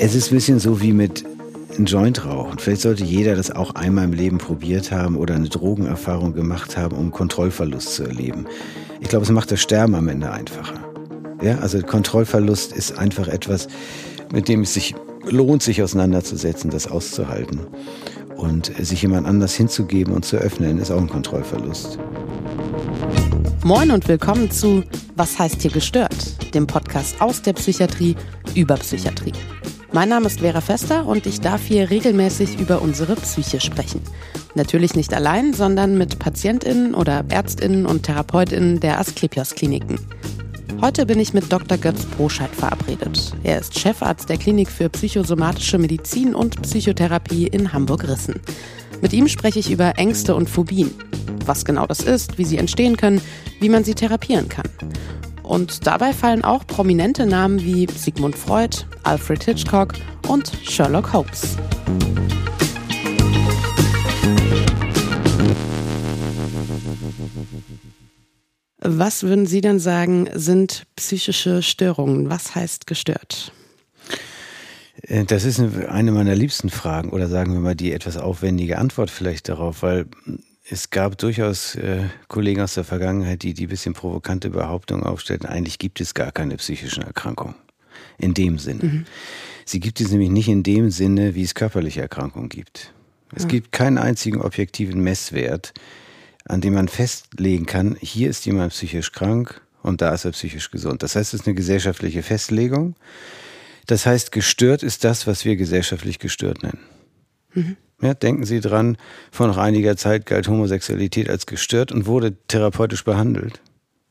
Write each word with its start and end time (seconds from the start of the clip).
Es 0.00 0.14
ist 0.14 0.30
ein 0.30 0.36
bisschen 0.36 0.60
so 0.60 0.80
wie 0.80 0.92
mit 0.92 1.24
ein 1.76 1.84
Joint 1.84 2.24
rauchen. 2.24 2.60
Vielleicht 2.60 2.82
sollte 2.82 3.02
jeder 3.02 3.34
das 3.34 3.50
auch 3.50 3.74
einmal 3.74 4.04
im 4.04 4.12
Leben 4.12 4.38
probiert 4.38 4.92
haben 4.92 5.16
oder 5.16 5.34
eine 5.34 5.48
Drogenerfahrung 5.48 6.34
gemacht 6.34 6.76
haben, 6.76 6.96
um 6.96 7.10
Kontrollverlust 7.10 7.94
zu 7.94 8.04
erleben. 8.04 8.46
Ich 9.00 9.08
glaube, 9.08 9.24
es 9.24 9.30
macht 9.32 9.50
das 9.50 9.60
Sterben 9.60 9.96
am 9.96 10.06
Ende 10.08 10.30
einfacher. 10.30 10.78
Ja, 11.42 11.58
also 11.58 11.80
Kontrollverlust 11.80 12.72
ist 12.72 12.96
einfach 12.96 13.26
etwas, 13.26 13.66
mit 14.32 14.48
dem 14.48 14.62
es 14.62 14.74
sich 14.74 14.94
lohnt, 15.24 15.64
sich 15.64 15.82
auseinanderzusetzen, 15.82 16.70
das 16.70 16.86
auszuhalten. 16.86 17.66
Und 18.36 18.72
sich 18.78 19.02
jemand 19.02 19.26
anders 19.26 19.54
hinzugeben 19.54 20.14
und 20.14 20.24
zu 20.24 20.36
öffnen, 20.36 20.78
ist 20.78 20.92
auch 20.92 21.00
ein 21.00 21.08
Kontrollverlust. 21.08 21.98
Moin 23.64 23.90
und 23.90 24.06
willkommen 24.06 24.48
zu 24.48 24.84
Was 25.16 25.36
heißt 25.40 25.60
hier 25.62 25.72
gestört? 25.72 26.54
Dem 26.54 26.68
Podcast 26.68 27.20
aus 27.20 27.42
der 27.42 27.54
Psychiatrie 27.54 28.14
über 28.54 28.76
Psychiatrie. 28.76 29.32
Mein 29.90 30.10
Name 30.10 30.26
ist 30.26 30.40
Vera 30.40 30.60
Fester 30.60 31.06
und 31.06 31.24
ich 31.26 31.40
darf 31.40 31.64
hier 31.66 31.88
regelmäßig 31.88 32.60
über 32.60 32.82
unsere 32.82 33.16
Psyche 33.16 33.58
sprechen. 33.58 34.02
Natürlich 34.54 34.94
nicht 34.94 35.14
allein, 35.14 35.54
sondern 35.54 35.96
mit 35.96 36.18
PatientInnen 36.18 36.94
oder 36.94 37.24
ÄrztInnen 37.30 37.86
und 37.86 38.02
TherapeutInnen 38.02 38.80
der 38.80 39.00
Asklepios 39.00 39.54
Kliniken. 39.54 39.98
Heute 40.82 41.06
bin 41.06 41.18
ich 41.18 41.32
mit 41.32 41.50
Dr. 41.50 41.78
Götz 41.78 42.04
Broscheid 42.04 42.50
verabredet. 42.50 43.32
Er 43.42 43.60
ist 43.60 43.78
Chefarzt 43.78 44.28
der 44.28 44.36
Klinik 44.36 44.68
für 44.70 44.90
psychosomatische 44.90 45.78
Medizin 45.78 46.34
und 46.34 46.60
Psychotherapie 46.60 47.46
in 47.46 47.72
Hamburg-Rissen. 47.72 48.34
Mit 49.00 49.14
ihm 49.14 49.26
spreche 49.26 49.58
ich 49.58 49.70
über 49.70 49.96
Ängste 49.96 50.34
und 50.34 50.50
Phobien. 50.50 50.90
Was 51.46 51.64
genau 51.64 51.86
das 51.86 52.00
ist, 52.00 52.36
wie 52.36 52.44
sie 52.44 52.58
entstehen 52.58 52.98
können, 52.98 53.22
wie 53.58 53.70
man 53.70 53.84
sie 53.84 53.94
therapieren 53.94 54.50
kann. 54.50 54.68
Und 55.48 55.86
dabei 55.86 56.12
fallen 56.12 56.44
auch 56.44 56.66
prominente 56.66 57.24
Namen 57.24 57.62
wie 57.62 57.88
Sigmund 57.90 58.36
Freud, 58.36 58.84
Alfred 59.02 59.42
Hitchcock 59.42 59.94
und 60.28 60.52
Sherlock 60.62 61.10
Holmes. 61.14 61.56
Was 68.80 69.22
würden 69.22 69.46
Sie 69.46 69.62
denn 69.62 69.78
sagen, 69.80 70.28
sind 70.34 70.86
psychische 70.96 71.62
Störungen? 71.62 72.28
Was 72.28 72.54
heißt 72.54 72.86
gestört? 72.86 73.50
Äh, 75.00 75.24
das 75.24 75.44
ist 75.44 75.60
eine 75.60 76.12
meiner 76.12 76.34
liebsten 76.34 76.68
Fragen 76.68 77.08
oder 77.08 77.26
sagen 77.26 77.54
wir 77.54 77.60
mal 77.60 77.74
die 77.74 77.94
etwas 77.94 78.18
aufwendige 78.18 78.76
Antwort 78.76 79.10
vielleicht 79.10 79.48
darauf, 79.48 79.82
weil 79.82 80.08
es 80.70 80.90
gab 80.90 81.18
durchaus 81.18 81.74
äh, 81.76 82.04
Kollegen 82.28 82.60
aus 82.60 82.74
der 82.74 82.84
Vergangenheit, 82.84 83.42
die 83.42 83.54
die 83.54 83.66
bisschen 83.66 83.94
provokante 83.94 84.50
Behauptung 84.50 85.02
aufstellten, 85.02 85.46
eigentlich 85.46 85.78
gibt 85.78 86.00
es 86.00 86.14
gar 86.14 86.32
keine 86.32 86.56
psychischen 86.56 87.02
Erkrankungen. 87.02 87.54
In 88.18 88.34
dem 88.34 88.58
Sinne. 88.58 88.84
Mhm. 88.84 89.04
Sie 89.64 89.80
gibt 89.80 90.00
es 90.00 90.10
nämlich 90.10 90.30
nicht 90.30 90.48
in 90.48 90.62
dem 90.62 90.90
Sinne, 90.90 91.34
wie 91.34 91.42
es 91.42 91.54
körperliche 91.54 92.00
Erkrankungen 92.00 92.48
gibt. 92.48 92.92
Es 93.34 93.44
ja. 93.44 93.48
gibt 93.48 93.72
keinen 93.72 93.98
einzigen 93.98 94.40
objektiven 94.40 95.02
Messwert, 95.02 95.72
an 96.44 96.60
dem 96.60 96.74
man 96.74 96.88
festlegen 96.88 97.66
kann, 97.66 97.96
hier 98.00 98.30
ist 98.30 98.46
jemand 98.46 98.72
psychisch 98.72 99.12
krank 99.12 99.60
und 99.82 100.00
da 100.00 100.14
ist 100.14 100.24
er 100.24 100.32
psychisch 100.32 100.70
gesund. 100.70 101.02
Das 101.02 101.16
heißt, 101.16 101.34
es 101.34 101.40
ist 101.40 101.46
eine 101.46 101.54
gesellschaftliche 101.54 102.22
Festlegung. 102.22 102.96
Das 103.86 104.06
heißt, 104.06 104.32
gestört 104.32 104.82
ist 104.82 105.04
das, 105.04 105.26
was 105.26 105.44
wir 105.44 105.56
gesellschaftlich 105.56 106.18
gestört 106.18 106.62
nennen. 106.62 106.80
Mhm. 107.54 107.76
Ja, 108.00 108.14
denken 108.14 108.44
Sie 108.44 108.60
dran, 108.60 108.96
vor 109.32 109.48
noch 109.48 109.56
einiger 109.56 109.96
Zeit 109.96 110.26
galt 110.26 110.48
Homosexualität 110.48 111.28
als 111.28 111.46
gestört 111.46 111.90
und 111.90 112.06
wurde 112.06 112.36
therapeutisch 112.46 113.04
behandelt. 113.04 113.60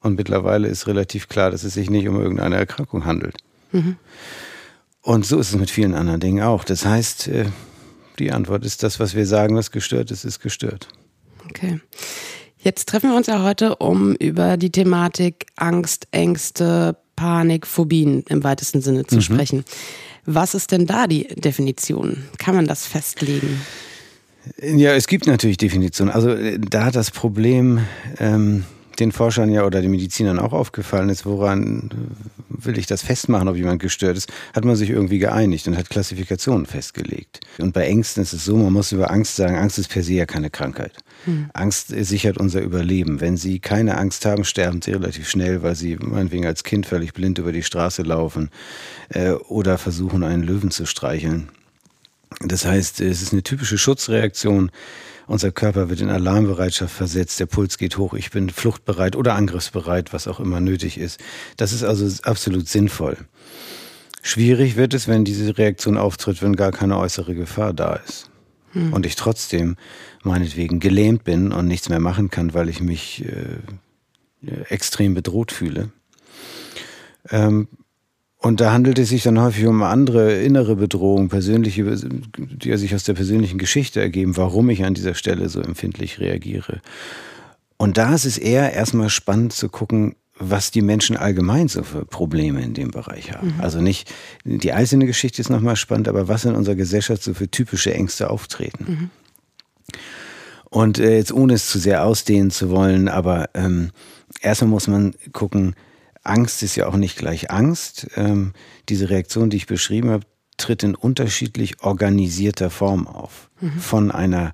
Und 0.02 0.16
mittlerweile 0.16 0.68
ist 0.68 0.88
relativ 0.88 1.30
klar, 1.30 1.52
dass 1.52 1.64
es 1.64 1.74
sich 1.74 1.90
nicht 1.90 2.08
um 2.08 2.20
irgendeine 2.20 2.58
Erkrankung 2.58 3.06
handelt. 3.06 3.38
Mhm. 3.72 3.98
Und 5.02 5.26
so 5.26 5.40
ist 5.40 5.50
es 5.50 5.56
mit 5.56 5.72
vielen 5.72 5.94
anderen 5.94 6.20
Dingen 6.20 6.44
auch. 6.44 6.66
Das 6.66 6.86
heißt, 6.86 7.30
äh, 7.30 7.46
die 8.20 8.32
Antwort 8.32 8.66
ist 8.66 8.84
das, 8.84 9.00
was 9.00 9.16
wir 9.16 9.26
sagen, 9.26 9.56
was 9.56 9.72
gestört 9.72 10.11
ist, 10.11 10.26
ist 10.26 10.42
gestört. 10.42 10.90
Okay. 11.50 11.80
Jetzt 12.58 12.90
treffen 12.90 13.11
wir 13.11 13.16
uns 13.16 13.28
ja 13.28 13.44
heute, 13.44 13.78
um 13.78 14.16
über 14.16 14.58
die 14.58 14.72
Thematik 14.72 15.45
Angst, 15.56 16.08
Ängste, 16.11 16.98
Panik, 17.16 17.66
Phobien 17.66 18.23
im 18.28 18.44
weitesten 18.44 18.82
Sinne 18.82 19.06
zu 19.06 19.16
mhm. 19.16 19.22
sprechen. 19.22 19.66
Was 20.27 20.54
ist 20.54 20.73
denn 20.73 20.86
da 20.86 21.08
die 21.08 21.26
Definition? 21.27 22.26
Kann 22.38 22.54
man 22.54 22.67
das 22.67 22.86
festlegen? 22.86 23.61
Ja, 24.61 24.93
es 24.93 25.08
gibt 25.08 25.26
natürlich 25.26 25.58
Definitionen. 25.58 26.14
Also 26.14 26.32
äh, 26.32 26.60
da 26.60 26.83
hat 26.83 26.95
das 26.98 27.11
Problem 27.11 27.80
ähm, 28.20 28.66
den 28.99 29.14
Forschern 29.14 29.49
ja 29.49 29.66
oder 29.66 29.82
den 29.82 29.89
Medizinern 29.89 30.37
auch 30.37 30.52
aufgefallen 30.52 31.08
ist, 31.08 31.26
woran 31.26 31.92
will 32.49 32.77
ich 32.77 32.87
das 32.87 33.04
festmachen, 33.04 33.48
ob 33.48 33.55
jemand 33.55 33.82
gestört 33.82 34.17
ist, 34.17 34.30
hat 34.54 34.66
man 34.66 34.76
sich 34.76 34.89
irgendwie 34.89 35.20
geeinigt 35.20 35.67
und 35.67 35.77
hat 35.77 35.89
Klassifikationen 35.89 36.66
festgelegt. 36.66 37.39
Und 37.60 37.73
bei 37.73 37.86
Ängsten 37.86 38.21
ist 38.21 38.33
es 38.33 38.43
so, 38.43 38.58
man 38.58 38.73
muss 38.73 38.92
über 38.92 39.11
Angst 39.11 39.37
sagen, 39.37 39.55
Angst 39.55 39.80
ist 39.80 39.89
per 39.89 40.04
se 40.04 40.14
ja 40.14 40.26
keine 40.26 40.49
Krankheit. 40.49 40.92
Hm. 41.27 41.49
Angst 41.54 41.89
sichert 41.89 42.38
unser 42.38 42.61
Überleben. 42.61 43.20
Wenn 43.20 43.36
Sie 43.36 43.60
keine 43.60 43.98
Angst 43.98 44.26
haben, 44.26 44.45
sterben 44.45 44.82
Sie 44.82 44.92
relativ 44.92 45.30
schnell, 45.30 45.61
weil 45.61 45.76
Sie 45.76 45.98
meinetwegen 45.98 46.45
als 46.45 46.64
Kind 46.64 46.86
völlig 46.86 47.14
blind 47.14 47.38
über 47.38 47.52
die 47.52 47.64
Straße 47.64 48.02
laufen 48.02 48.49
äh, 49.10 49.32
oder 49.32 49.77
versuchen, 49.77 50.23
einen 50.23 50.43
Löwen 50.43 50.71
zu 50.71 50.86
streicheln. 50.86 51.49
Das 52.42 52.66
heißt, 52.66 53.02
es 53.02 53.21
ist 53.21 53.33
eine 53.33 53.43
typische 53.43 53.77
Schutzreaktion. 53.77 54.71
Unser 55.27 55.52
Körper 55.52 55.89
wird 55.89 55.99
in 55.99 56.10
Alarmbereitschaft 56.10 56.95
versetzt, 56.95 57.42
der 57.42 57.48
Puls 57.48 57.77
geht 57.77 57.98
hoch, 57.98 58.14
ich 58.14 58.32
bin 58.32 58.49
fluchtbereit 58.49 59.17
oder 59.17 59.36
angriffsbereit, 59.36 60.14
was 60.14 60.27
auch 60.27 60.39
immer 60.39 60.61
nötig 60.61 60.98
ist. 60.98 61.20
Das 61.58 61.73
ist 61.73 61.83
also 61.83 62.10
absolut 62.23 62.70
sinnvoll. 62.70 63.17
Schwierig 64.21 64.77
wird 64.77 64.93
es, 64.93 65.10
wenn 65.10 65.26
diese 65.26 65.58
Reaktion 65.58 65.98
auftritt, 65.98 66.42
wenn 66.42 66.55
gar 66.55 66.71
keine 66.71 66.98
äußere 66.98 67.36
Gefahr 67.36 67.73
da 67.73 67.95
ist. 67.95 68.30
Hm. 68.73 68.94
Und 68.94 69.05
ich 69.05 69.16
trotzdem 69.16 69.76
meinetwegen 70.23 70.80
gelähmt 70.80 71.23
bin 71.23 71.52
und 71.52 71.67
nichts 71.67 71.89
mehr 71.89 72.00
machen 72.00 72.30
kann, 72.30 72.54
weil 72.54 72.70
ich 72.70 72.82
mich 72.82 73.26
äh, 73.26 74.52
extrem 74.70 75.14
bedroht 75.14 75.52
fühle. 75.52 75.89
Ähm, 77.30 77.67
und 78.39 78.61
da 78.61 78.72
handelt 78.72 79.00
es 79.00 79.10
sich 79.10 79.23
dann 79.23 79.42
häufig 79.42 79.66
um 79.66 79.82
andere 79.82 80.42
innere 80.42 80.76
Bedrohungen, 80.76 81.28
persönliche, 81.28 81.83
die 81.83 82.78
sich 82.78 82.94
aus 82.94 83.04
der 83.04 83.16
persönlichen 83.16 83.58
Geschichte 83.58 84.00
ergeben, 84.00 84.38
warum 84.38 84.70
ich 84.70 84.86
an 84.86 84.94
dieser 84.94 85.16
Stelle 85.16 85.49
so 85.49 85.60
empfindlich 85.60 86.20
reagiere. 86.20 86.82
Und 87.78 87.98
da 87.98 88.14
ist 88.14 88.26
es 88.26 88.38
eher 88.38 88.73
erstmal 88.73 89.10
spannend 89.10 89.54
zu 89.54 89.70
gucken, 89.70 90.16
was 90.39 90.71
die 90.71 90.81
Menschen 90.81 91.17
allgemein 91.17 91.67
so 91.67 91.83
für 91.83 92.05
Probleme 92.05 92.61
in 92.61 92.73
dem 92.73 92.92
Bereich 92.92 93.33
haben. 93.33 93.55
Mhm. 93.55 93.61
Also 93.61 93.81
nicht, 93.81 94.14
die 94.43 94.71
einzelne 94.71 95.05
Geschichte 95.05 95.42
ist 95.42 95.49
nochmal 95.49 95.75
spannend, 95.75 96.08
aber 96.08 96.27
was 96.27 96.45
in 96.45 96.55
unserer 96.55 96.75
Gesellschaft 96.75 97.23
so 97.23 97.33
für 97.33 97.49
typische 97.49 97.93
Ängste 97.93 98.30
auftreten. 98.30 98.86
Mhm. 98.87 99.09
Und 100.70 100.99
äh, 100.99 101.15
jetzt 101.15 101.31
ohne 101.31 101.53
es 101.53 101.67
zu 101.70 101.80
sehr 101.80 102.03
ausdehnen 102.03 102.52
zu 102.52 102.70
wollen, 102.70 103.08
aber 103.08 103.49
ähm, 103.53 103.92
erstmal 104.42 104.70
muss 104.70 104.87
man 104.87 105.15
gucken, 105.31 105.75
Angst 106.23 106.61
ist 106.61 106.75
ja 106.75 106.87
auch 106.87 106.98
nicht 106.98 107.17
gleich 107.17 107.52
Angst. 107.52 108.08
Ähm, 108.15 108.54
diese 108.89 109.09
Reaktion, 109.09 109.49
die 109.49 109.58
ich 109.58 109.67
beschrieben 109.67 110.09
habe, 110.09 110.25
tritt 110.58 110.83
in 110.83 110.95
unterschiedlich 110.95 111.81
organisierter 111.83 112.69
Form 112.69 113.08
auf. 113.08 113.49
Mhm. 113.61 113.80
Von 113.80 114.11
einer 114.11 114.54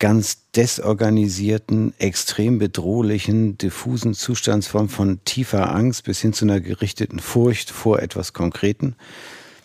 ganz 0.00 0.48
desorganisierten, 0.56 1.94
extrem 1.98 2.58
bedrohlichen, 2.58 3.56
diffusen 3.58 4.14
Zustandsform 4.14 4.88
von 4.88 5.20
tiefer 5.24 5.72
Angst 5.72 6.04
bis 6.04 6.20
hin 6.20 6.32
zu 6.32 6.46
einer 6.46 6.60
gerichteten 6.60 7.20
Furcht 7.20 7.70
vor 7.70 8.00
etwas 8.00 8.32
Konkreten. 8.32 8.96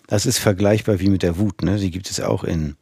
Das 0.07 0.27
ist 0.27 0.37
vergleichbar 0.37 0.99
wie 0.99 1.09
mit 1.09 1.23
der 1.23 1.39
Wut. 1.39 1.63
Ne? 1.63 1.77
Die 1.77 1.89
gibt 1.89 2.11
es 2.11 2.19
auch 2.19 2.43
in 2.43 2.75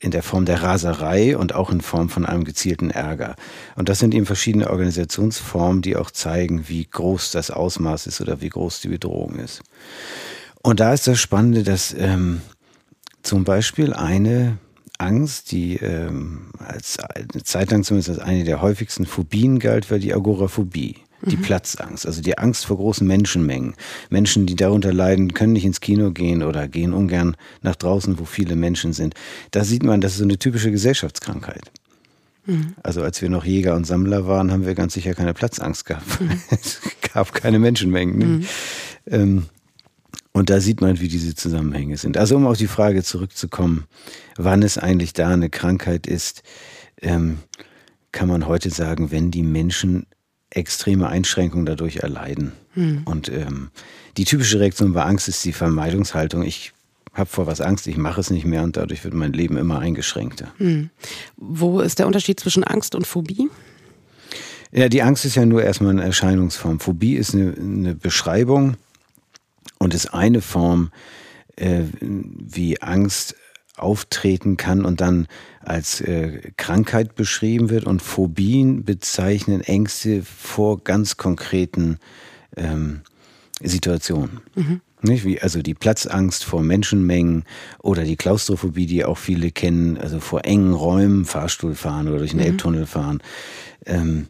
in 0.00 0.12
der 0.12 0.22
Form 0.22 0.44
der 0.44 0.62
Raserei 0.62 1.36
und 1.36 1.54
auch 1.54 1.70
in 1.70 1.80
Form 1.80 2.08
von 2.08 2.24
einem 2.24 2.44
gezielten 2.44 2.90
Ärger. 2.90 3.34
Und 3.74 3.88
das 3.88 3.98
sind 3.98 4.14
eben 4.14 4.26
verschiedene 4.26 4.70
Organisationsformen, 4.70 5.82
die 5.82 5.96
auch 5.96 6.12
zeigen, 6.12 6.68
wie 6.68 6.84
groß 6.84 7.32
das 7.32 7.50
Ausmaß 7.50 8.06
ist 8.06 8.20
oder 8.20 8.40
wie 8.40 8.48
groß 8.48 8.80
die 8.80 8.88
Bedrohung 8.88 9.36
ist. 9.40 9.62
Und 10.62 10.78
da 10.78 10.92
ist 10.92 11.08
das 11.08 11.18
Spannende, 11.18 11.64
dass 11.64 11.92
ähm, 11.98 12.42
zum 13.22 13.42
Beispiel 13.42 13.92
eine 13.92 14.58
Angst, 14.98 15.52
die 15.52 15.76
ähm, 15.76 16.50
als 16.58 16.98
eine 16.98 17.42
Zeit 17.44 17.70
lang 17.70 17.84
zumindest 17.84 18.10
als 18.10 18.18
eine 18.18 18.44
der 18.44 18.60
häufigsten 18.60 19.06
Phobien 19.06 19.58
galt, 19.58 19.90
war 19.90 19.98
die 19.98 20.12
Agoraphobie 20.12 20.96
die 21.22 21.36
mhm. 21.36 21.42
Platzangst, 21.42 22.06
also 22.06 22.22
die 22.22 22.38
Angst 22.38 22.66
vor 22.66 22.76
großen 22.76 23.06
Menschenmengen. 23.06 23.74
Menschen, 24.10 24.46
die 24.46 24.54
darunter 24.54 24.92
leiden, 24.92 25.34
können 25.34 25.52
nicht 25.52 25.64
ins 25.64 25.80
Kino 25.80 26.12
gehen 26.12 26.42
oder 26.42 26.68
gehen 26.68 26.92
ungern 26.92 27.36
nach 27.62 27.76
draußen, 27.76 28.18
wo 28.18 28.24
viele 28.24 28.56
Menschen 28.56 28.92
sind. 28.92 29.14
Da 29.50 29.64
sieht 29.64 29.82
man, 29.82 30.00
das 30.00 30.12
ist 30.12 30.18
so 30.18 30.24
eine 30.24 30.38
typische 30.38 30.70
Gesellschaftskrankheit. 30.70 31.72
Mhm. 32.46 32.74
Also 32.82 33.02
als 33.02 33.20
wir 33.20 33.30
noch 33.30 33.44
Jäger 33.44 33.74
und 33.74 33.84
Sammler 33.84 34.26
waren, 34.26 34.52
haben 34.52 34.64
wir 34.64 34.74
ganz 34.74 34.94
sicher 34.94 35.14
keine 35.14 35.34
Platzangst 35.34 35.84
gehabt. 35.86 36.20
Mhm. 36.20 36.40
es 36.50 36.80
gab 37.12 37.34
keine 37.34 37.58
Menschenmengen. 37.58 38.18
Ne? 38.18 38.24
Mhm. 38.24 38.46
Ähm, 39.06 39.46
und 40.38 40.50
da 40.50 40.60
sieht 40.60 40.80
man, 40.80 41.00
wie 41.00 41.08
diese 41.08 41.34
Zusammenhänge 41.34 41.96
sind. 41.96 42.16
Also 42.16 42.36
um 42.36 42.46
auf 42.46 42.56
die 42.56 42.68
Frage 42.68 43.02
zurückzukommen, 43.02 43.86
wann 44.36 44.62
es 44.62 44.78
eigentlich 44.78 45.12
da 45.12 45.30
eine 45.30 45.50
Krankheit 45.50 46.06
ist, 46.06 46.42
ähm, 47.02 47.38
kann 48.12 48.28
man 48.28 48.46
heute 48.46 48.70
sagen, 48.70 49.10
wenn 49.10 49.32
die 49.32 49.42
Menschen 49.42 50.06
extreme 50.50 51.08
Einschränkungen 51.08 51.66
dadurch 51.66 51.98
erleiden. 51.98 52.52
Mhm. 52.76 53.02
Und 53.04 53.28
ähm, 53.30 53.70
die 54.16 54.24
typische 54.24 54.60
Reaktion 54.60 54.92
bei 54.92 55.02
Angst 55.02 55.26
ist 55.26 55.44
die 55.44 55.52
Vermeidungshaltung. 55.52 56.42
Ich 56.42 56.72
habe 57.14 57.28
vor 57.28 57.48
was 57.48 57.60
Angst, 57.60 57.88
ich 57.88 57.96
mache 57.96 58.20
es 58.20 58.30
nicht 58.30 58.46
mehr 58.46 58.62
und 58.62 58.76
dadurch 58.76 59.02
wird 59.02 59.14
mein 59.14 59.32
Leben 59.32 59.56
immer 59.56 59.80
eingeschränkter. 59.80 60.54
Hm. 60.58 60.90
Wo 61.36 61.80
ist 61.80 61.98
der 61.98 62.06
Unterschied 62.06 62.38
zwischen 62.38 62.62
Angst 62.62 62.94
und 62.94 63.08
Phobie? 63.08 63.50
Ja, 64.70 64.88
die 64.88 65.02
Angst 65.02 65.24
ist 65.24 65.34
ja 65.34 65.44
nur 65.44 65.64
erstmal 65.64 65.90
eine 65.90 66.04
Erscheinungsform. 66.04 66.78
Phobie 66.78 67.16
ist 67.16 67.34
eine, 67.34 67.54
eine 67.58 67.94
Beschreibung 67.96 68.76
und 69.78 69.94
ist 69.94 70.14
eine 70.14 70.40
Form, 70.40 70.90
äh, 71.56 71.84
wie 72.00 72.80
Angst 72.80 73.36
auftreten 73.76 74.56
kann 74.56 74.84
und 74.84 75.00
dann 75.00 75.28
als 75.60 76.00
äh, 76.00 76.50
Krankheit 76.56 77.14
beschrieben 77.14 77.70
wird. 77.70 77.84
Und 77.84 78.02
Phobien 78.02 78.84
bezeichnen 78.84 79.60
Ängste 79.60 80.22
vor 80.22 80.82
ganz 80.82 81.16
konkreten 81.16 81.98
ähm, 82.56 83.00
Situationen. 83.62 84.40
Mhm. 84.54 84.80
Nicht? 85.00 85.24
Wie, 85.24 85.40
also 85.40 85.62
die 85.62 85.74
Platzangst 85.74 86.44
vor 86.44 86.62
Menschenmengen 86.62 87.44
oder 87.80 88.02
die 88.02 88.16
Klaustrophobie, 88.16 88.86
die 88.86 89.04
auch 89.04 89.18
viele 89.18 89.52
kennen, 89.52 89.96
also 89.96 90.18
vor 90.18 90.44
engen 90.44 90.74
Räumen, 90.74 91.24
Fahrstuhl 91.24 91.76
fahren 91.76 92.08
oder 92.08 92.18
durch 92.18 92.32
einen 92.32 92.40
mhm. 92.40 92.46
Elbtunnel 92.46 92.86
fahren. 92.86 93.22
Ähm, 93.86 94.26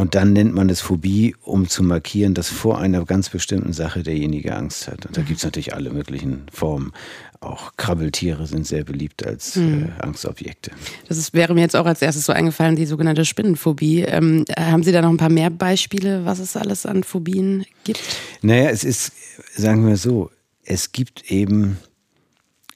und 0.00 0.14
dann 0.14 0.32
nennt 0.32 0.54
man 0.54 0.70
es 0.70 0.80
Phobie, 0.80 1.36
um 1.42 1.68
zu 1.68 1.82
markieren, 1.82 2.32
dass 2.32 2.48
vor 2.48 2.78
einer 2.78 3.04
ganz 3.04 3.28
bestimmten 3.28 3.74
Sache 3.74 4.02
derjenige 4.02 4.56
Angst 4.56 4.88
hat. 4.88 5.04
Und 5.04 5.14
da 5.14 5.20
gibt 5.20 5.36
es 5.36 5.44
natürlich 5.44 5.74
alle 5.74 5.90
möglichen 5.90 6.46
Formen. 6.50 6.92
Auch 7.40 7.76
Krabbeltiere 7.76 8.46
sind 8.46 8.66
sehr 8.66 8.82
beliebt 8.82 9.26
als 9.26 9.56
mhm. 9.56 9.90
äh, 9.98 10.02
Angstobjekte. 10.02 10.70
Das 11.06 11.18
ist, 11.18 11.34
wäre 11.34 11.52
mir 11.52 11.60
jetzt 11.60 11.76
auch 11.76 11.84
als 11.84 12.00
erstes 12.00 12.24
so 12.24 12.32
eingefallen, 12.32 12.76
die 12.76 12.86
sogenannte 12.86 13.26
Spinnenphobie. 13.26 14.00
Ähm, 14.00 14.46
haben 14.58 14.84
Sie 14.84 14.92
da 14.92 15.02
noch 15.02 15.10
ein 15.10 15.18
paar 15.18 15.28
mehr 15.28 15.50
Beispiele, 15.50 16.24
was 16.24 16.38
es 16.38 16.56
alles 16.56 16.86
an 16.86 17.04
Phobien 17.04 17.66
gibt? 17.84 18.00
Naja, 18.40 18.70
es 18.70 18.84
ist, 18.84 19.12
sagen 19.54 19.86
wir 19.86 19.98
so, 19.98 20.30
es 20.64 20.92
gibt 20.92 21.30
eben, 21.30 21.76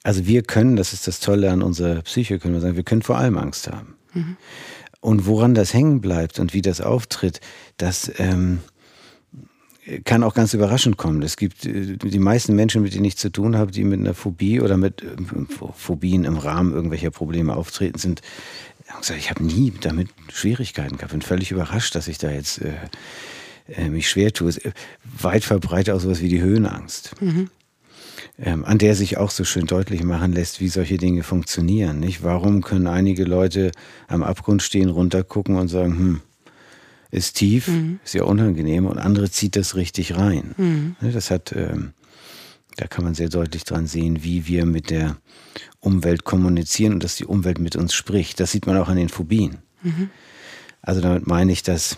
also 0.02 0.26
wir 0.26 0.42
können, 0.42 0.76
das 0.76 0.92
ist 0.92 1.06
das 1.06 1.20
Tolle 1.20 1.50
an 1.50 1.62
unserer 1.62 2.02
Psyche, 2.02 2.38
können 2.38 2.52
wir 2.52 2.60
sagen, 2.60 2.76
wir 2.76 2.82
können 2.82 3.00
vor 3.00 3.16
allem 3.16 3.38
Angst 3.38 3.72
haben. 3.72 3.94
Mhm. 4.12 4.36
Und 5.04 5.26
woran 5.26 5.52
das 5.52 5.74
hängen 5.74 6.00
bleibt 6.00 6.38
und 6.38 6.54
wie 6.54 6.62
das 6.62 6.80
auftritt, 6.80 7.42
das 7.76 8.10
ähm, 8.16 8.60
kann 10.04 10.22
auch 10.22 10.32
ganz 10.32 10.54
überraschend 10.54 10.96
kommen. 10.96 11.20
Es 11.20 11.36
gibt 11.36 11.66
äh, 11.66 11.98
die 11.98 12.18
meisten 12.18 12.54
Menschen, 12.54 12.80
mit 12.80 12.94
denen 12.94 13.04
ich 13.04 13.18
zu 13.18 13.28
tun 13.28 13.54
habe, 13.54 13.70
die 13.70 13.84
mit 13.84 14.00
einer 14.00 14.14
Phobie 14.14 14.62
oder 14.62 14.78
mit 14.78 15.02
äh, 15.02 15.08
Phobien 15.76 16.24
im 16.24 16.38
Rahmen 16.38 16.72
irgendwelcher 16.72 17.10
Probleme 17.10 17.54
auftreten, 17.54 17.98
sind, 17.98 18.22
ich 19.14 19.28
habe 19.28 19.44
nie 19.44 19.74
damit 19.78 20.08
Schwierigkeiten 20.32 20.96
gehabt. 20.96 21.12
Bin 21.12 21.20
völlig 21.20 21.50
überrascht, 21.50 21.94
dass 21.94 22.08
ich 22.08 22.16
da 22.16 22.30
jetzt 22.30 22.62
äh, 22.62 22.72
äh 23.68 23.90
mich 23.90 24.08
schwer 24.08 24.32
tue. 24.32 24.54
Weit 25.20 25.44
verbreitet 25.44 25.92
auch 25.92 26.00
sowas 26.00 26.22
wie 26.22 26.30
die 26.30 26.40
Höhenangst. 26.40 27.20
Mhm. 27.20 27.50
Ähm, 28.38 28.64
an 28.64 28.78
der 28.78 28.94
sich 28.94 29.16
auch 29.16 29.30
so 29.30 29.44
schön 29.44 29.66
deutlich 29.66 30.02
machen 30.02 30.32
lässt, 30.32 30.60
wie 30.60 30.68
solche 30.68 30.96
Dinge 30.96 31.22
funktionieren. 31.22 32.00
Nicht? 32.00 32.22
Warum 32.22 32.62
können 32.62 32.86
einige 32.86 33.24
Leute 33.24 33.72
am 34.08 34.22
Abgrund 34.22 34.62
stehen, 34.62 34.88
runtergucken 34.88 35.56
und 35.56 35.68
sagen, 35.68 35.96
hm, 35.96 36.20
ist 37.10 37.36
tief, 37.36 37.68
mhm. 37.68 38.00
ist 38.04 38.14
ja 38.14 38.24
unangenehm 38.24 38.86
und 38.86 38.98
andere 38.98 39.30
zieht 39.30 39.54
das 39.56 39.76
richtig 39.76 40.16
rein. 40.16 40.54
Mhm. 40.56 40.96
Das 41.12 41.30
hat, 41.30 41.52
ähm, 41.52 41.92
da 42.76 42.88
kann 42.88 43.04
man 43.04 43.14
sehr 43.14 43.28
deutlich 43.28 43.64
dran 43.64 43.86
sehen, 43.86 44.24
wie 44.24 44.48
wir 44.48 44.66
mit 44.66 44.90
der 44.90 45.16
Umwelt 45.78 46.24
kommunizieren 46.24 46.94
und 46.94 47.04
dass 47.04 47.14
die 47.14 47.24
Umwelt 47.24 47.60
mit 47.60 47.76
uns 47.76 47.94
spricht. 47.94 48.40
Das 48.40 48.50
sieht 48.50 48.66
man 48.66 48.76
auch 48.76 48.88
an 48.88 48.96
den 48.96 49.08
Phobien. 49.08 49.58
Mhm. 49.82 50.10
Also 50.82 51.00
damit 51.00 51.26
meine 51.26 51.52
ich, 51.52 51.62
dass 51.62 51.96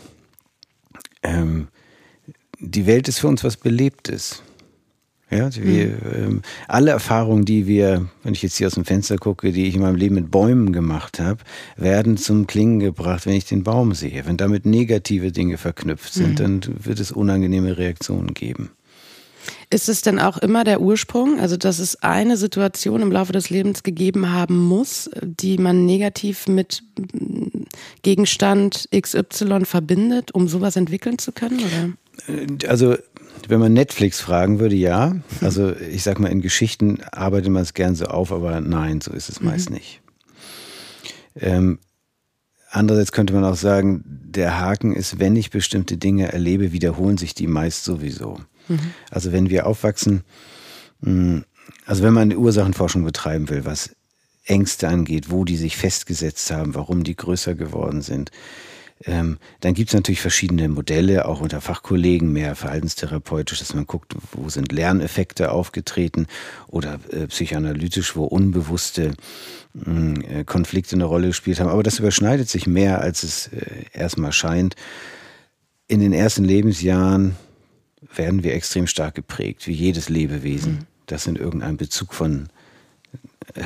ähm, 1.22 1.68
die 2.58 2.86
Welt 2.86 3.08
ist 3.08 3.20
für 3.20 3.28
uns 3.28 3.42
was 3.42 3.56
Belebtes. 3.56 4.42
Ja, 5.28 5.52
wir, 5.56 5.86
mhm. 5.86 5.92
ähm, 6.14 6.42
alle 6.68 6.92
Erfahrungen, 6.92 7.44
die 7.44 7.66
wir, 7.66 8.08
wenn 8.22 8.32
ich 8.32 8.42
jetzt 8.42 8.56
hier 8.56 8.68
aus 8.68 8.74
dem 8.74 8.84
Fenster 8.84 9.16
gucke, 9.16 9.50
die 9.50 9.66
ich 9.66 9.74
in 9.74 9.82
meinem 9.82 9.96
Leben 9.96 10.14
mit 10.14 10.30
Bäumen 10.30 10.72
gemacht 10.72 11.18
habe, 11.18 11.40
werden 11.76 12.16
zum 12.16 12.46
Klingen 12.46 12.78
gebracht, 12.78 13.26
wenn 13.26 13.34
ich 13.34 13.44
den 13.44 13.64
Baum 13.64 13.92
sehe. 13.94 14.24
Wenn 14.24 14.36
damit 14.36 14.66
negative 14.66 15.32
Dinge 15.32 15.58
verknüpft 15.58 16.12
sind, 16.12 16.38
mhm. 16.38 16.60
dann 16.60 16.62
wird 16.84 17.00
es 17.00 17.10
unangenehme 17.10 17.76
Reaktionen 17.76 18.34
geben. 18.34 18.70
Ist 19.68 19.88
es 19.88 20.00
denn 20.00 20.20
auch 20.20 20.38
immer 20.38 20.62
der 20.62 20.80
Ursprung, 20.80 21.40
also 21.40 21.56
dass 21.56 21.80
es 21.80 22.00
eine 22.02 22.36
Situation 22.36 23.02
im 23.02 23.10
Laufe 23.10 23.32
des 23.32 23.50
Lebens 23.50 23.82
gegeben 23.82 24.32
haben 24.32 24.56
muss, 24.56 25.10
die 25.22 25.58
man 25.58 25.86
negativ 25.86 26.46
mit 26.46 26.84
Gegenstand 28.02 28.88
XY 28.96 29.64
verbindet, 29.64 30.32
um 30.32 30.46
sowas 30.46 30.76
entwickeln 30.76 31.18
zu 31.18 31.32
können? 31.32 31.58
Oder? 31.58 32.32
Äh, 32.32 32.68
also 32.68 32.96
wenn 33.48 33.60
man 33.60 33.72
Netflix 33.72 34.20
fragen 34.20 34.58
würde, 34.58 34.76
ja. 34.76 35.16
Also 35.40 35.74
ich 35.76 36.02
sag 36.02 36.18
mal, 36.18 36.28
in 36.28 36.40
Geschichten 36.40 37.02
arbeitet 37.12 37.50
man 37.50 37.62
es 37.62 37.74
gern 37.74 37.94
so 37.94 38.06
auf, 38.06 38.32
aber 38.32 38.60
nein, 38.60 39.00
so 39.00 39.12
ist 39.12 39.28
es 39.28 39.40
mhm. 39.40 39.46
meist 39.46 39.70
nicht. 39.70 40.00
Ähm, 41.38 41.78
andererseits 42.70 43.12
könnte 43.12 43.34
man 43.34 43.44
auch 43.44 43.56
sagen, 43.56 44.04
der 44.04 44.58
Haken 44.60 44.94
ist, 44.94 45.18
wenn 45.18 45.36
ich 45.36 45.50
bestimmte 45.50 45.96
Dinge 45.96 46.32
erlebe, 46.32 46.72
wiederholen 46.72 47.18
sich 47.18 47.34
die 47.34 47.46
meist 47.46 47.84
sowieso. 47.84 48.40
Mhm. 48.68 48.78
Also 49.10 49.32
wenn 49.32 49.50
wir 49.50 49.66
aufwachsen, 49.66 50.22
hm, 51.02 51.44
also 51.84 52.02
wenn 52.02 52.14
man 52.14 52.24
eine 52.24 52.38
Ursachenforschung 52.38 53.04
betreiben 53.04 53.48
will, 53.48 53.64
was 53.64 53.94
Ängste 54.44 54.88
angeht, 54.88 55.30
wo 55.30 55.44
die 55.44 55.56
sich 55.56 55.76
festgesetzt 55.76 56.50
haben, 56.50 56.74
warum 56.74 57.02
die 57.04 57.16
größer 57.16 57.54
geworden 57.54 58.02
sind, 58.02 58.30
ähm, 59.04 59.38
dann 59.60 59.74
gibt 59.74 59.90
es 59.90 59.94
natürlich 59.94 60.22
verschiedene 60.22 60.68
Modelle, 60.68 61.26
auch 61.26 61.40
unter 61.40 61.60
Fachkollegen, 61.60 62.32
mehr 62.32 62.54
verhaltenstherapeutisch, 62.56 63.58
dass 63.58 63.74
man 63.74 63.86
guckt, 63.86 64.14
wo 64.32 64.48
sind 64.48 64.72
Lerneffekte 64.72 65.50
aufgetreten 65.50 66.26
oder 66.66 66.98
äh, 67.10 67.26
psychoanalytisch, 67.26 68.16
wo 68.16 68.24
unbewusste 68.24 69.12
hm, 69.84 70.22
äh, 70.22 70.44
Konflikte 70.44 70.96
eine 70.96 71.04
Rolle 71.04 71.28
gespielt 71.28 71.60
haben. 71.60 71.68
Aber 71.68 71.82
das 71.82 71.98
überschneidet 71.98 72.48
sich 72.48 72.66
mehr, 72.66 73.02
als 73.02 73.22
es 73.22 73.48
äh, 73.48 73.84
erstmal 73.92 74.32
scheint. 74.32 74.76
In 75.88 76.00
den 76.00 76.14
ersten 76.14 76.44
Lebensjahren 76.44 77.36
werden 78.14 78.44
wir 78.44 78.54
extrem 78.54 78.86
stark 78.86 79.14
geprägt, 79.14 79.66
wie 79.66 79.72
jedes 79.72 80.08
Lebewesen, 80.08 80.72
mhm. 80.72 80.86
das 81.04 81.26
in 81.26 81.36
irgendeinem 81.36 81.76
Bezug 81.76 82.14
von 82.14 82.48
äh, 83.54 83.62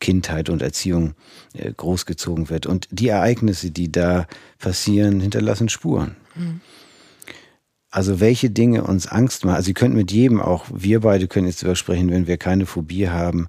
Kindheit 0.00 0.48
und 0.48 0.62
Erziehung 0.62 1.14
äh, 1.54 1.72
großgezogen 1.72 2.50
wird. 2.50 2.66
Und 2.66 2.88
die 2.90 3.08
Ereignisse, 3.08 3.70
die 3.70 3.92
da 3.92 4.26
passieren, 4.58 5.20
hinterlassen 5.20 5.68
Spuren. 5.68 6.16
Mhm. 6.34 6.60
Also 7.90 8.20
welche 8.20 8.50
Dinge 8.50 8.84
uns 8.84 9.06
Angst 9.06 9.44
machen. 9.44 9.56
Also 9.56 9.66
Sie 9.66 9.74
könnten 9.74 9.96
mit 9.96 10.12
jedem, 10.12 10.40
auch 10.40 10.66
wir 10.72 11.00
beide 11.00 11.26
können 11.26 11.46
jetzt 11.46 11.62
darüber 11.62 11.76
sprechen, 11.76 12.10
wenn 12.10 12.26
wir 12.26 12.36
keine 12.36 12.66
Phobie 12.66 13.08
haben, 13.08 13.48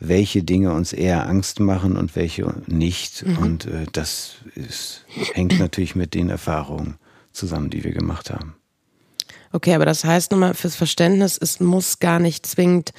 welche 0.00 0.42
Dinge 0.42 0.72
uns 0.72 0.92
eher 0.92 1.28
Angst 1.28 1.60
machen 1.60 1.96
und 1.96 2.16
welche 2.16 2.54
nicht. 2.66 3.26
Mhm. 3.26 3.38
Und 3.38 3.66
äh, 3.66 3.86
das 3.92 4.36
ist, 4.54 5.04
hängt 5.32 5.58
natürlich 5.58 5.94
mit 5.94 6.14
den 6.14 6.30
Erfahrungen 6.30 6.96
zusammen, 7.32 7.70
die 7.70 7.84
wir 7.84 7.92
gemacht 7.92 8.30
haben. 8.30 8.54
Okay, 9.54 9.72
aber 9.72 9.84
das 9.86 10.04
heißt 10.04 10.32
nochmal 10.32 10.52
fürs 10.54 10.74
Verständnis, 10.74 11.38
es 11.40 11.60
muss 11.60 12.00
gar 12.00 12.18
nicht 12.18 12.44
zwingend 12.44 12.90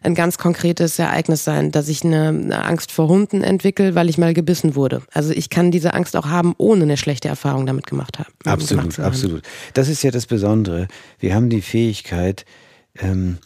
ein 0.00 0.14
ganz 0.14 0.38
konkretes 0.38 0.96
Ereignis 1.00 1.42
sein, 1.42 1.72
dass 1.72 1.88
ich 1.88 2.04
eine, 2.04 2.28
eine 2.28 2.64
Angst 2.64 2.92
vor 2.92 3.08
Hunden 3.08 3.42
entwickle, 3.42 3.96
weil 3.96 4.08
ich 4.08 4.16
mal 4.16 4.32
gebissen 4.32 4.76
wurde. 4.76 5.02
Also 5.12 5.32
ich 5.32 5.50
kann 5.50 5.72
diese 5.72 5.92
Angst 5.92 6.16
auch 6.16 6.26
haben, 6.26 6.54
ohne 6.56 6.84
eine 6.84 6.96
schlechte 6.98 7.26
Erfahrung 7.26 7.66
damit 7.66 7.88
gemacht 7.88 8.20
haben. 8.20 8.32
Absolut, 8.44 9.00
absolut. 9.00 9.42
Das 9.72 9.88
ist 9.88 10.04
ja 10.04 10.12
das 10.12 10.26
Besondere. 10.26 10.86
Wir 11.18 11.34
haben 11.34 11.50
die 11.50 11.62
Fähigkeit, 11.62 12.44
ähm, 12.96 13.38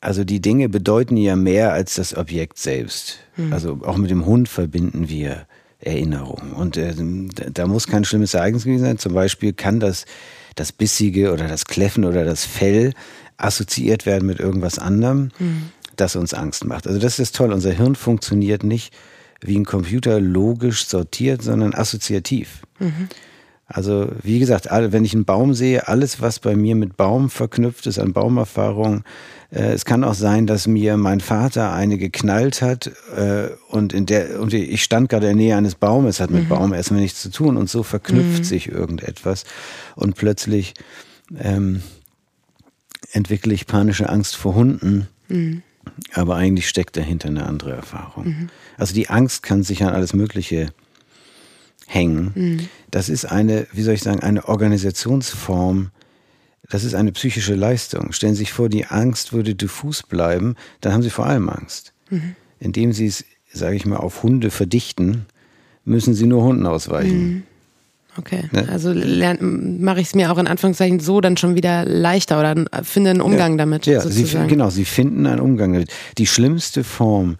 also 0.00 0.22
die 0.22 0.40
Dinge 0.40 0.68
bedeuten 0.68 1.16
ja 1.16 1.34
mehr 1.34 1.72
als 1.72 1.96
das 1.96 2.16
Objekt 2.16 2.60
selbst. 2.60 3.18
Mhm. 3.36 3.52
Also 3.52 3.80
auch 3.82 3.96
mit 3.96 4.10
dem 4.10 4.24
Hund 4.24 4.48
verbinden 4.48 5.08
wir 5.08 5.48
Erinnerungen. 5.80 6.52
Und 6.52 6.76
äh, 6.76 6.94
da 7.52 7.66
muss 7.66 7.88
kein 7.88 8.04
schlimmes 8.04 8.34
Ereignis 8.34 8.62
gewesen 8.62 8.84
sein. 8.84 8.98
Zum 8.98 9.14
Beispiel 9.14 9.52
kann 9.52 9.80
das 9.80 10.04
das 10.56 10.72
Bissige 10.72 11.32
oder 11.32 11.46
das 11.46 11.66
Kläffen 11.66 12.04
oder 12.04 12.24
das 12.24 12.44
Fell 12.44 12.92
assoziiert 13.36 14.06
werden 14.06 14.26
mit 14.26 14.40
irgendwas 14.40 14.78
anderem, 14.78 15.30
mhm. 15.38 15.70
das 15.94 16.16
uns 16.16 16.34
Angst 16.34 16.64
macht. 16.64 16.86
Also 16.86 16.98
das 16.98 17.18
ist 17.18 17.36
toll. 17.36 17.52
Unser 17.52 17.72
Hirn 17.72 17.94
funktioniert 17.94 18.64
nicht 18.64 18.92
wie 19.40 19.56
ein 19.56 19.64
Computer 19.64 20.18
logisch 20.18 20.86
sortiert, 20.86 21.42
sondern 21.42 21.74
assoziativ. 21.74 22.62
Mhm. 22.78 23.08
Also 23.68 24.08
wie 24.22 24.38
gesagt, 24.38 24.68
wenn 24.70 25.04
ich 25.04 25.14
einen 25.14 25.24
Baum 25.24 25.52
sehe, 25.52 25.88
alles, 25.88 26.20
was 26.20 26.38
bei 26.38 26.54
mir 26.54 26.76
mit 26.76 26.96
Baum 26.96 27.30
verknüpft 27.30 27.86
ist 27.86 27.98
an 27.98 28.12
Baumerfahrung, 28.12 29.02
äh, 29.50 29.72
es 29.72 29.84
kann 29.84 30.04
auch 30.04 30.14
sein, 30.14 30.46
dass 30.46 30.68
mir 30.68 30.96
mein 30.96 31.20
Vater 31.20 31.72
eine 31.72 31.98
geknallt 31.98 32.62
hat 32.62 32.92
äh, 33.16 33.48
und, 33.68 33.92
in 33.92 34.06
der, 34.06 34.40
und 34.40 34.54
ich 34.54 34.84
stand 34.84 35.08
gerade 35.08 35.28
in 35.28 35.36
der 35.36 35.46
Nähe 35.46 35.56
eines 35.56 35.74
Baumes, 35.74 36.20
hat 36.20 36.30
mit 36.30 36.44
mhm. 36.44 36.48
Baum 36.48 36.72
erstmal 36.72 37.00
nichts 37.00 37.22
zu 37.22 37.30
tun 37.30 37.56
und 37.56 37.68
so 37.68 37.82
verknüpft 37.82 38.40
mhm. 38.40 38.44
sich 38.44 38.68
irgendetwas 38.68 39.44
und 39.96 40.14
plötzlich 40.14 40.74
ähm, 41.36 41.82
entwickle 43.12 43.52
ich 43.52 43.66
panische 43.66 44.08
Angst 44.08 44.36
vor 44.36 44.54
Hunden. 44.54 45.08
Mhm. 45.28 45.62
Aber 46.12 46.36
eigentlich 46.36 46.68
steckt 46.68 46.96
dahinter 46.96 47.28
eine 47.28 47.46
andere 47.46 47.72
Erfahrung. 47.72 48.26
Mhm. 48.26 48.48
Also 48.76 48.94
die 48.94 49.08
Angst 49.08 49.42
kann 49.42 49.62
sich 49.62 49.82
an 49.82 49.94
alles 49.94 50.12
Mögliche 50.12 50.72
hängen. 51.86 52.32
Mhm. 52.34 52.68
Das 52.90 53.08
ist 53.08 53.24
eine, 53.24 53.66
wie 53.72 53.82
soll 53.82 53.94
ich 53.94 54.02
sagen, 54.02 54.20
eine 54.20 54.48
Organisationsform 54.48 55.90
Das 56.68 56.82
ist 56.82 56.94
eine 56.94 57.12
psychische 57.12 57.54
Leistung. 57.54 58.12
Stellen 58.12 58.34
Sie 58.34 58.40
sich 58.40 58.52
vor, 58.52 58.68
die 58.68 58.86
Angst 58.86 59.32
würde 59.32 59.54
diffus 59.54 60.02
bleiben, 60.02 60.56
dann 60.80 60.92
haben 60.92 61.02
Sie 61.02 61.10
vor 61.10 61.26
allem 61.26 61.48
Angst. 61.48 61.92
Mhm. 62.10 62.34
Indem 62.58 62.92
Sie 62.92 63.06
es, 63.06 63.24
sage 63.52 63.76
ich 63.76 63.86
mal, 63.86 63.98
auf 63.98 64.22
Hunde 64.22 64.50
verdichten, 64.50 65.26
müssen 65.84 66.14
Sie 66.14 66.26
nur 66.26 66.42
Hunden 66.42 66.66
ausweichen. 66.66 67.28
Mhm. 67.28 67.42
Okay, 68.18 68.44
ne? 68.50 68.66
also 68.70 68.94
mache 69.40 70.00
ich 70.00 70.08
es 70.08 70.14
mir 70.14 70.32
auch 70.32 70.38
in 70.38 70.46
Anführungszeichen 70.46 71.00
so 71.00 71.20
dann 71.20 71.36
schon 71.36 71.54
wieder 71.54 71.84
leichter 71.84 72.40
oder 72.40 72.54
finde 72.82 73.10
einen 73.10 73.20
Umgang 73.20 73.52
ja. 73.52 73.58
damit. 73.58 73.86
Ja, 73.86 74.00
Sie, 74.00 74.24
genau, 74.48 74.70
Sie 74.70 74.86
finden 74.86 75.26
einen 75.26 75.40
Umgang 75.40 75.74
damit. 75.74 75.92
Die 76.16 76.26
schlimmste 76.26 76.82
Form 76.82 77.36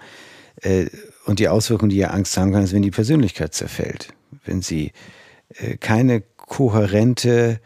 äh, 0.60 0.86
und 1.24 1.38
die 1.38 1.48
Auswirkung, 1.48 1.88
die 1.88 1.96
ihr 1.96 2.12
Angst 2.12 2.36
haben 2.36 2.52
kann, 2.52 2.62
ist, 2.62 2.74
wenn 2.74 2.82
die 2.82 2.90
Persönlichkeit 2.90 3.54
zerfällt. 3.54 4.08
Wenn 4.44 4.62
Sie 4.62 4.92
äh, 5.48 5.76
keine 5.76 6.22
kohärente 6.36 7.60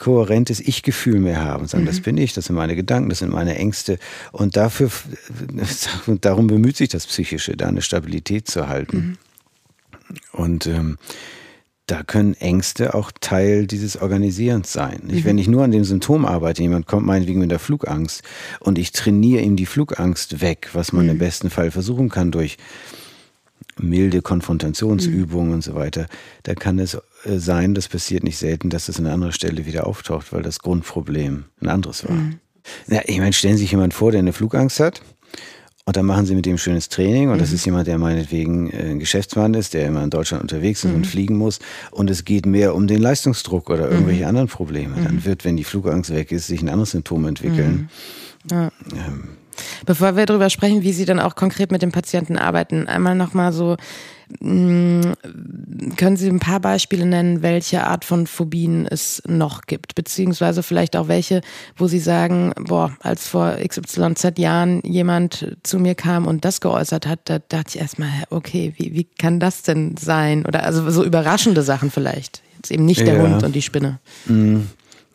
kohärentes 0.00 0.60
Ich-Gefühl 0.60 1.20
mehr 1.20 1.44
haben 1.44 1.66
sagen, 1.66 1.84
mhm. 1.84 1.88
das 1.88 2.00
bin 2.00 2.16
ich, 2.16 2.32
das 2.32 2.46
sind 2.46 2.56
meine 2.56 2.74
Gedanken, 2.74 3.10
das 3.10 3.18
sind 3.18 3.32
meine 3.32 3.56
Ängste. 3.56 3.98
Und 4.32 4.56
dafür, 4.56 4.90
darum 6.22 6.46
bemüht 6.46 6.76
sich 6.76 6.88
das 6.88 7.06
Psychische, 7.06 7.54
da 7.54 7.68
eine 7.68 7.82
Stabilität 7.82 8.48
zu 8.48 8.66
halten. 8.66 8.96
Mhm. 8.96 9.18
Und 10.32 10.66
ähm, 10.66 10.96
da 11.86 12.02
können 12.02 12.34
Ängste 12.34 12.94
auch 12.94 13.12
Teil 13.20 13.66
dieses 13.66 14.00
Organisierens 14.00 14.72
sein. 14.72 15.02
Mhm. 15.04 15.24
Wenn 15.24 15.38
ich 15.38 15.48
nur 15.48 15.64
an 15.64 15.70
dem 15.70 15.84
Symptom 15.84 16.24
arbeite, 16.24 16.62
jemand 16.62 16.86
kommt 16.86 17.04
meinetwegen 17.04 17.40
mit 17.40 17.50
der 17.50 17.58
Flugangst 17.58 18.22
und 18.58 18.78
ich 18.78 18.92
trainiere 18.92 19.42
ihm 19.42 19.56
die 19.56 19.66
Flugangst 19.66 20.40
weg, 20.40 20.70
was 20.72 20.92
man 20.92 21.04
mhm. 21.04 21.10
im 21.10 21.18
besten 21.18 21.50
Fall 21.50 21.70
versuchen 21.70 22.08
kann 22.08 22.30
durch 22.30 22.56
milde 23.82 24.22
Konfrontationsübungen 24.22 25.48
mhm. 25.48 25.54
und 25.54 25.64
so 25.64 25.74
weiter, 25.74 26.06
da 26.42 26.54
kann 26.54 26.78
es 26.78 26.94
äh, 26.94 27.38
sein, 27.38 27.74
das 27.74 27.88
passiert 27.88 28.24
nicht 28.24 28.38
selten, 28.38 28.70
dass 28.70 28.86
das 28.86 28.98
an 28.98 29.06
einer 29.06 29.14
anderen 29.14 29.32
Stelle 29.32 29.66
wieder 29.66 29.86
auftaucht, 29.86 30.32
weil 30.32 30.42
das 30.42 30.60
Grundproblem 30.60 31.44
ein 31.60 31.68
anderes 31.68 32.04
war. 32.04 32.14
Mhm. 32.14 32.38
Ja, 32.88 33.00
ich 33.06 33.18
meine, 33.18 33.32
stellen 33.32 33.56
Sie 33.56 33.62
sich 33.62 33.70
jemand 33.72 33.94
vor, 33.94 34.12
der 34.12 34.20
eine 34.20 34.32
Flugangst 34.32 34.80
hat 34.80 35.00
und 35.86 35.96
dann 35.96 36.06
machen 36.06 36.26
Sie 36.26 36.34
mit 36.34 36.46
dem 36.46 36.58
schönes 36.58 36.88
Training 36.88 37.30
und 37.30 37.36
mhm. 37.36 37.40
das 37.40 37.52
ist 37.52 37.64
jemand, 37.64 37.86
der 37.86 37.98
meinetwegen 37.98 38.70
äh, 38.70 38.90
ein 38.90 38.98
Geschäftsmann 38.98 39.54
ist, 39.54 39.74
der 39.74 39.86
immer 39.86 40.04
in 40.04 40.10
Deutschland 40.10 40.42
unterwegs 40.42 40.84
ist 40.84 40.90
mhm. 40.90 40.96
und 40.96 41.06
fliegen 41.06 41.36
muss 41.36 41.58
und 41.90 42.10
es 42.10 42.24
geht 42.24 42.46
mehr 42.46 42.74
um 42.74 42.86
den 42.86 43.00
Leistungsdruck 43.00 43.70
oder 43.70 43.90
irgendwelche 43.90 44.22
mhm. 44.22 44.28
anderen 44.28 44.48
Probleme. 44.48 44.94
Dann 45.02 45.16
mhm. 45.16 45.24
wird, 45.24 45.44
wenn 45.44 45.56
die 45.56 45.64
Flugangst 45.64 46.14
weg 46.14 46.32
ist, 46.32 46.46
sich 46.46 46.62
ein 46.62 46.68
anderes 46.68 46.90
Symptom 46.90 47.26
entwickeln. 47.26 47.88
Ja. 48.50 48.70
Ähm, 48.92 49.39
Bevor 49.86 50.16
wir 50.16 50.26
darüber 50.26 50.50
sprechen, 50.50 50.82
wie 50.82 50.92
Sie 50.92 51.04
dann 51.04 51.20
auch 51.20 51.34
konkret 51.34 51.72
mit 51.72 51.82
dem 51.82 51.92
Patienten 51.92 52.36
arbeiten, 52.36 52.86
einmal 52.86 53.14
nochmal 53.14 53.52
so, 53.52 53.76
mm, 54.40 55.00
können 55.96 56.16
Sie 56.16 56.28
ein 56.28 56.40
paar 56.40 56.60
Beispiele 56.60 57.06
nennen, 57.06 57.42
welche 57.42 57.84
Art 57.84 58.04
von 58.04 58.26
Phobien 58.26 58.86
es 58.86 59.22
noch 59.26 59.62
gibt? 59.62 59.94
Beziehungsweise 59.94 60.62
vielleicht 60.62 60.96
auch 60.96 61.08
welche, 61.08 61.40
wo 61.76 61.86
Sie 61.86 61.98
sagen, 61.98 62.52
boah, 62.58 62.92
als 63.00 63.28
vor 63.28 63.56
XYZ 63.66 64.38
Jahren 64.38 64.80
jemand 64.82 65.56
zu 65.62 65.78
mir 65.78 65.94
kam 65.94 66.26
und 66.26 66.44
das 66.44 66.60
geäußert 66.60 67.06
hat, 67.06 67.20
da 67.24 67.38
dachte 67.38 67.70
ich 67.70 67.80
erstmal, 67.80 68.10
okay, 68.30 68.74
wie, 68.76 68.94
wie 68.94 69.04
kann 69.04 69.40
das 69.40 69.62
denn 69.62 69.96
sein? 69.96 70.46
Oder 70.46 70.64
also 70.64 70.90
so 70.90 71.04
überraschende 71.04 71.62
Sachen 71.62 71.90
vielleicht. 71.90 72.42
Jetzt 72.56 72.70
eben 72.70 72.84
nicht 72.84 73.06
der 73.06 73.16
ja. 73.16 73.22
Hund 73.22 73.42
und 73.42 73.54
die 73.54 73.62
Spinne. 73.62 73.98
Mm. 74.26 74.60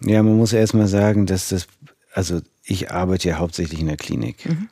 Ja, 0.01 0.21
man 0.23 0.37
muss 0.37 0.53
erstmal 0.53 0.87
sagen, 0.87 1.25
dass 1.25 1.49
das, 1.49 1.67
also 2.13 2.41
ich 2.65 2.91
arbeite 2.91 3.29
ja 3.29 3.38
hauptsächlich 3.38 3.79
in 3.79 3.88
der 3.88 3.98
Klinik. 3.98 4.45
Mhm. 4.48 4.69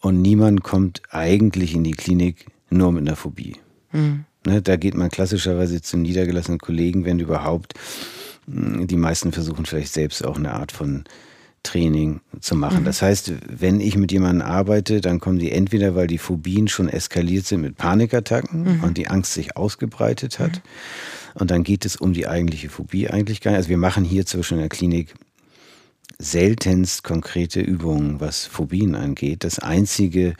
Und 0.00 0.22
niemand 0.22 0.62
kommt 0.62 1.02
eigentlich 1.10 1.74
in 1.74 1.84
die 1.84 1.92
Klinik 1.92 2.46
nur 2.70 2.92
mit 2.92 3.06
einer 3.06 3.16
Phobie. 3.16 3.56
Mhm. 3.92 4.24
Ne, 4.44 4.60
da 4.60 4.76
geht 4.76 4.94
man 4.94 5.10
klassischerweise 5.10 5.82
zu 5.82 5.96
niedergelassenen 5.96 6.58
Kollegen, 6.58 7.04
wenn 7.04 7.20
überhaupt. 7.20 7.74
Hm, 8.46 8.86
die 8.88 8.96
meisten 8.96 9.32
versuchen 9.32 9.66
vielleicht 9.66 9.92
selbst 9.92 10.24
auch 10.24 10.36
eine 10.36 10.52
Art 10.52 10.72
von 10.72 11.04
Training 11.62 12.20
zu 12.40 12.56
machen. 12.56 12.80
Mhm. 12.80 12.84
Das 12.84 13.02
heißt, 13.02 13.32
wenn 13.48 13.80
ich 13.80 13.96
mit 13.96 14.10
jemandem 14.10 14.46
arbeite, 14.46 15.00
dann 15.00 15.20
kommen 15.20 15.38
die 15.38 15.52
entweder, 15.52 15.94
weil 15.94 16.08
die 16.08 16.18
Phobien 16.18 16.66
schon 16.66 16.88
eskaliert 16.88 17.46
sind 17.46 17.60
mit 17.60 17.76
Panikattacken 17.76 18.78
mhm. 18.78 18.84
und 18.84 18.98
die 18.98 19.06
Angst 19.06 19.34
sich 19.34 19.56
ausgebreitet 19.56 20.40
hat. 20.40 20.56
Mhm. 20.56 20.60
Und 21.34 21.50
dann 21.50 21.62
geht 21.62 21.84
es 21.84 21.96
um 21.96 22.12
die 22.12 22.26
eigentliche 22.26 22.68
Phobie 22.68 23.08
eigentlich 23.08 23.40
gar 23.40 23.52
nicht. 23.52 23.58
Also 23.58 23.68
wir 23.68 23.78
machen 23.78 24.04
hier 24.04 24.26
zwischen 24.26 24.58
der 24.58 24.68
Klinik 24.68 25.14
seltenst 26.22 27.02
konkrete 27.02 27.60
Übungen, 27.60 28.20
was 28.20 28.46
Phobien 28.46 28.94
angeht. 28.94 29.44
Das 29.44 29.58
Einzige, 29.58 30.34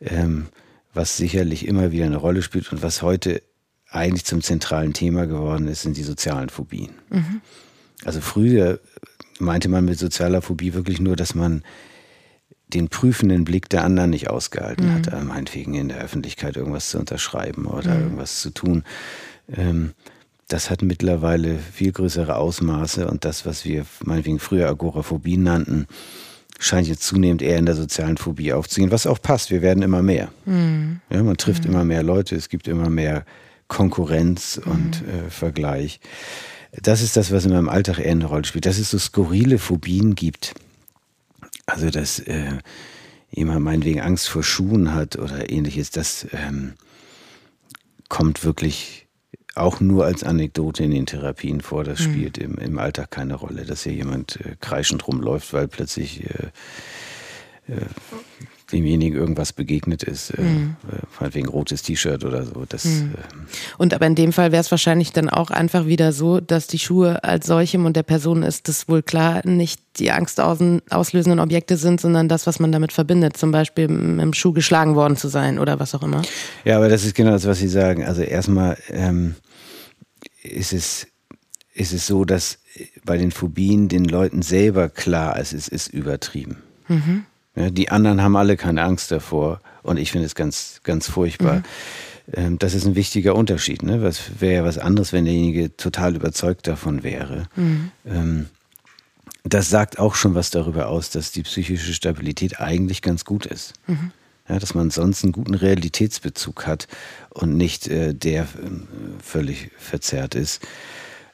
ähm, 0.00 0.48
was 0.92 1.16
sicherlich 1.16 1.66
immer 1.66 1.92
wieder 1.92 2.06
eine 2.06 2.16
Rolle 2.16 2.42
spielt 2.42 2.72
und 2.72 2.82
was 2.82 3.02
heute 3.02 3.42
eigentlich 3.88 4.24
zum 4.24 4.42
zentralen 4.42 4.92
Thema 4.94 5.26
geworden 5.26 5.68
ist, 5.68 5.82
sind 5.82 5.96
die 5.96 6.02
sozialen 6.02 6.48
Phobien. 6.48 6.90
Mhm. 7.10 7.40
Also 8.04 8.20
früher 8.20 8.80
meinte 9.38 9.68
man 9.68 9.84
mit 9.84 9.98
sozialer 9.98 10.42
Phobie 10.42 10.74
wirklich 10.74 11.00
nur, 11.00 11.14
dass 11.14 11.34
man 11.34 11.62
den 12.68 12.88
prüfenden 12.88 13.44
Blick 13.44 13.68
der 13.68 13.84
anderen 13.84 14.10
nicht 14.10 14.28
ausgehalten 14.28 14.86
mhm. 14.86 14.94
hat, 14.94 15.24
meinetwegen 15.24 15.74
in 15.74 15.88
der 15.88 15.98
Öffentlichkeit 15.98 16.56
irgendwas 16.56 16.90
zu 16.90 16.98
unterschreiben 16.98 17.66
oder 17.66 17.94
mhm. 17.94 18.02
irgendwas 18.02 18.40
zu 18.40 18.50
tun. 18.50 18.82
Ähm, 19.54 19.92
das 20.52 20.68
hat 20.68 20.82
mittlerweile 20.82 21.58
viel 21.58 21.92
größere 21.92 22.36
Ausmaße 22.36 23.08
und 23.08 23.24
das, 23.24 23.46
was 23.46 23.64
wir 23.64 23.86
meinetwegen 24.04 24.38
früher 24.38 24.68
Agoraphobie 24.68 25.38
nannten, 25.38 25.86
scheint 26.58 26.86
jetzt 26.86 27.04
zunehmend 27.04 27.40
eher 27.40 27.58
in 27.58 27.64
der 27.64 27.74
sozialen 27.74 28.18
Phobie 28.18 28.52
aufzugehen, 28.52 28.90
was 28.90 29.06
auch 29.06 29.20
passt. 29.20 29.50
Wir 29.50 29.62
werden 29.62 29.82
immer 29.82 30.02
mehr. 30.02 30.30
Mhm. 30.44 31.00
Ja, 31.10 31.22
man 31.22 31.38
trifft 31.38 31.64
mhm. 31.64 31.70
immer 31.70 31.84
mehr 31.84 32.02
Leute, 32.02 32.36
es 32.36 32.50
gibt 32.50 32.68
immer 32.68 32.90
mehr 32.90 33.24
Konkurrenz 33.68 34.60
und 34.62 35.02
mhm. 35.02 35.26
äh, 35.26 35.30
Vergleich. 35.30 36.00
Das 36.82 37.00
ist 37.00 37.16
das, 37.16 37.32
was 37.32 37.46
in 37.46 37.52
meinem 37.52 37.70
Alltag 37.70 37.98
eher 37.98 38.10
eine 38.10 38.26
Rolle 38.26 38.44
spielt, 38.44 38.66
dass 38.66 38.78
es 38.78 38.90
so 38.90 38.98
skurrile 38.98 39.58
Phobien 39.58 40.14
gibt. 40.14 40.54
Also, 41.64 41.88
dass 41.88 42.18
äh, 42.18 42.58
jemand 43.30 43.62
meinetwegen 43.62 44.00
Angst 44.00 44.28
vor 44.28 44.42
Schuhen 44.42 44.94
hat 44.94 45.16
oder 45.16 45.50
ähnliches, 45.50 45.90
das 45.90 46.26
ähm, 46.32 46.74
kommt 48.08 48.44
wirklich 48.44 49.01
auch 49.54 49.80
nur 49.80 50.04
als 50.04 50.24
Anekdote 50.24 50.84
in 50.84 50.90
den 50.90 51.06
Therapien 51.06 51.60
vor. 51.60 51.84
Das 51.84 52.00
mhm. 52.00 52.04
spielt 52.04 52.38
im, 52.38 52.56
im 52.56 52.78
Alltag 52.78 53.10
keine 53.10 53.34
Rolle, 53.34 53.64
dass 53.64 53.82
hier 53.82 53.92
jemand 53.92 54.36
äh, 54.40 54.56
kreischend 54.60 55.06
rumläuft, 55.06 55.52
weil 55.52 55.68
plötzlich 55.68 56.24
äh, 56.24 56.50
äh, 57.68 57.86
demjenigen 58.72 59.18
irgendwas 59.18 59.52
begegnet 59.52 60.02
ist, 60.02 60.30
äh, 60.30 60.42
mhm. 60.42 60.76
halt 61.20 61.34
wegen 61.34 61.48
rotes 61.48 61.82
T-Shirt 61.82 62.24
oder 62.24 62.44
so. 62.44 62.64
Das, 62.68 62.84
mhm. 62.84 63.14
Und 63.78 63.94
aber 63.94 64.06
in 64.06 64.14
dem 64.14 64.32
Fall 64.32 64.52
wäre 64.52 64.60
es 64.60 64.70
wahrscheinlich 64.70 65.12
dann 65.12 65.28
auch 65.28 65.50
einfach 65.50 65.86
wieder 65.86 66.12
so, 66.12 66.40
dass 66.40 66.66
die 66.66 66.78
Schuhe 66.78 67.22
als 67.24 67.46
solchem 67.46 67.86
und 67.86 67.96
der 67.96 68.02
Person 68.02 68.42
ist 68.42 68.68
das 68.68 68.88
wohl 68.88 69.02
klar 69.02 69.46
nicht 69.46 69.80
die 69.98 70.10
angstauslösenden 70.10 71.38
Objekte 71.38 71.76
sind, 71.76 72.00
sondern 72.00 72.28
das, 72.28 72.46
was 72.46 72.58
man 72.58 72.72
damit 72.72 72.92
verbindet, 72.92 73.36
zum 73.36 73.52
Beispiel 73.52 73.88
mit 73.88 74.22
dem 74.22 74.32
Schuh 74.32 74.52
geschlagen 74.52 74.94
worden 74.94 75.16
zu 75.16 75.28
sein 75.28 75.58
oder 75.58 75.78
was 75.78 75.94
auch 75.94 76.02
immer. 76.02 76.22
Ja, 76.64 76.76
aber 76.76 76.88
das 76.88 77.04
ist 77.04 77.14
genau 77.14 77.32
das, 77.32 77.46
was 77.46 77.58
Sie 77.58 77.68
sagen. 77.68 78.04
Also 78.04 78.22
erstmal 78.22 78.78
ähm, 78.88 79.34
ist 80.42 80.72
es 80.72 81.06
ist 81.74 81.92
es 81.92 82.06
so, 82.06 82.24
dass 82.24 82.58
bei 83.04 83.16
den 83.16 83.30
Phobien 83.30 83.88
den 83.88 84.04
Leuten 84.04 84.42
selber 84.42 84.88
klar 84.88 85.38
ist, 85.38 85.52
es 85.52 85.68
ist 85.68 85.88
übertrieben. 85.88 86.58
Mhm. 86.88 87.24
Die 87.54 87.90
anderen 87.90 88.22
haben 88.22 88.36
alle 88.36 88.56
keine 88.56 88.82
Angst 88.82 89.10
davor 89.10 89.60
und 89.82 89.98
ich 89.98 90.12
finde 90.12 90.26
es 90.26 90.34
ganz, 90.34 90.80
ganz 90.84 91.08
furchtbar. 91.08 91.56
Mhm. 91.56 91.64
Ähm, 92.34 92.58
das 92.58 92.74
ist 92.74 92.86
ein 92.86 92.94
wichtiger 92.94 93.34
Unterschied. 93.34 93.82
Ne? 93.82 94.02
Was 94.02 94.40
wäre 94.40 94.54
ja 94.54 94.64
was 94.64 94.78
anderes, 94.78 95.12
wenn 95.12 95.24
derjenige 95.24 95.76
total 95.76 96.16
überzeugt 96.16 96.66
davon 96.66 97.02
wäre. 97.02 97.44
Mhm. 97.56 97.90
Ähm, 98.06 98.46
das 99.44 99.68
sagt 99.70 99.98
auch 99.98 100.14
schon 100.14 100.34
was 100.34 100.50
darüber 100.50 100.88
aus, 100.88 101.10
dass 101.10 101.32
die 101.32 101.42
psychische 101.42 101.92
Stabilität 101.94 102.60
eigentlich 102.60 103.02
ganz 103.02 103.24
gut 103.24 103.46
ist. 103.46 103.74
Mhm. 103.86 104.12
Ja, 104.48 104.58
dass 104.58 104.74
man 104.74 104.90
sonst 104.90 105.22
einen 105.22 105.32
guten 105.32 105.54
Realitätsbezug 105.54 106.66
hat 106.66 106.88
und 107.30 107.56
nicht 107.56 107.88
äh, 107.88 108.12
der 108.14 108.42
äh, 108.42 108.46
völlig 109.22 109.70
verzerrt 109.78 110.34
ist. 110.34 110.60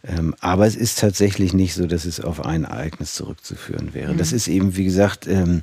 Ähm, 0.06 0.34
aber 0.40 0.66
es 0.66 0.76
ist 0.76 0.98
tatsächlich 0.98 1.52
nicht 1.52 1.74
so, 1.74 1.86
dass 1.86 2.04
es 2.04 2.20
auf 2.20 2.44
ein 2.44 2.64
Ereignis 2.64 3.14
zurückzuführen 3.14 3.94
wäre. 3.94 4.12
Mhm. 4.12 4.18
Das 4.18 4.32
ist 4.32 4.48
eben, 4.48 4.76
wie 4.76 4.84
gesagt, 4.84 5.26
ähm, 5.26 5.62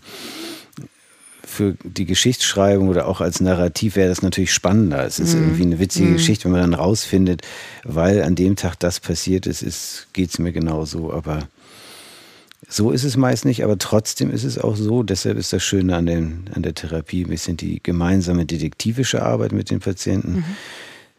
für 1.46 1.76
die 1.84 2.06
Geschichtsschreibung 2.06 2.90
oder 2.90 3.08
auch 3.08 3.22
als 3.22 3.40
Narrativ 3.40 3.96
wäre 3.96 4.10
das 4.10 4.22
natürlich 4.22 4.54
spannender. 4.54 5.06
Es 5.06 5.20
ist 5.20 5.36
mhm. 5.36 5.44
irgendwie 5.44 5.64
eine 5.64 5.80
witzige 5.80 6.10
mhm. 6.10 6.14
Geschichte, 6.14 6.46
wenn 6.46 6.52
man 6.52 6.72
dann 6.72 6.74
rausfindet, 6.74 7.44
weil 7.84 8.24
an 8.24 8.36
dem 8.36 8.56
Tag 8.56 8.76
das 8.80 9.00
passiert 9.00 9.46
ist, 9.46 9.62
ist 9.62 10.08
geht 10.12 10.32
es 10.32 10.40
mir 10.40 10.52
genauso. 10.52 11.14
Aber 11.14 11.48
so 12.68 12.92
ist 12.92 13.04
es 13.04 13.16
meist 13.16 13.46
nicht, 13.46 13.64
aber 13.64 13.78
trotzdem 13.78 14.32
ist 14.32 14.44
es 14.44 14.58
auch 14.58 14.76
so. 14.76 15.04
Deshalb 15.04 15.38
ist 15.38 15.54
das 15.54 15.64
Schöne 15.64 15.96
an, 15.96 16.08
den, 16.08 16.50
an 16.54 16.64
der 16.64 16.74
Therapie 16.74 17.24
ein 17.24 17.30
bisschen 17.30 17.58
die 17.58 17.82
gemeinsame 17.82 18.46
detektivische 18.46 19.22
Arbeit 19.22 19.54
mit 19.54 19.70
den 19.70 19.80
Patienten. 19.80 20.38
Mhm 20.38 20.46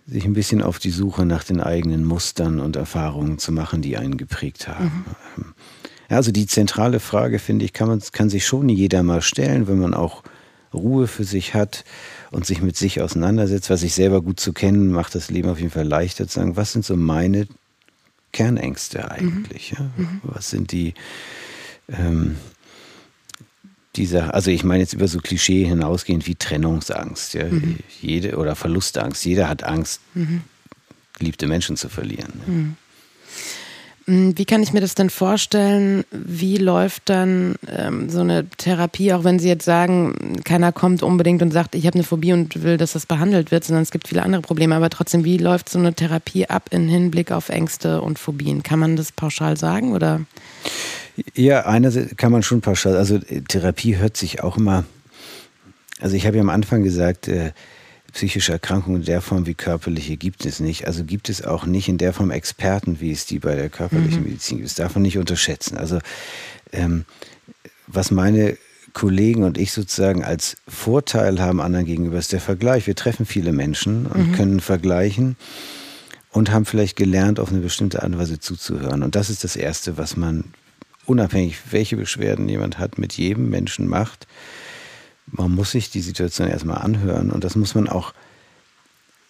sich 0.06 0.25
ein 0.25 0.34
bisschen 0.34 0.62
auf 0.62 0.78
die 0.78 0.90
Suche 0.90 1.26
nach 1.26 1.44
den 1.44 1.60
eigenen 1.60 2.04
Mustern 2.04 2.60
und 2.60 2.76
Erfahrungen 2.76 3.38
zu 3.38 3.52
machen, 3.52 3.82
die 3.82 3.96
einen 3.96 4.16
geprägt 4.16 4.68
haben. 4.68 5.04
Mhm. 5.36 5.54
Also 6.08 6.30
die 6.30 6.46
zentrale 6.46 7.00
Frage, 7.00 7.38
finde 7.38 7.64
ich, 7.64 7.72
kann, 7.72 7.88
man, 7.88 8.00
kann 8.12 8.30
sich 8.30 8.46
schon 8.46 8.68
jeder 8.68 9.02
mal 9.02 9.22
stellen, 9.22 9.66
wenn 9.66 9.80
man 9.80 9.94
auch 9.94 10.22
Ruhe 10.72 11.08
für 11.08 11.25
sich 11.25 11.54
hat 11.54 11.84
und 12.30 12.46
sich 12.46 12.62
mit 12.62 12.76
sich 12.76 13.00
auseinandersetzt. 13.00 13.70
Was 13.70 13.82
ich 13.82 13.94
selber 13.94 14.22
gut 14.22 14.38
zu 14.38 14.52
kennen, 14.52 14.92
macht 14.92 15.14
das 15.14 15.30
Leben 15.30 15.48
auf 15.48 15.58
jeden 15.58 15.72
Fall 15.72 15.86
leichter 15.86 16.28
zu 16.28 16.38
sagen, 16.38 16.56
was 16.56 16.72
sind 16.72 16.84
so 16.84 16.96
meine 16.96 17.48
Kernängste 18.32 19.10
eigentlich? 19.10 19.72
Ja? 19.72 19.90
Mhm. 19.96 20.20
Was 20.22 20.50
sind 20.50 20.70
die, 20.70 20.94
ähm, 21.88 22.36
dieser, 23.96 24.34
also 24.34 24.50
ich 24.50 24.64
meine 24.64 24.82
jetzt 24.82 24.92
über 24.92 25.08
so 25.08 25.18
Klischee 25.18 25.64
hinausgehend 25.64 26.26
wie 26.26 26.34
Trennungsangst, 26.34 27.34
ja? 27.34 27.44
Mhm. 27.44 27.78
Jede, 28.00 28.36
oder 28.36 28.54
Verlustangst. 28.54 29.24
Jeder 29.24 29.48
hat 29.48 29.64
Angst, 29.64 30.00
mhm. 30.14 30.42
geliebte 31.18 31.46
Menschen 31.46 31.76
zu 31.76 31.88
verlieren. 31.88 32.32
Ja? 32.46 32.52
Mhm. 32.52 32.76
Hm, 34.08 34.38
wie 34.38 34.44
kann 34.44 34.62
ich 34.62 34.72
mir 34.72 34.80
das 34.80 34.94
denn 34.94 35.10
vorstellen? 35.10 36.04
Wie 36.12 36.58
läuft 36.58 37.08
dann 37.08 37.56
ähm, 37.68 38.08
so 38.08 38.20
eine 38.20 38.48
Therapie, 38.48 39.12
auch 39.12 39.24
wenn 39.24 39.40
Sie 39.40 39.48
jetzt 39.48 39.64
sagen, 39.64 40.40
keiner 40.44 40.70
kommt 40.70 41.02
unbedingt 41.02 41.42
und 41.42 41.52
sagt, 41.52 41.74
ich 41.74 41.86
habe 41.86 41.94
eine 41.94 42.04
Phobie 42.04 42.32
und 42.32 42.62
will, 42.62 42.76
dass 42.76 42.92
das 42.92 43.06
behandelt 43.06 43.50
wird, 43.50 43.64
sondern 43.64 43.82
es 43.82 43.90
gibt 43.90 44.06
viele 44.06 44.22
andere 44.22 44.42
Probleme. 44.42 44.76
Aber 44.76 44.90
trotzdem, 44.90 45.24
wie 45.24 45.38
läuft 45.38 45.68
so 45.68 45.78
eine 45.80 45.92
Therapie 45.92 46.46
ab 46.46 46.68
im 46.70 46.88
Hinblick 46.88 47.32
auf 47.32 47.48
Ängste 47.48 48.00
und 48.00 48.18
Phobien? 48.18 48.62
Kann 48.62 48.78
man 48.78 48.94
das 48.94 49.10
pauschal 49.10 49.56
sagen 49.56 49.92
oder? 49.92 50.20
Ja, 51.35 51.66
einerseits 51.66 52.16
kann 52.16 52.32
man 52.32 52.42
schon 52.42 52.61
pauschal. 52.61 52.96
Also 52.96 53.18
Therapie 53.18 53.96
hört 53.96 54.16
sich 54.16 54.42
auch 54.42 54.56
immer. 54.56 54.85
Also 56.00 56.16
ich 56.16 56.26
habe 56.26 56.37
ja 56.37 56.42
am 56.42 56.50
Anfang 56.50 56.82
gesagt, 56.82 57.28
äh, 57.28 57.52
psychische 58.12 58.52
Erkrankungen 58.52 59.00
in 59.00 59.06
der 59.06 59.20
Form 59.20 59.46
wie 59.46 59.54
körperliche 59.54 60.16
gibt 60.16 60.46
es 60.46 60.61
nicht. 60.61 60.87
Also 60.87 61.04
gibt 61.04 61.28
es 61.28 61.44
auch 61.44 61.66
nicht 61.66 61.88
in 61.88 61.99
der 61.99 62.12
Form 62.12 62.30
Experten, 62.30 63.00
wie 63.00 63.12
es 63.12 63.26
die 63.26 63.38
bei 63.38 63.54
der 63.54 63.68
körperlichen 63.68 64.20
mhm. 64.20 64.28
Medizin 64.28 64.58
gibt. 64.58 64.68
Das 64.68 64.76
darf 64.76 64.94
man 64.94 65.02
nicht 65.02 65.18
unterschätzen. 65.18 65.76
Also 65.76 65.99
ähm, 66.73 67.04
was 67.87 68.11
meine 68.11 68.56
Kollegen 68.92 69.42
und 69.44 69.58
ich 69.58 69.73
sozusagen 69.73 70.25
als 70.25 70.56
Vorteil 70.66 71.40
haben 71.40 71.61
anderen 71.61 71.85
gegenüber, 71.85 72.18
ist 72.18 72.32
der 72.32 72.40
Vergleich. 72.40 72.87
Wir 72.87 72.94
treffen 72.94 73.26
viele 73.26 73.52
Menschen 73.52 74.06
und 74.06 74.30
mhm. 74.30 74.32
können 74.32 74.61
vergleichen 74.61 75.37
und 76.30 76.50
haben 76.50 76.64
vielleicht 76.64 76.96
gelernt, 76.96 77.38
auf 77.38 77.50
eine 77.50 77.61
bestimmte 77.61 78.02
Art 78.02 78.12
und 78.12 78.18
Weise 78.18 78.40
zuzuhören. 78.40 79.02
Und 79.02 79.14
das 79.14 79.28
ist 79.28 79.44
das 79.44 79.56
Erste, 79.56 79.99
was 79.99 80.16
man 80.16 80.44
unabhängig, 81.06 81.56
welche 81.70 81.96
Beschwerden 81.96 82.48
jemand 82.48 82.78
hat, 82.78 82.98
mit 82.98 83.14
jedem 83.14 83.48
Menschen 83.48 83.88
macht 83.88 84.26
man 85.26 85.52
muss 85.52 85.72
sich 85.72 85.90
die 85.90 86.00
Situation 86.00 86.48
erstmal 86.48 86.78
anhören 86.78 87.30
und 87.30 87.44
das 87.44 87.56
muss 87.56 87.75
man 87.75 87.88
auch 87.88 88.12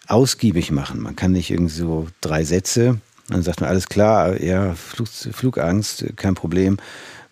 ausgiebig 0.06 0.70
machen. 0.70 1.00
Man 1.00 1.16
kann 1.16 1.32
nicht 1.32 1.50
irgendwie 1.50 1.74
so 1.74 2.06
drei 2.20 2.44
Sätze, 2.44 3.00
dann 3.28 3.42
sagt 3.42 3.60
man, 3.60 3.70
alles 3.70 3.88
klar, 3.88 4.40
ja, 4.40 4.74
Flug, 4.74 5.08
Flugangst, 5.08 6.04
kein 6.16 6.34
Problem, 6.34 6.76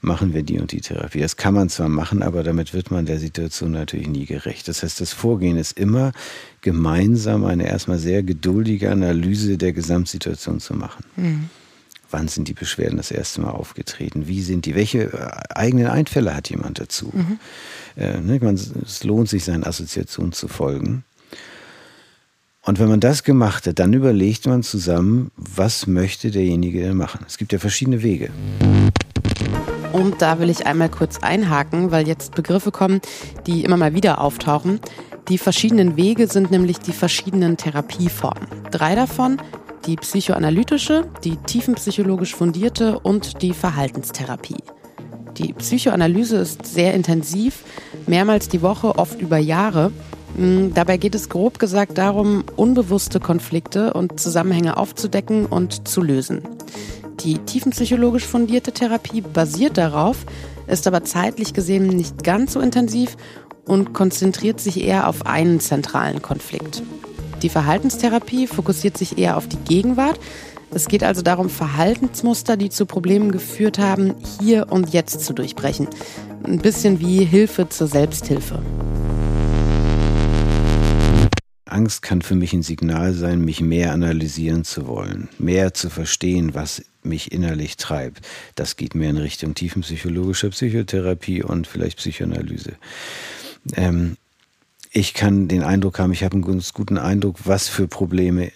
machen 0.01 0.35
wir 0.35 0.43
die 0.43 0.59
und 0.59 0.73
die 0.73 0.81
Therapie. 0.81 1.21
Das 1.21 1.37
kann 1.37 1.55
man 1.55 1.69
zwar 1.69 1.89
machen, 1.89 2.23
aber 2.23 2.43
damit 2.43 2.75
wird 2.75 2.91
man 2.91 3.07
der 3.07 3.19
Situation 3.19 3.71
natürlich 3.71 4.09
nie 4.09 4.27
gerecht. 4.27 4.67
Das 4.67 4.83
heißt, 4.83 5.01
das 5.01 5.13
Vorgehen 5.13 5.57
ist 5.57 5.79
immer 5.79 6.13
gemeinsam 6.63 7.45
eine 7.45 7.67
erstmal 7.67 7.99
sehr 7.99 8.23
geduldige 8.23 8.91
Analyse 8.91 9.57
der 9.57 9.73
Gesamtsituation 9.73 10.59
zu 10.61 10.75
machen. 10.75 11.05
Mhm. 11.17 11.51
Wann 12.15 12.29
sind 12.29 12.47
die 12.47 12.55
Beschwerden 12.55 12.97
das 12.97 13.11
erste 13.11 13.41
Mal 13.41 13.51
aufgetreten? 13.51 14.29
Wie 14.29 14.41
sind 14.41 14.67
die? 14.67 14.77
Welche 14.77 15.13
äh, 15.13 15.31
eigenen 15.53 15.89
Einfälle 15.89 16.33
hat 16.33 16.49
jemand 16.49 16.79
dazu? 16.79 17.11
Mhm. 17.13 17.41
Äh, 17.97 18.21
ne, 18.21 18.39
man, 18.41 18.55
es 18.55 19.03
lohnt 19.03 19.29
sich, 19.29 19.43
seinen 19.43 19.65
Assoziationen 19.65 20.33
zu 20.33 20.47
folgen. 20.47 21.03
Und 22.63 22.79
wenn 22.79 22.89
man 22.89 23.01
das 23.01 23.25
gemacht 23.25 23.67
hat, 23.67 23.81
dann 23.81 23.93
überlegt 23.93 24.47
man 24.47 24.63
zusammen, 24.63 25.33
was 25.35 25.89
möchte 25.89 26.31
derjenige 26.31 26.83
denn 26.83 26.97
machen. 26.97 27.25
Es 27.27 27.37
gibt 27.37 27.53
ja 27.53 27.59
verschiedene 27.59 28.05
Wege. 28.05 28.31
Und 29.93 30.23
da 30.23 30.39
will 30.39 30.51
ich 30.51 30.67
einmal 30.67 30.91
kurz 30.91 31.19
einhaken, 31.19 31.91
weil 31.91 32.07
jetzt 32.07 32.37
Begriffe 32.37 32.71
kommen, 32.71 33.01
die 33.49 33.65
immer 33.65 33.77
mal 33.77 33.93
wieder 33.93 34.21
auftauchen. 34.21 34.79
Die 35.29 35.39
verschiedenen 35.39 35.97
Wege 35.97 36.29
sind 36.29 36.53
nämlich 36.53 36.79
die 36.79 36.93
verschiedenen 36.93 37.57
Therapieformen. 37.57 38.47
Drei 38.71 38.95
davon, 38.95 39.39
die 39.87 39.97
psychoanalytische, 39.97 41.05
die 41.25 41.37
tiefenpsychologisch 41.37 42.35
fundierte 42.35 42.99
und 43.01 43.43
die 43.43 43.53
Verhaltenstherapie. 43.53 44.63
Die 45.37 45.53
Psychoanalyse 45.53 46.37
ist 46.37 46.65
sehr 46.65 46.95
intensiv, 46.95 47.65
mehrmals 48.07 48.49
die 48.49 48.63
Woche, 48.63 48.99
oft 48.99 49.21
über 49.21 49.39
Jahre. 49.39 49.91
Mm, 50.37 50.69
dabei 50.75 50.97
geht 50.97 51.15
es 51.15 51.29
grob 51.29 51.59
gesagt 51.59 51.99
darum, 51.99 52.45
unbewusste 52.57 53.21
Konflikte 53.21 53.93
und 53.93 54.21
Zusammenhänge 54.21 54.77
aufzudecken 54.77 55.47
und 55.47 55.89
zu 55.89 56.03
lösen. 56.03 56.43
Die 57.21 57.39
tiefenpsychologisch 57.39 58.27
fundierte 58.27 58.73
Therapie 58.73 59.23
basiert 59.23 59.77
darauf, 59.77 60.25
ist 60.67 60.87
aber 60.87 61.05
zeitlich 61.05 61.53
gesehen 61.53 61.89
nicht 61.89 62.23
ganz 62.23 62.53
so 62.53 62.61
intensiv 62.61 63.17
und 63.67 63.93
konzentriert 63.93 64.61
sich 64.61 64.83
eher 64.83 65.09
auf 65.09 65.27
einen 65.27 65.61
zentralen 65.61 66.23
Konflikt. 66.23 66.83
Die 67.45 67.51
Verhaltenstherapie 67.51 68.47
fokussiert 68.47 68.97
sich 68.97 69.19
eher 69.19 69.37
auf 69.37 69.47
die 69.47 69.59
Gegenwart, 69.59 70.19
es 70.71 70.89
geht 70.89 71.05
also 71.05 71.21
darum, 71.21 71.51
Verhaltensmuster, 71.51 72.57
die 72.57 72.71
zu 72.71 72.87
Problemen 72.87 73.31
geführt 73.31 73.79
haben, 73.79 74.15
hier 74.41 74.73
und 74.73 74.95
jetzt 74.95 75.21
zu 75.21 75.35
durchbrechen. 75.35 75.89
Ein 76.43 76.59
bisschen 76.59 77.01
wie 77.01 77.25
Hilfe 77.25 77.69
zur 77.69 77.87
Selbsthilfe. 77.87 78.63
Angst 81.67 82.01
kann 82.01 82.23
für 82.23 82.35
mich 82.35 82.55
ein 82.55 82.63
Signal 82.63 83.13
sein, 83.13 83.45
mich 83.45 83.61
mehr 83.61 83.93
analysieren 83.93 84.65
zu 84.65 84.87
wollen, 84.87 85.29
mehr 85.39 85.75
zu 85.75 85.91
verstehen, 85.91 86.55
was 86.55 86.83
mich 87.03 87.31
innerlich 87.31 87.77
treibt. 87.77 88.27
Das 88.55 88.77
geht 88.77 88.95
mehr 88.95 89.11
in 89.11 89.19
Richtung 89.19 89.55
tiefenpsychologischer 89.55 90.49
Psychotherapie 90.49 91.43
und 91.43 91.67
vielleicht 91.67 91.99
Psychoanalyse. 91.99 92.73
Ähm, 93.77 94.17
ich 94.95 95.13
kann 95.13 95.49
den 95.49 95.65
Eindruck 95.65 95.99
haben, 95.99 96.13
ich 96.13 96.23
habe 96.23 96.35
einen 96.35 96.45
ganz 96.45 96.73
guten 96.73 96.99
Eindruck, 96.99 97.39
was 97.45 97.69
für 97.69 97.89
Probleme 97.89 98.53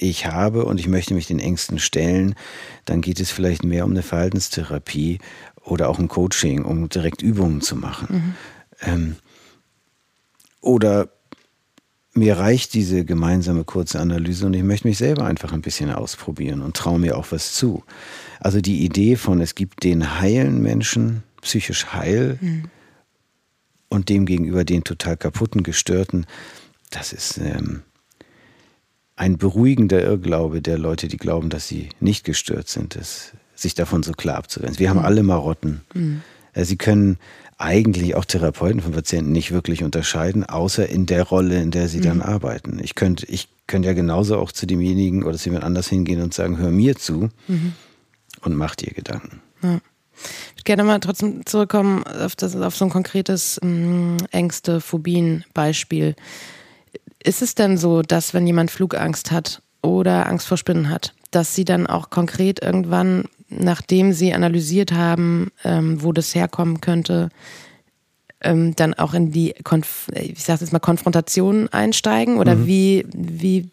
ich 0.00 0.26
habe 0.26 0.64
und 0.64 0.80
ich 0.80 0.88
möchte 0.88 1.14
mich 1.14 1.28
den 1.28 1.38
Ängsten 1.38 1.78
stellen, 1.78 2.34
dann 2.84 3.00
geht 3.00 3.20
es 3.20 3.30
vielleicht 3.30 3.62
mehr 3.62 3.84
um 3.84 3.92
eine 3.92 4.02
Verhaltenstherapie 4.02 5.20
oder 5.62 5.88
auch 5.88 6.00
ein 6.00 6.08
Coaching, 6.08 6.64
um 6.64 6.88
direkt 6.88 7.22
Übungen 7.22 7.60
zu 7.60 7.76
machen. 7.76 8.08
Mhm. 8.10 8.34
Ähm, 8.82 9.16
oder 10.60 11.10
mir 12.14 12.36
reicht 12.36 12.74
diese 12.74 13.04
gemeinsame 13.04 13.62
kurze 13.62 14.00
Analyse 14.00 14.46
und 14.46 14.54
ich 14.54 14.64
möchte 14.64 14.88
mich 14.88 14.98
selber 14.98 15.26
einfach 15.26 15.52
ein 15.52 15.62
bisschen 15.62 15.92
ausprobieren 15.92 16.60
und 16.60 16.76
traue 16.76 16.98
mir 16.98 17.16
auch 17.16 17.30
was 17.30 17.54
zu. 17.54 17.84
Also 18.40 18.60
die 18.60 18.84
Idee 18.84 19.14
von, 19.14 19.40
es 19.40 19.54
gibt 19.54 19.84
den 19.84 20.18
heilen 20.18 20.60
Menschen, 20.60 21.22
psychisch 21.40 21.92
heil, 21.92 22.38
mhm. 22.40 22.64
Und 23.88 24.08
dem 24.08 24.26
gegenüber 24.26 24.64
den 24.64 24.84
total 24.84 25.16
kaputten, 25.16 25.62
gestörten, 25.62 26.26
das 26.90 27.12
ist 27.12 27.38
ähm, 27.38 27.82
ein 29.16 29.36
beruhigender 29.36 30.02
Irrglaube 30.02 30.62
der 30.62 30.78
Leute, 30.78 31.08
die 31.08 31.16
glauben, 31.16 31.50
dass 31.50 31.68
sie 31.68 31.88
nicht 32.00 32.24
gestört 32.24 32.68
sind, 32.68 32.96
ist, 32.96 33.34
sich 33.54 33.74
davon 33.74 34.02
so 34.02 34.12
klar 34.12 34.36
abzugrenzen. 34.36 34.78
Wir 34.78 34.90
haben 34.90 35.00
mhm. 35.00 35.04
alle 35.04 35.22
Marotten. 35.22 35.80
Mhm. 35.94 36.22
Sie 36.54 36.76
können 36.76 37.18
eigentlich 37.58 38.14
auch 38.14 38.24
Therapeuten 38.24 38.80
von 38.80 38.92
Patienten 38.92 39.32
nicht 39.32 39.50
wirklich 39.50 39.82
unterscheiden, 39.82 40.44
außer 40.44 40.88
in 40.88 41.06
der 41.06 41.24
Rolle, 41.24 41.60
in 41.60 41.72
der 41.72 41.88
sie 41.88 41.98
mhm. 41.98 42.04
dann 42.04 42.22
arbeiten. 42.22 42.78
Ich 42.82 42.94
könnte, 42.94 43.26
ich 43.26 43.48
könnte 43.66 43.88
ja 43.88 43.94
genauso 43.94 44.38
auch 44.38 44.52
zu 44.52 44.66
demjenigen 44.66 45.24
oder 45.24 45.36
zu 45.36 45.46
jemand 45.48 45.64
anders 45.64 45.88
hingehen 45.88 46.22
und 46.22 46.32
sagen, 46.32 46.58
hör 46.58 46.70
mir 46.70 46.96
zu 46.96 47.30
mhm. 47.48 47.74
und 48.42 48.54
mach 48.54 48.76
dir 48.76 48.92
Gedanken. 48.92 49.40
Ja. 49.62 49.80
Ich 50.50 50.54
würde 50.54 50.64
gerne 50.64 50.84
mal 50.84 51.00
trotzdem 51.00 51.46
zurückkommen 51.46 52.04
auf, 52.04 52.36
das, 52.36 52.56
auf 52.56 52.76
so 52.76 52.84
ein 52.84 52.90
konkretes 52.90 53.58
ähm, 53.62 54.16
Ängste, 54.30 54.80
Phobien-Beispiel. 54.80 56.14
Ist 57.22 57.42
es 57.42 57.54
denn 57.54 57.76
so, 57.76 58.02
dass 58.02 58.34
wenn 58.34 58.46
jemand 58.46 58.70
Flugangst 58.70 59.30
hat 59.30 59.62
oder 59.82 60.26
Angst 60.28 60.46
vor 60.46 60.56
Spinnen 60.56 60.88
hat, 60.88 61.14
dass 61.30 61.54
sie 61.54 61.64
dann 61.64 61.86
auch 61.86 62.10
konkret 62.10 62.62
irgendwann, 62.62 63.24
nachdem 63.48 64.12
sie 64.12 64.32
analysiert 64.34 64.92
haben, 64.92 65.50
ähm, 65.64 66.02
wo 66.02 66.12
das 66.12 66.34
herkommen 66.34 66.80
könnte, 66.80 67.30
ähm, 68.40 68.74
dann 68.76 68.94
auch 68.94 69.14
in 69.14 69.32
die, 69.32 69.54
Konf 69.64 70.08
ich 70.14 70.42
sag 70.44 70.60
jetzt 70.60 70.72
mal, 70.72 70.78
Konfrontation 70.78 71.68
einsteigen? 71.68 72.38
Oder 72.38 72.56
mhm. 72.56 72.66
wie, 72.66 73.06
wie 73.12 73.70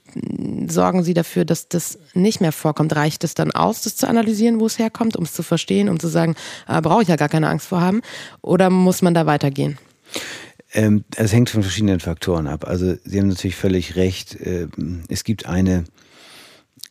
sorgen 0.68 1.04
Sie 1.04 1.14
dafür, 1.14 1.46
dass 1.46 1.68
das 1.68 2.00
nicht 2.14 2.42
mehr 2.42 2.52
vorkommt? 2.52 2.96
Reicht 2.96 3.24
es 3.24 3.34
dann 3.34 3.52
aus, 3.52 3.82
das 3.82 3.96
zu 3.96 4.08
analysieren, 4.08 4.60
wo 4.60 4.66
es 4.66 4.80
herkommt, 4.80 5.16
um 5.16 5.24
es 5.24 5.34
zu 5.34 5.44
verstehen, 5.44 5.90
um 5.90 6.00
zu 6.00 6.08
sagen, 6.08 6.36
äh, 6.68 6.82
brauche 6.82 7.04
ich 7.04 7.08
ja 7.08 7.16
gar 7.16 7.30
keine 7.30 7.50
Angst 7.50 7.68
vor 7.68 7.82
haben? 7.82 8.02
Oder 8.42 8.70
muss 8.70 9.02
man 9.02 9.14
da 9.14 9.26
weitergehen? 9.26 9.78
Ähm, 10.74 11.06
es 11.16 11.32
hängt 11.32 11.50
von 11.50 11.64
verschiedenen 11.64 12.00
Faktoren 12.00 12.48
ab. 12.48 12.68
Also 12.68 12.96
Sie 13.04 13.20
haben 13.20 13.30
natürlich 13.30 13.56
völlig 13.56 13.96
recht. 13.96 14.36
Äh, 14.36 14.68
es 15.10 15.24
gibt 15.24 15.46
eine 15.46 15.86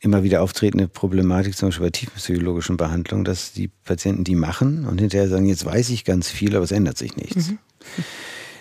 immer 0.05 0.23
wieder 0.23 0.43
auftretende 0.43 0.87
Problematik, 0.87 1.57
zum 1.57 1.69
Beispiel 1.69 1.87
bei 1.87 1.91
tiefenpsychologischen 1.91 2.77
Behandlungen, 2.77 3.25
dass 3.25 3.53
die 3.53 3.69
Patienten 3.69 4.25
die 4.25 4.35
machen 4.35 4.87
und 4.87 5.01
hinterher 5.01 5.29
sagen, 5.29 5.47
jetzt 5.47 5.65
weiß 5.65 5.91
ich 5.91 6.05
ganz 6.05 6.29
viel, 6.29 6.55
aber 6.55 6.65
es 6.65 6.73
ändert 6.73 6.99
sich 6.99 7.17
nichts. 7.17 7.51
Mhm. 7.51 7.59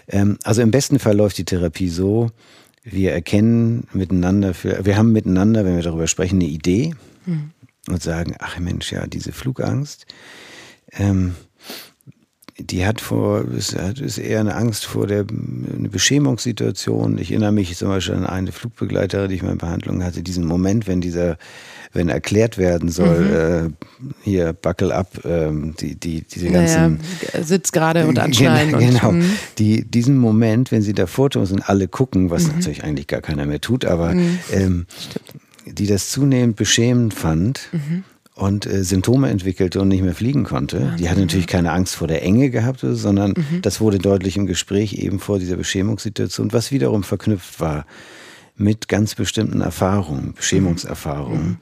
Ähm, 0.08 0.39
also 0.43 0.62
im 0.62 0.71
besten 0.71 0.99
Fall 0.99 1.15
läuft 1.15 1.38
die 1.38 1.45
Therapie 1.45 1.89
so, 1.89 2.29
wir 2.84 3.12
erkennen 3.12 3.88
miteinander, 3.93 4.53
für, 4.53 4.86
wir 4.86 4.97
haben 4.97 5.12
miteinander, 5.12 5.65
wenn 5.65 5.75
wir 5.75 5.84
darüber 5.84 6.08
sprechen, 6.08 6.36
eine 6.36 6.49
Idee 6.49 6.95
mhm. 7.25 7.51
und 7.89 8.01
sagen, 8.01 8.36
ach 8.39 8.58
Mensch, 8.60 8.91
ja, 8.91 9.08
diese 9.08 9.32
Flugangst, 9.32 10.06
ähm, 10.93 11.36
die 12.58 12.86
hat 12.86 13.02
vor, 13.02 13.46
ist, 13.52 13.74
ist 13.74 14.20
eher 14.20 14.39
eine 14.39 14.56
Angst 14.56 14.86
vor 14.86 15.08
der 15.08 15.26
eine 15.30 15.89
Beschämungssituation. 15.89 17.18
Ich 17.18 17.32
erinnere 17.32 17.52
mich 17.52 17.76
zum 17.76 17.88
Beispiel 17.88 18.16
an 18.16 18.26
eine 18.28 18.52
Flugbegleiterin, 18.52 19.30
die 19.30 19.36
ich 19.36 19.44
mal 19.44 19.54
in 19.54 19.58
Behandlung 19.58 20.04
hatte, 20.04 20.22
diesen 20.22 20.46
Moment, 20.46 20.88
wenn 20.88 21.02
dieser, 21.02 21.38
wenn 21.94 22.10
erklärt 22.10 22.60
werden 22.60 22.89
soll, 22.89 23.22
mhm. 23.22 23.34
äh, 23.34 24.10
hier 24.22 24.54
buckle 24.54 24.94
up, 24.94 25.26
äh, 25.26 25.50
die, 25.52 25.96
die, 25.96 26.22
diese 26.22 26.50
ganzen 26.50 27.00
ja, 27.34 27.44
Sitz 27.44 27.72
gerade 27.72 28.06
und 28.06 28.20
anschneiden. 28.20 28.78
Genau, 28.78 28.92
genau. 28.92 29.10
Und, 29.10 29.24
die, 29.58 29.84
diesen 29.84 30.18
Moment, 30.18 30.72
wenn 30.72 30.84
sie 30.84 30.94
da 30.94 31.08
tun 31.08 31.52
und 31.52 31.68
alle 31.68 31.88
gucken, 31.88 32.30
was 32.30 32.44
mhm. 32.44 32.56
natürlich 32.56 32.84
eigentlich 32.84 33.08
gar 33.08 33.22
keiner 33.22 33.48
mehr 33.48 33.62
tut, 33.62 33.84
aber 33.84 34.13
mhm. 34.13 34.39
ähm, 34.52 34.86
die 35.66 35.88
das 35.88 36.12
zunehmend 36.12 36.56
beschämend 36.56 37.16
fand. 37.16 37.70
Mhm 37.72 38.04
und 38.36 38.65
äh, 38.65 38.84
Symptome 38.84 39.30
entwickelte 39.30 39.82
und 39.82 39.89
nicht 39.89 40.02
mehr 40.02 40.15
fliegen 40.15 40.43
konnte. 40.43 40.80
Wahnsinn, 40.80 40.98
die 40.98 41.10
hatte 41.10 41.22
natürlich 41.22 41.48
keine 41.48 41.72
Angst 41.72 41.96
vor 41.96 42.08
der 42.08 42.24
Enge 42.24 42.50
gehabt, 42.50 42.80
sondern 42.82 43.32
mhm. 43.32 43.62
das 43.62 43.80
wurde 43.80 44.00
deutlich 44.00 44.38
im 44.38 44.48
Gespräch 44.48 44.93
eben 44.93 45.19
vor 45.19 45.39
dieser 45.39 45.56
Beschämungssituation, 45.56 46.52
was 46.52 46.72
wiederum 46.72 47.04
verknüpft 47.04 47.60
war 47.60 47.86
mit 48.56 48.88
ganz 48.88 49.15
bestimmten 49.15 49.62
Erfahrungen, 49.62 50.34
Beschämungserfahrungen 50.34 51.48
mhm. 51.48 51.58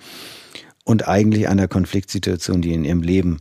und 0.83 1.07
eigentlich 1.07 1.47
einer 1.47 1.67
Konfliktsituation, 1.67 2.61
die 2.61 2.73
in 2.73 2.85
ihrem 2.85 3.01
Leben 3.01 3.39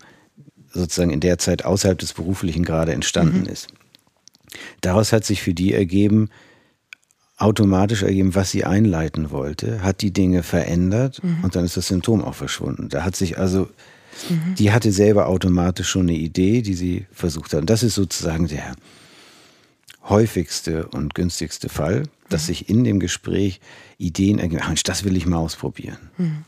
sozusagen 0.73 1.11
in 1.11 1.21
der 1.21 1.38
Zeit 1.38 1.64
außerhalb 1.64 1.99
des 1.99 2.12
beruflichen 2.12 2.64
gerade 2.64 2.93
entstanden 2.93 3.40
mhm. 3.40 3.47
ist. 3.47 3.69
Daraus 4.81 5.12
hat 5.12 5.25
sich 5.25 5.43
für 5.43 5.55
die 5.55 5.73
ergeben, 5.73 6.29
automatisch 7.40 8.03
ergeben, 8.03 8.35
was 8.35 8.50
sie 8.50 8.64
einleiten 8.64 9.31
wollte, 9.31 9.83
hat 9.83 10.03
die 10.03 10.12
Dinge 10.12 10.42
verändert 10.42 11.22
mhm. 11.22 11.38
und 11.42 11.57
dann 11.57 11.64
ist 11.64 11.76
das 11.76 11.88
Symptom 11.88 12.22
auch 12.22 12.35
verschwunden. 12.35 12.88
Da 12.90 13.03
hat 13.03 13.16
sich 13.16 13.38
also, 13.38 13.68
mhm. 14.29 14.55
die 14.57 14.72
hatte 14.72 14.92
selber 14.92 15.26
automatisch 15.26 15.88
schon 15.88 16.03
eine 16.03 16.18
Idee, 16.18 16.61
die 16.61 16.74
sie 16.74 17.07
versucht 17.11 17.55
hat. 17.55 17.62
Und 17.62 17.70
das 17.70 17.83
ist 17.83 17.94
sozusagen 17.94 18.46
der 18.46 18.74
häufigste 20.09 20.87
und 20.88 21.14
günstigste 21.14 21.68
Fall, 21.70 22.05
dass 22.29 22.42
mhm. 22.42 22.46
sich 22.46 22.68
in 22.68 22.85
dem 22.85 23.00
Gespräch 23.00 23.61
Ideen 23.96 24.38
ergeben, 24.38 24.62
Mensch, 24.66 24.83
das 24.83 25.05
will 25.05 25.16
ich 25.16 25.26
mal 25.26 25.38
ausprobieren. 25.38 25.98
Mhm. 26.18 26.44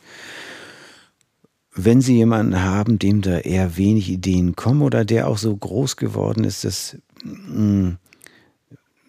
Wenn 1.74 2.02
Sie 2.02 2.16
jemanden 2.16 2.62
haben, 2.62 2.98
dem 2.98 3.22
da 3.22 3.38
eher 3.38 3.78
wenig 3.78 4.10
Ideen 4.10 4.56
kommen 4.56 4.82
oder 4.82 5.06
der 5.06 5.26
auch 5.26 5.38
so 5.38 5.56
groß 5.56 5.96
geworden 5.96 6.44
ist, 6.44 6.64
dass 6.64 6.98
mh, 7.24 7.62
mm, 7.62 7.98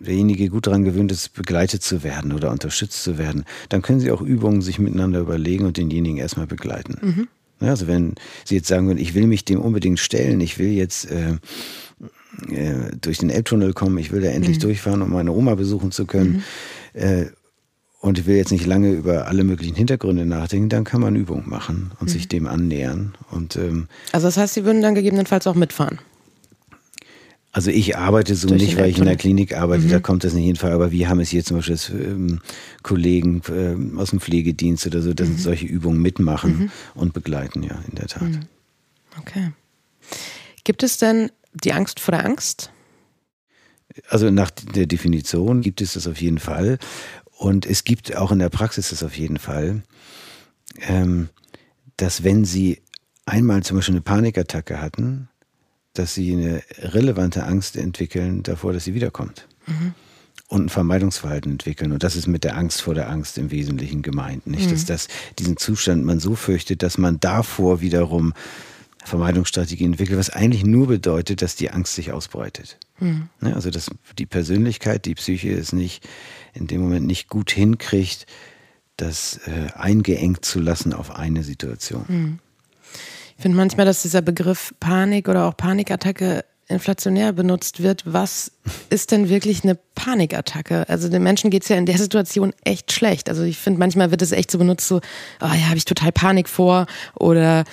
derjenige 0.05 0.49
gut 0.49 0.67
daran 0.67 0.83
gewöhnt 0.83 1.11
ist, 1.11 1.33
begleitet 1.33 1.83
zu 1.83 2.03
werden 2.03 2.31
oder 2.31 2.51
unterstützt 2.51 3.03
zu 3.03 3.17
werden, 3.17 3.45
dann 3.69 3.81
können 3.81 3.99
Sie 3.99 4.11
auch 4.11 4.21
Übungen 4.21 4.61
sich 4.61 4.79
miteinander 4.79 5.19
überlegen 5.19 5.65
und 5.65 5.77
denjenigen 5.77 6.17
erstmal 6.17 6.47
begleiten. 6.47 6.97
Mhm. 7.01 7.27
Ja, 7.61 7.69
also 7.69 7.87
wenn 7.87 8.15
Sie 8.45 8.55
jetzt 8.55 8.67
sagen 8.67 8.87
würden, 8.87 8.99
ich 8.99 9.13
will 9.13 9.27
mich 9.27 9.45
dem 9.45 9.61
unbedingt 9.61 9.99
stellen, 9.99 10.41
ich 10.41 10.59
will 10.59 10.71
jetzt 10.71 11.09
äh, 11.09 11.37
äh, 12.51 12.91
durch 12.99 13.19
den 13.19 13.29
Elbtunnel 13.29 13.73
kommen, 13.73 13.97
ich 13.97 14.11
will 14.11 14.21
da 14.21 14.29
endlich 14.29 14.57
mhm. 14.57 14.61
durchfahren, 14.61 15.01
um 15.01 15.11
meine 15.11 15.31
Oma 15.31 15.55
besuchen 15.55 15.91
zu 15.91 16.05
können. 16.05 16.43
Mhm. 16.93 17.01
Äh, 17.01 17.25
und 18.01 18.19
ich 18.19 18.25
will 18.25 18.35
jetzt 18.35 18.51
nicht 18.51 18.65
lange 18.65 18.91
über 18.91 19.27
alle 19.27 19.45
möglichen 19.45 19.75
Hintergründe 19.75 20.25
nachdenken, 20.25 20.67
dann 20.67 20.83
kann 20.83 20.99
man 20.99 21.15
Übungen 21.15 21.47
machen 21.47 21.91
und 22.01 22.09
sich 22.09 22.25
mhm. 22.25 22.29
dem 22.29 22.47
annähern. 22.47 23.15
Und, 23.31 23.55
ähm, 23.55 23.87
also 24.11 24.27
das 24.27 24.35
heißt, 24.35 24.55
Sie 24.55 24.65
würden 24.65 24.81
dann 24.81 24.93
gegebenenfalls 24.93 25.47
auch 25.47 25.55
mitfahren? 25.55 25.99
Also 27.55 27.69
ich 27.69 27.95
arbeite 27.95 28.33
so 28.33 28.47
nicht, 28.47 28.77
weil 28.77 28.89
ich 28.89 28.97
in 28.97 29.05
der 29.05 29.15
Klinik 29.15 29.55
arbeite, 29.55 29.83
mhm. 29.83 29.89
da 29.89 29.99
kommt 29.99 30.23
das 30.23 30.33
nicht 30.33 30.43
jeden 30.43 30.57
Fall. 30.57 30.71
Aber 30.71 30.91
wir 30.91 31.07
haben 31.07 31.19
es 31.19 31.29
hier 31.29 31.45
zum 31.45 31.57
Beispiel, 31.57 31.75
dass 31.75 31.89
ähm, 31.89 32.41
Kollegen 32.81 33.43
ähm, 33.47 33.99
aus 33.99 34.09
dem 34.09 34.19
Pflegedienst 34.19 34.87
oder 34.87 35.03
so, 35.03 35.13
dass 35.13 35.29
mhm. 35.29 35.37
solche 35.37 35.67
Übungen 35.67 36.01
mitmachen 36.01 36.57
mhm. 36.57 36.71
und 36.95 37.13
begleiten, 37.13 37.61
ja, 37.61 37.79
in 37.87 37.95
der 37.95 38.07
Tat. 38.07 38.23
Mhm. 38.23 38.39
Okay. 39.19 39.51
Gibt 40.63 40.81
es 40.81 40.97
denn 40.97 41.31
die 41.53 41.73
Angst 41.73 41.99
vor 41.99 42.13
der 42.13 42.25
Angst? 42.25 42.71
Also 44.09 44.31
nach 44.31 44.49
der 44.49 44.87
Definition 44.87 45.61
gibt 45.61 45.79
es 45.79 45.93
das 45.93 46.07
auf 46.07 46.19
jeden 46.19 46.39
Fall. 46.39 46.79
Und 47.37 47.67
es 47.67 47.83
gibt 47.83 48.15
auch 48.15 48.31
in 48.31 48.39
der 48.39 48.49
Praxis 48.49 48.89
das 48.89 49.03
auf 49.03 49.15
jeden 49.15 49.37
Fall, 49.37 49.83
ähm, 50.87 51.29
dass 51.97 52.23
wenn 52.23 52.45
Sie 52.45 52.81
einmal 53.27 53.61
zum 53.61 53.77
Beispiel 53.77 53.93
eine 53.93 54.01
Panikattacke 54.01 54.81
hatten, 54.81 55.29
dass 55.93 56.13
sie 56.13 56.33
eine 56.33 56.63
relevante 56.79 57.43
Angst 57.43 57.75
entwickeln 57.75 58.43
davor, 58.43 58.73
dass 58.73 58.83
sie 58.83 58.93
wiederkommt. 58.93 59.47
Mhm. 59.67 59.93
Und 60.47 60.65
ein 60.65 60.69
Vermeidungsverhalten 60.69 61.51
entwickeln. 61.51 61.91
Und 61.91 62.03
das 62.03 62.15
ist 62.15 62.27
mit 62.27 62.43
der 62.43 62.57
Angst 62.57 62.81
vor 62.81 62.93
der 62.93 63.09
Angst 63.09 63.37
im 63.37 63.49
Wesentlichen 63.49 64.01
gemeint. 64.01 64.45
Nicht, 64.45 64.67
mhm. 64.67 64.71
dass 64.71 64.85
das, 64.85 65.07
diesen 65.39 65.57
Zustand 65.57 66.05
man 66.05 66.19
so 66.19 66.35
fürchtet, 66.35 66.83
dass 66.83 66.97
man 66.97 67.19
davor 67.19 67.81
wiederum 67.81 68.33
Vermeidungsstrategien 69.05 69.93
entwickelt, 69.93 70.17
was 70.17 70.29
eigentlich 70.29 70.63
nur 70.63 70.87
bedeutet, 70.87 71.41
dass 71.41 71.55
die 71.55 71.71
Angst 71.71 71.95
sich 71.95 72.11
ausbreitet. 72.11 72.77
Mhm. 72.99 73.29
Ja, 73.41 73.53
also 73.53 73.69
dass 73.69 73.89
die 74.17 74.25
Persönlichkeit, 74.25 75.05
die 75.05 75.15
Psyche 75.15 75.53
es 75.53 75.73
nicht 75.73 76.07
in 76.53 76.67
dem 76.67 76.81
Moment 76.81 77.07
nicht 77.07 77.27
gut 77.27 77.51
hinkriegt, 77.51 78.25
das 78.97 79.39
äh, 79.47 79.71
eingeengt 79.73 80.45
zu 80.45 80.59
lassen 80.59 80.93
auf 80.93 81.15
eine 81.15 81.43
Situation. 81.43 82.05
Mhm. 82.07 82.39
Ich 83.43 83.45
finde 83.45 83.57
manchmal, 83.57 83.85
dass 83.85 84.03
dieser 84.03 84.21
Begriff 84.21 84.73
Panik 84.79 85.27
oder 85.27 85.49
auch 85.49 85.57
Panikattacke 85.57 86.45
inflationär 86.69 87.33
benutzt 87.33 87.83
wird. 87.83 88.03
Was 88.05 88.53
ist 88.89 89.11
denn 89.11 89.27
wirklich 89.27 89.65
eine 89.65 89.77
Panikattacke? 89.95 90.87
Also 90.87 91.09
den 91.09 91.23
Menschen 91.23 91.49
geht 91.49 91.63
es 91.63 91.67
ja 91.67 91.75
in 91.75 91.85
der 91.85 91.97
Situation 91.97 92.53
echt 92.63 92.93
schlecht. 92.93 93.27
Also 93.27 93.43
ich 93.43 93.57
finde, 93.57 93.79
manchmal 93.79 94.11
wird 94.11 94.21
es 94.21 94.31
echt 94.31 94.49
so 94.49 94.57
benutzt, 94.57 94.87
so, 94.87 95.01
oh 95.41 95.45
ja, 95.45 95.67
habe 95.67 95.75
ich 95.75 95.83
total 95.83 96.13
Panik 96.13 96.47
vor 96.47 96.85
oder 97.15 97.65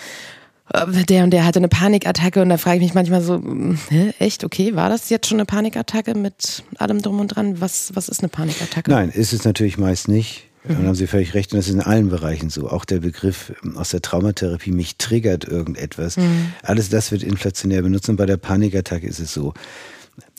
äh, 0.74 1.04
der 1.04 1.22
und 1.22 1.30
der 1.30 1.44
hatte 1.44 1.61
eine 1.61 1.68
Panikattacke 1.68 2.42
und 2.42 2.48
da 2.48 2.56
frage 2.56 2.78
ich 2.78 2.83
mich 2.83 2.94
manchmal 2.94 3.22
so, 3.22 3.35
hm, 3.37 3.78
hä, 3.90 4.12
echt, 4.18 4.42
okay, 4.42 4.74
war 4.74 4.88
das 4.88 5.09
jetzt 5.09 5.28
schon 5.28 5.37
eine 5.37 5.46
Panikattacke 5.46 6.16
mit 6.16 6.64
allem 6.78 7.00
drum 7.00 7.20
und 7.20 7.28
dran? 7.28 7.61
Was, 7.61 7.94
was 7.94 8.09
ist 8.09 8.22
eine 8.24 8.28
Panikattacke? 8.28 8.90
Nein, 8.90 9.11
ist 9.11 9.33
es 9.33 9.44
natürlich 9.44 9.78
meist 9.78 10.09
nicht. 10.09 10.49
Dann 10.64 10.86
haben 10.86 10.94
Sie 10.94 11.06
völlig 11.06 11.34
recht. 11.34 11.52
Und 11.52 11.58
das 11.58 11.68
ist 11.68 11.74
in 11.74 11.80
allen 11.80 12.10
Bereichen 12.10 12.50
so. 12.50 12.68
Auch 12.68 12.84
der 12.84 12.98
Begriff 12.98 13.52
ähm, 13.64 13.76
aus 13.76 13.90
der 13.90 14.02
Traumatherapie, 14.02 14.72
mich 14.72 14.96
triggert 14.96 15.44
irgendetwas. 15.44 16.16
Mhm. 16.16 16.52
Alles 16.62 16.90
das 16.90 17.12
wird 17.12 17.22
inflationär 17.22 17.82
benutzt. 17.82 18.08
Und 18.08 18.16
bei 18.16 18.26
der 18.26 18.36
Panikattacke 18.36 19.06
ist 19.06 19.20
es 19.20 19.32
so. 19.32 19.54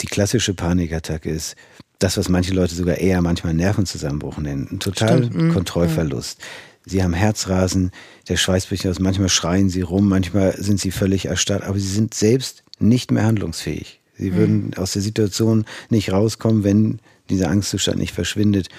Die 0.01 0.07
klassische 0.07 0.53
Panikattacke 0.53 1.29
ist 1.29 1.55
das, 1.97 2.17
was 2.17 2.29
manche 2.29 2.53
Leute 2.53 2.75
sogar 2.75 2.97
eher 2.97 3.21
manchmal 3.21 3.53
Nervenzusammenbruch 3.53 4.37
nennen. 4.37 4.67
Ein 4.71 4.79
total 4.79 5.29
mhm. 5.29 5.53
Kontrollverlust. 5.53 6.39
Sie 6.85 7.03
haben 7.03 7.13
Herzrasen, 7.13 7.91
der 8.27 8.37
Schweiß 8.37 8.67
bricht 8.67 8.87
aus. 8.87 8.99
Manchmal 8.99 9.29
schreien 9.29 9.69
sie 9.69 9.81
rum, 9.81 10.07
manchmal 10.09 10.55
sind 10.57 10.79
sie 10.79 10.91
völlig 10.91 11.25
erstarrt. 11.25 11.63
Aber 11.63 11.79
sie 11.79 11.87
sind 11.87 12.13
selbst 12.13 12.63
nicht 12.79 13.11
mehr 13.11 13.23
handlungsfähig. 13.23 14.01
Sie 14.17 14.31
mhm. 14.31 14.35
würden 14.35 14.73
aus 14.77 14.93
der 14.93 15.01
Situation 15.01 15.65
nicht 15.89 16.11
rauskommen, 16.11 16.63
wenn 16.63 16.99
dieser 17.29 17.49
Angstzustand 17.49 17.97
nicht 17.97 18.13
verschwindet. 18.13 18.69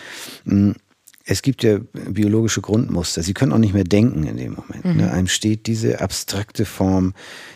Es 1.24 1.42
gibt 1.42 1.62
ja 1.62 1.78
biologische 1.92 2.60
Grundmuster. 2.60 3.22
Sie 3.22 3.34
können 3.34 3.52
auch 3.52 3.58
nicht 3.58 3.74
mehr 3.74 3.84
denken 3.84 4.24
in 4.24 4.36
dem 4.36 4.54
Moment. 4.54 4.84
Ne? 4.84 5.04
Mhm. 5.04 5.10
Einem 5.10 5.28
steht 5.28 5.66
diese 5.66 6.00
abstrakte 6.00 6.64
Form 6.64 7.14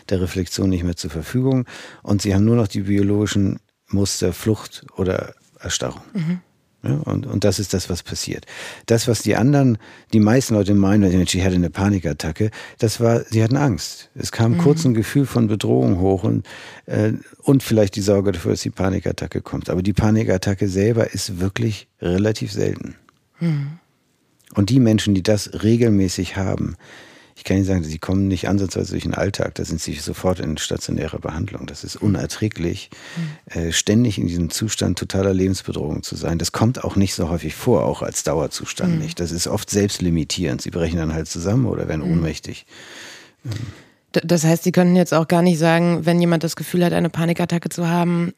der 0.09 0.21
Reflexion 0.21 0.69
nicht 0.69 0.83
mehr 0.83 0.95
zur 0.95 1.09
Verfügung 1.09 1.65
und 2.03 2.21
Sie 2.21 2.33
haben 2.33 2.45
nur 2.45 2.55
noch 2.55 2.67
die 2.67 2.81
biologischen 2.81 3.59
Muster 3.89 4.33
Flucht 4.33 4.85
oder 4.95 5.33
Erstarrung. 5.59 6.01
Mhm. 6.13 6.39
Ja, 6.83 6.93
und, 7.05 7.25
und 7.25 7.43
das 7.43 7.57
ist 7.57 7.73
das, 7.73 7.89
was 7.89 8.03
passiert. 8.03 8.45
Das, 8.85 9.07
was 9.07 9.23
die 9.23 9.35
anderen, 9.35 9.79
die 10.13 10.19
meisten 10.19 10.53
Leute 10.53 10.75
meinen, 10.75 11.11
Mensch, 11.11 11.33
ich 11.33 11.43
hatte 11.43 11.55
eine 11.55 11.71
Panikattacke, 11.71 12.51
das 12.77 13.01
war, 13.01 13.23
sie 13.23 13.43
hatten 13.43 13.57
Angst. 13.57 14.09
Es 14.13 14.31
kam 14.31 14.53
mhm. 14.53 14.57
kurz 14.59 14.85
ein 14.85 14.93
Gefühl 14.93 15.25
von 15.25 15.47
Bedrohung 15.47 15.99
hoch 15.99 16.23
und, 16.23 16.45
äh, 16.85 17.13
und 17.41 17.63
vielleicht 17.63 17.95
die 17.95 18.01
Sorge 18.01 18.31
dafür, 18.31 18.51
dass 18.51 18.61
die 18.61 18.69
Panikattacke 18.69 19.41
kommt. 19.41 19.69
Aber 19.71 19.81
die 19.81 19.93
Panikattacke 19.93 20.67
selber 20.67 21.11
ist 21.11 21.39
wirklich 21.39 21.87
relativ 21.99 22.51
selten. 22.51 22.95
Und 23.39 24.69
die 24.69 24.79
Menschen, 24.79 25.13
die 25.13 25.23
das 25.23 25.63
regelmäßig 25.63 26.37
haben, 26.37 26.77
ich 27.37 27.43
kann 27.43 27.57
Ihnen 27.57 27.65
sagen, 27.67 27.83
sie 27.83 27.99
kommen 27.99 28.27
nicht 28.27 28.49
ansatzweise 28.49 28.93
durch 28.93 29.03
den 29.03 29.13
Alltag, 29.13 29.53
da 29.55 29.63
sind 29.63 29.79
sie 29.79 29.93
sofort 29.93 30.39
in 30.39 30.57
stationäre 30.57 31.19
Behandlung. 31.19 31.67
Das 31.67 31.83
ist 31.83 31.95
unerträglich, 31.95 32.89
mhm. 33.15 33.61
äh, 33.61 33.71
ständig 33.71 34.17
in 34.17 34.25
diesem 34.25 34.49
Zustand 34.49 34.97
totaler 34.97 35.35
Lebensbedrohung 35.35 36.01
zu 36.01 36.15
sein. 36.15 36.39
Das 36.39 36.51
kommt 36.51 36.83
auch 36.83 36.95
nicht 36.95 37.13
so 37.13 37.29
häufig 37.29 37.53
vor, 37.53 37.85
auch 37.85 38.01
als 38.01 38.23
Dauerzustand 38.23 38.95
mhm. 38.95 38.99
nicht. 38.99 39.19
Das 39.19 39.31
ist 39.31 39.45
oft 39.45 39.69
selbstlimitierend. 39.69 40.63
Sie 40.63 40.71
brechen 40.71 40.97
dann 40.97 41.13
halt 41.13 41.27
zusammen 41.27 41.67
oder 41.67 41.87
werden 41.87 42.03
mhm. 42.03 42.13
ohnmächtig. 42.13 42.65
Das 44.11 44.43
heißt, 44.43 44.63
Sie 44.63 44.71
können 44.71 44.95
jetzt 44.95 45.13
auch 45.13 45.27
gar 45.27 45.43
nicht 45.43 45.59
sagen, 45.59 46.07
wenn 46.07 46.19
jemand 46.19 46.43
das 46.43 46.55
Gefühl 46.55 46.83
hat, 46.83 46.91
eine 46.91 47.11
Panikattacke 47.11 47.69
zu 47.69 47.87
haben, 47.87 48.33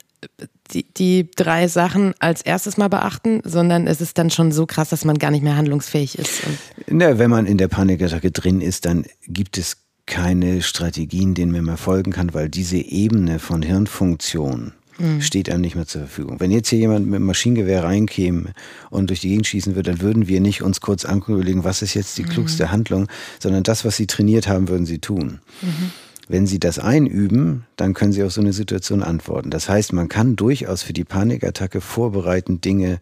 die, 0.72 0.86
die 0.94 1.30
drei 1.36 1.68
Sachen 1.68 2.14
als 2.20 2.42
erstes 2.42 2.78
mal 2.78 2.88
beachten, 2.88 3.42
sondern 3.44 3.88
es 3.88 4.02
ist 4.02 4.18
dann 4.18 4.30
schon 4.30 4.52
so 4.52 4.66
krass, 4.66 4.90
dass 4.90 5.06
man 5.06 5.18
gar 5.18 5.32
nicht 5.32 5.44
mehr 5.44 5.56
handlungsfähig 5.56 6.18
ist. 6.18 6.42
Na, 6.88 7.18
wenn 7.18 7.30
man 7.30 7.46
in 7.46 7.58
der 7.58 7.68
Panikattacke 7.68 8.32
drin 8.32 8.62
ist, 8.62 8.86
dann 8.86 9.06
gibt 9.28 9.58
es 9.58 9.78
keine 10.06 10.62
Strategien, 10.62 11.36
denen 11.36 11.52
man 11.52 11.64
mal 11.64 11.78
folgen 11.78 12.12
kann, 12.12 12.34
weil 12.34 12.50
diese 12.50 12.78
Ebene 12.78 13.40
von 13.40 13.62
Hirnfunktion 13.62 14.74
mhm. 14.98 15.22
steht 15.22 15.50
einem 15.50 15.62
nicht 15.62 15.76
mehr 15.76 15.86
zur 15.86 16.02
Verfügung. 16.02 16.40
Wenn 16.40 16.52
jetzt 16.52 16.70
hier 16.70 16.80
jemand 16.80 17.06
mit 17.06 17.16
einem 17.16 17.26
Maschinengewehr 17.26 17.84
reinkäme 17.84 18.54
und 18.90 19.10
durch 19.10 19.22
die 19.22 19.30
Gegend 19.30 19.48
schießen 19.48 19.76
würde, 19.76 19.92
dann 19.92 20.02
würden 20.02 20.28
wir 20.28 20.42
nicht 20.42 20.62
uns 20.62 20.82
kurz 20.82 21.06
angucken, 21.06 21.36
überlegen, 21.36 21.64
was 21.64 21.82
ist 21.82 21.94
jetzt 21.94 22.18
die 22.18 22.24
mhm. 22.24 22.30
klugste 22.30 22.72
Handlung, 22.72 23.08
sondern 23.40 23.64
das, 23.64 23.86
was 23.86 23.98
sie 23.98 24.08
trainiert 24.08 24.48
haben, 24.48 24.68
würden 24.68 24.86
sie 24.86 25.00
tun. 25.00 25.40
Mhm. 25.62 25.92
Wenn 26.30 26.46
Sie 26.46 26.60
das 26.60 26.78
einüben, 26.78 27.66
dann 27.76 27.94
können 27.94 28.14
Sie 28.14 28.24
auf 28.24 28.32
so 28.32 28.40
eine 28.40 28.54
Situation 28.54 29.04
antworten. 29.04 29.50
Das 29.50 29.68
heißt, 29.68 29.94
man 29.94 30.08
kann 30.08 30.36
durchaus 30.36 30.84
für 30.84 30.94
die 30.94 31.04
Panikattacke 31.04 31.82
vorbereitend 31.82 32.64
Dinge 32.64 33.02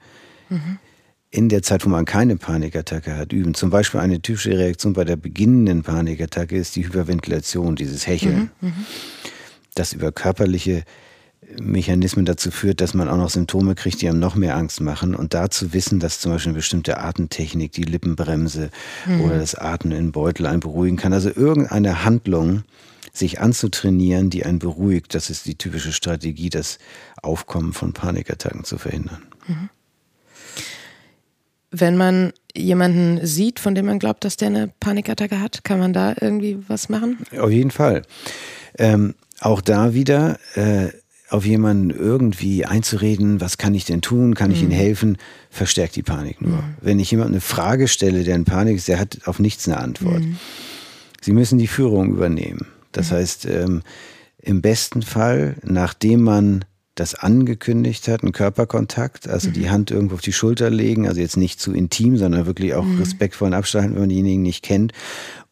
mhm. 0.50 0.80
in 1.30 1.50
der 1.50 1.62
Zeit, 1.62 1.86
wo 1.86 1.90
man 1.90 2.06
keine 2.06 2.38
Panikattacke 2.38 3.18
hat, 3.18 3.34
üben. 3.34 3.54
Zum 3.54 3.70
Beispiel 3.70 4.00
eine 4.00 4.22
typische 4.22 4.58
Reaktion 4.58 4.94
bei 4.94 5.04
der 5.04 5.18
beginnenden 5.18 5.84
Panikattacke 5.84 6.58
ist 6.58 6.78
die 6.78 6.86
Hyperventilation, 6.86 7.76
dieses 7.76 8.08
Hecheln. 8.08 8.50
Mhm. 8.62 8.70
Mhm. 8.70 8.86
Das 9.76 9.92
über 9.92 10.14
körperliche 10.14 10.84
Mechanismen 11.62 12.24
dazu 12.24 12.50
führt, 12.50 12.80
dass 12.80 12.94
man 12.94 13.10
auch 13.10 13.18
noch 13.18 13.30
Symptome 13.30 13.76
kriegt, 13.76 14.02
die 14.02 14.08
einem 14.08 14.20
noch 14.20 14.36
mehr 14.36 14.56
Angst 14.56 14.80
machen. 14.80 15.16
Und 15.16 15.34
da 15.34 15.50
zu 15.50 15.74
wissen, 15.74 16.00
dass 16.00 16.22
zum 16.22 16.32
Beispiel 16.32 16.52
eine 16.52 16.58
bestimmte 16.60 16.98
Atemtechnik, 17.00 17.74
die 17.74 17.84
Lippenbremse 17.84 18.70
mhm. 19.06 19.22
oder 19.22 19.38
das 19.38 19.56
Atmen 19.56 19.98
in 19.98 20.14
Beutel 20.14 20.46
einen 20.46 20.62
beruhigen 20.62 20.96
kann. 20.96 21.12
Also 21.12 21.30
irgendeine 21.30 22.06
Handlung, 22.06 22.64
sich 23.14 23.40
anzutrainieren, 23.40 24.30
die 24.30 24.46
einen 24.46 24.60
beruhigt. 24.60 25.14
Das 25.16 25.30
ist 25.30 25.46
die 25.46 25.56
typische 25.56 25.94
Strategie, 25.94 26.50
das 26.50 26.80
Aufkommen 27.22 27.74
von 27.74 27.94
Panikattacken 27.94 28.64
zu 28.64 28.78
verhindern. 28.78 29.24
Mhm. 29.48 29.70
Wenn 31.70 31.98
man 31.98 32.34
jemanden 32.56 33.26
sieht, 33.26 33.60
von 33.60 33.76
dem 33.76 33.88
man 33.88 34.00
glaubt, 34.00 34.24
dass 34.24 34.38
der 34.38 34.48
eine 34.48 34.70
Panikattacke 34.80 35.42
hat, 35.42 35.64
kann 35.64 35.80
man 35.80 35.94
da 35.94 36.16
irgendwie 36.20 36.58
was 36.68 36.90
machen? 36.90 37.18
Auf 37.38 37.52
jeden 37.52 37.72
Fall. 37.72 38.04
Ähm, 38.78 39.16
auch 39.42 39.62
da 39.62 39.94
wieder 39.94 40.40
äh, 40.56 40.90
auf 41.30 41.46
jemanden 41.46 41.90
irgendwie 41.90 42.66
einzureden, 42.66 43.42
was 43.42 43.58
kann 43.58 43.76
ich 43.76 43.86
denn 43.86 44.02
tun, 44.02 44.34
kann 44.34 44.52
ich 44.52 44.62
mhm. 44.62 44.72
ihm 44.72 44.76
helfen, 44.76 45.18
verstärkt 45.50 45.96
die 45.96 46.04
Panik 46.04 46.42
nur. 46.42 46.58
Mhm. 46.58 46.76
Wenn 46.82 47.00
ich 47.00 47.12
jemandem 47.12 47.36
eine 47.36 47.42
Frage 47.42 47.88
stelle, 47.88 48.24
der 48.24 48.36
in 48.36 48.46
Panik 48.46 48.78
ist, 48.78 48.88
der 48.88 49.00
hat 49.00 49.20
auf 49.26 49.40
nichts 49.40 49.68
eine 49.68 49.78
Antwort. 49.78 50.22
Mhm. 50.22 50.38
Sie 51.22 51.34
müssen 51.34 51.60
die 51.60 51.68
Führung 51.68 52.12
übernehmen. 52.12 52.68
Das 52.92 53.12
mhm. 53.12 53.16
heißt, 53.16 53.46
ähm, 53.46 53.82
im 54.42 54.62
besten 54.62 55.02
Fall, 55.02 55.58
nachdem 55.64 56.24
man 56.24 56.66
das 56.96 57.16
angekündigt 57.16 58.08
hat, 58.08 58.24
einen 58.24 58.32
Körperkontakt, 58.32 59.28
also 59.28 59.50
mhm. 59.50 59.54
die 59.54 59.70
Hand 59.70 59.92
irgendwo 59.92 60.16
auf 60.16 60.22
die 60.22 60.34
Schulter 60.34 60.70
legen, 60.70 61.08
also 61.08 61.22
jetzt 61.22 61.38
nicht 61.38 61.60
zu 61.60 61.74
intim, 61.74 62.18
sondern 62.18 62.46
wirklich 62.46 62.74
auch 62.74 62.86
mhm. 62.86 63.00
respektvollen 63.00 63.54
Abstand, 63.54 63.92
wenn 63.94 64.00
man 64.00 64.10
denjenigen 64.10 64.42
nicht 64.42 64.64
kennt 64.64 64.94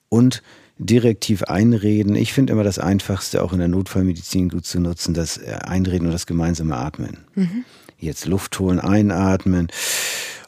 und 0.10 0.42
direktiv 0.78 1.44
einreden. 1.44 2.16
Ich 2.16 2.34
finde 2.34 2.54
immer 2.54 2.64
das 2.64 2.80
Einfachste, 2.80 3.44
auch 3.44 3.54
in 3.54 3.60
der 3.60 3.68
Notfallmedizin 3.68 4.50
gut 4.50 4.66
zu 4.66 4.80
nutzen, 4.80 5.14
das 5.14 5.40
Einreden 5.44 6.08
und 6.08 6.14
das 6.14 6.26
gemeinsame 6.26 6.76
Atmen. 6.76 7.20
Mhm. 7.36 7.64
Jetzt 7.98 8.26
Luft 8.26 8.60
holen, 8.60 8.80
einatmen 8.80 9.68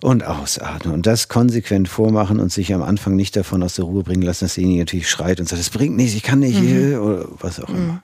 und 0.02 0.24
ausatmen. 0.24 0.94
Und 0.94 1.06
das 1.06 1.28
konsequent 1.28 1.90
vormachen 1.90 2.40
und 2.40 2.52
sich 2.52 2.74
am 2.74 2.84
Anfang 2.84 3.16
nicht 3.16 3.36
davon 3.36 3.64
aus 3.64 3.76
der 3.76 3.86
Ruhe 3.86 4.04
bringen 4.04 4.22
lassen, 4.22 4.46
dass 4.46 4.56
derjenige 4.56 4.82
natürlich 4.82 5.10
schreit 5.10 5.40
und 5.40 5.50
sagt, 5.50 5.62
es 5.62 5.70
bringt 5.70 5.96
nichts, 5.96 6.16
ich 6.16 6.24
kann 6.24 6.40
nicht, 6.40 6.62
mhm. 6.62 7.00
oder 7.00 7.28
was 7.40 7.60
auch 7.60 7.70
mhm. 7.70 7.76
immer. 7.76 8.04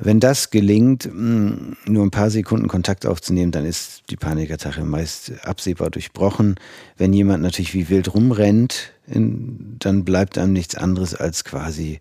Wenn 0.00 0.20
das 0.20 0.50
gelingt, 0.50 1.08
mm, 1.12 1.74
nur 1.86 2.04
ein 2.04 2.10
paar 2.10 2.30
Sekunden 2.30 2.68
Kontakt 2.68 3.04
aufzunehmen, 3.04 3.52
dann 3.52 3.64
ist 3.64 4.04
die 4.10 4.16
Panikattacke 4.16 4.84
meist 4.84 5.32
absehbar 5.44 5.90
durchbrochen. 5.90 6.56
Wenn 6.96 7.12
jemand 7.12 7.42
natürlich 7.42 7.74
wie 7.74 7.88
wild 7.88 8.14
rumrennt, 8.14 8.92
dann 9.06 10.04
bleibt 10.04 10.38
einem 10.38 10.52
nichts 10.52 10.76
anderes 10.76 11.14
als 11.14 11.44
quasi, 11.44 12.00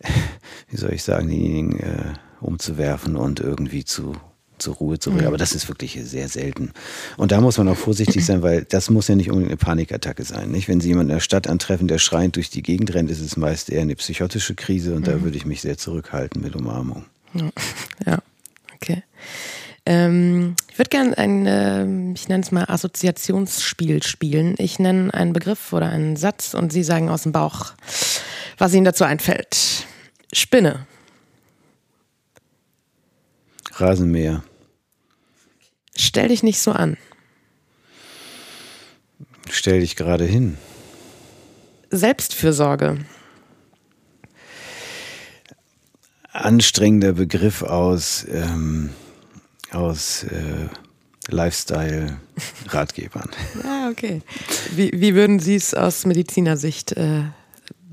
wie 0.70 0.76
soll 0.76 0.94
ich 0.94 1.02
sagen, 1.02 1.28
diejenigen 1.28 1.78
äh, 1.80 2.14
umzuwerfen 2.40 3.16
und 3.16 3.40
irgendwie 3.40 3.84
zu 3.84 4.12
zur 4.58 4.74
Ruhe 4.74 4.98
zu 4.98 5.10
bringen. 5.10 5.22
Mhm. 5.22 5.28
Aber 5.28 5.38
das 5.38 5.54
ist 5.54 5.68
wirklich 5.68 5.98
sehr 6.02 6.28
selten. 6.28 6.72
Und 7.16 7.32
da 7.32 7.40
muss 7.40 7.58
man 7.58 7.68
auch 7.68 7.76
vorsichtig 7.76 8.24
sein, 8.24 8.42
weil 8.42 8.64
das 8.64 8.90
muss 8.90 9.08
ja 9.08 9.14
nicht 9.14 9.30
unbedingt 9.30 9.50
eine 9.50 9.56
Panikattacke 9.56 10.24
sein. 10.24 10.50
Nicht? 10.50 10.68
Wenn 10.68 10.80
Sie 10.80 10.88
jemanden 10.88 11.10
in 11.10 11.16
der 11.16 11.20
Stadt 11.20 11.48
antreffen, 11.48 11.88
der 11.88 11.98
schreiend 11.98 12.36
durch 12.36 12.50
die 12.50 12.62
Gegend 12.62 12.94
rennt, 12.94 13.10
ist 13.10 13.20
es 13.20 13.36
meist 13.36 13.70
eher 13.70 13.82
eine 13.82 13.96
psychotische 13.96 14.54
Krise 14.54 14.94
und 14.94 15.02
mhm. 15.02 15.04
da 15.04 15.22
würde 15.22 15.36
ich 15.36 15.46
mich 15.46 15.60
sehr 15.60 15.78
zurückhalten 15.78 16.42
mit 16.42 16.56
Umarmung. 16.56 17.04
Ja, 17.34 18.18
okay. 18.74 19.02
Ähm, 19.86 20.56
ich 20.70 20.78
würde 20.78 20.90
gerne 20.90 21.16
ein, 21.16 21.46
äh, 21.46 22.12
ich 22.12 22.28
nenne 22.28 22.42
es 22.42 22.50
mal 22.50 22.64
Assoziationsspiel 22.64 24.02
spielen. 24.02 24.56
Ich 24.58 24.80
nenne 24.80 25.14
einen 25.14 25.32
Begriff 25.32 25.72
oder 25.72 25.88
einen 25.88 26.16
Satz 26.16 26.54
und 26.54 26.72
Sie 26.72 26.82
sagen 26.82 27.08
aus 27.08 27.22
dem 27.22 27.32
Bauch, 27.32 27.72
was 28.58 28.74
Ihnen 28.74 28.84
dazu 28.84 29.04
einfällt. 29.04 29.86
Spinne. 30.32 30.86
Rasenmäher. 33.80 34.42
Stell 35.96 36.28
dich 36.28 36.42
nicht 36.42 36.60
so 36.60 36.72
an. 36.72 36.96
Stell 39.50 39.80
dich 39.80 39.96
gerade 39.96 40.24
hin. 40.24 40.58
Selbstfürsorge. 41.90 42.98
Anstrengender 46.32 47.14
Begriff 47.14 47.62
aus, 47.62 48.26
ähm, 48.30 48.90
aus 49.70 50.24
äh, 50.24 50.68
Lifestyle-Ratgebern. 51.28 53.30
ah, 53.64 53.88
okay. 53.90 54.20
Wie, 54.72 54.90
wie 54.92 55.14
würden 55.14 55.38
Sie 55.38 55.54
es 55.54 55.74
aus 55.74 56.04
Medizinersicht 56.04 56.92
äh, 56.92 57.22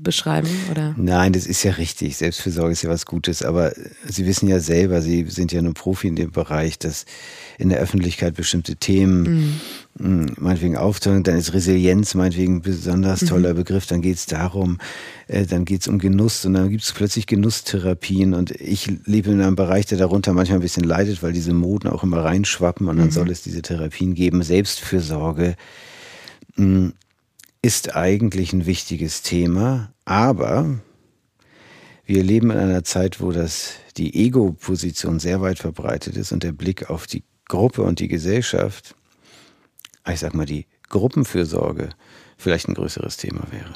beschreiben? 0.04 0.48
Oder? 0.70 0.94
Nein, 0.96 1.32
das 1.32 1.46
ist 1.46 1.62
ja 1.64 1.72
richtig. 1.72 2.16
Selbstfürsorge 2.16 2.72
ist 2.72 2.82
ja 2.82 2.90
was 2.90 3.06
Gutes. 3.06 3.42
Aber 3.42 3.72
Sie 4.06 4.26
wissen 4.26 4.48
ja 4.48 4.60
selber, 4.60 5.02
Sie 5.02 5.24
sind 5.28 5.52
ja 5.52 5.60
nur 5.62 5.74
Profi 5.74 6.06
in 6.06 6.16
dem 6.16 6.30
Bereich, 6.30 6.78
dass 6.78 7.06
in 7.58 7.70
der 7.70 7.78
Öffentlichkeit 7.78 8.34
bestimmte 8.34 8.76
Themen 8.76 9.60
mhm. 9.98 10.26
meinetwegen 10.38 10.76
auftauchen. 10.76 11.24
Dann 11.24 11.36
ist 11.36 11.52
Resilienz 11.52 12.14
meinetwegen 12.14 12.56
ein 12.56 12.62
besonders 12.62 13.22
mhm. 13.22 13.26
toller 13.26 13.54
Begriff. 13.54 13.86
Dann 13.86 14.02
geht 14.02 14.16
es 14.16 14.26
darum, 14.26 14.78
äh, 15.26 15.46
dann 15.46 15.64
geht 15.64 15.80
es 15.80 15.88
um 15.88 15.98
Genuss 15.98 16.44
und 16.44 16.54
dann 16.54 16.70
gibt 16.70 16.84
es 16.84 16.92
plötzlich 16.92 17.26
Genusstherapien. 17.26 18.34
Und 18.34 18.52
ich 18.52 18.90
lebe 19.06 19.30
in 19.30 19.40
einem 19.40 19.56
Bereich, 19.56 19.86
der 19.86 19.98
darunter 19.98 20.32
manchmal 20.32 20.58
ein 20.58 20.62
bisschen 20.62 20.84
leidet, 20.84 21.22
weil 21.22 21.32
diese 21.32 21.54
Moden 21.54 21.88
auch 21.88 22.04
immer 22.04 22.22
reinschwappen 22.24 22.88
und 22.88 22.98
dann 22.98 23.06
mhm. 23.06 23.12
soll 23.12 23.30
es 23.30 23.42
diese 23.42 23.62
Therapien 23.62 24.14
geben. 24.14 24.42
Selbstfürsorge 24.42 25.56
ist 27.64 27.96
eigentlich 27.96 28.52
ein 28.52 28.66
wichtiges 28.66 29.22
Thema, 29.22 29.90
aber 30.04 30.80
wir 32.04 32.22
leben 32.22 32.50
in 32.50 32.58
einer 32.58 32.84
Zeit, 32.84 33.22
wo 33.22 33.32
das, 33.32 33.76
die 33.96 34.14
Ego-Position 34.26 35.18
sehr 35.18 35.40
weit 35.40 35.58
verbreitet 35.58 36.14
ist 36.18 36.30
und 36.32 36.42
der 36.42 36.52
Blick 36.52 36.90
auf 36.90 37.06
die 37.06 37.24
Gruppe 37.48 37.80
und 37.80 38.00
die 38.00 38.08
Gesellschaft, 38.08 38.94
ich 40.06 40.20
sag 40.20 40.34
mal, 40.34 40.44
die 40.44 40.66
Gruppenfürsorge 40.90 41.88
vielleicht 42.36 42.68
ein 42.68 42.74
größeres 42.74 43.16
Thema 43.16 43.46
wäre. 43.50 43.72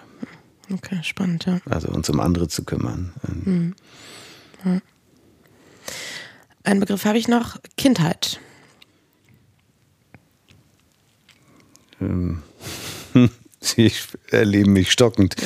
Okay, 0.70 1.03
spannend, 1.03 1.46
ja. 1.46 1.59
Also 1.64 1.88
uns 1.88 2.11
um 2.11 2.20
andere 2.20 2.46
zu 2.46 2.64
kümmern. 2.64 3.14
Mhm. 3.27 3.74
Ja. 4.66 4.81
Ein 6.62 6.81
Begriff 6.81 7.07
habe 7.07 7.16
ich 7.16 7.27
noch, 7.27 7.57
Kindheit. 7.79 8.38
Ähm. 12.03 12.42
Sie 13.61 13.90
erleben 14.31 14.73
mich 14.73 14.92
stockend. 14.92 15.37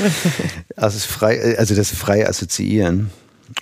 Also 0.76 0.96
das, 0.96 1.04
frei, 1.04 1.56
also 1.58 1.74
das 1.74 1.90
freie 1.90 2.28
Assoziieren, 2.28 3.10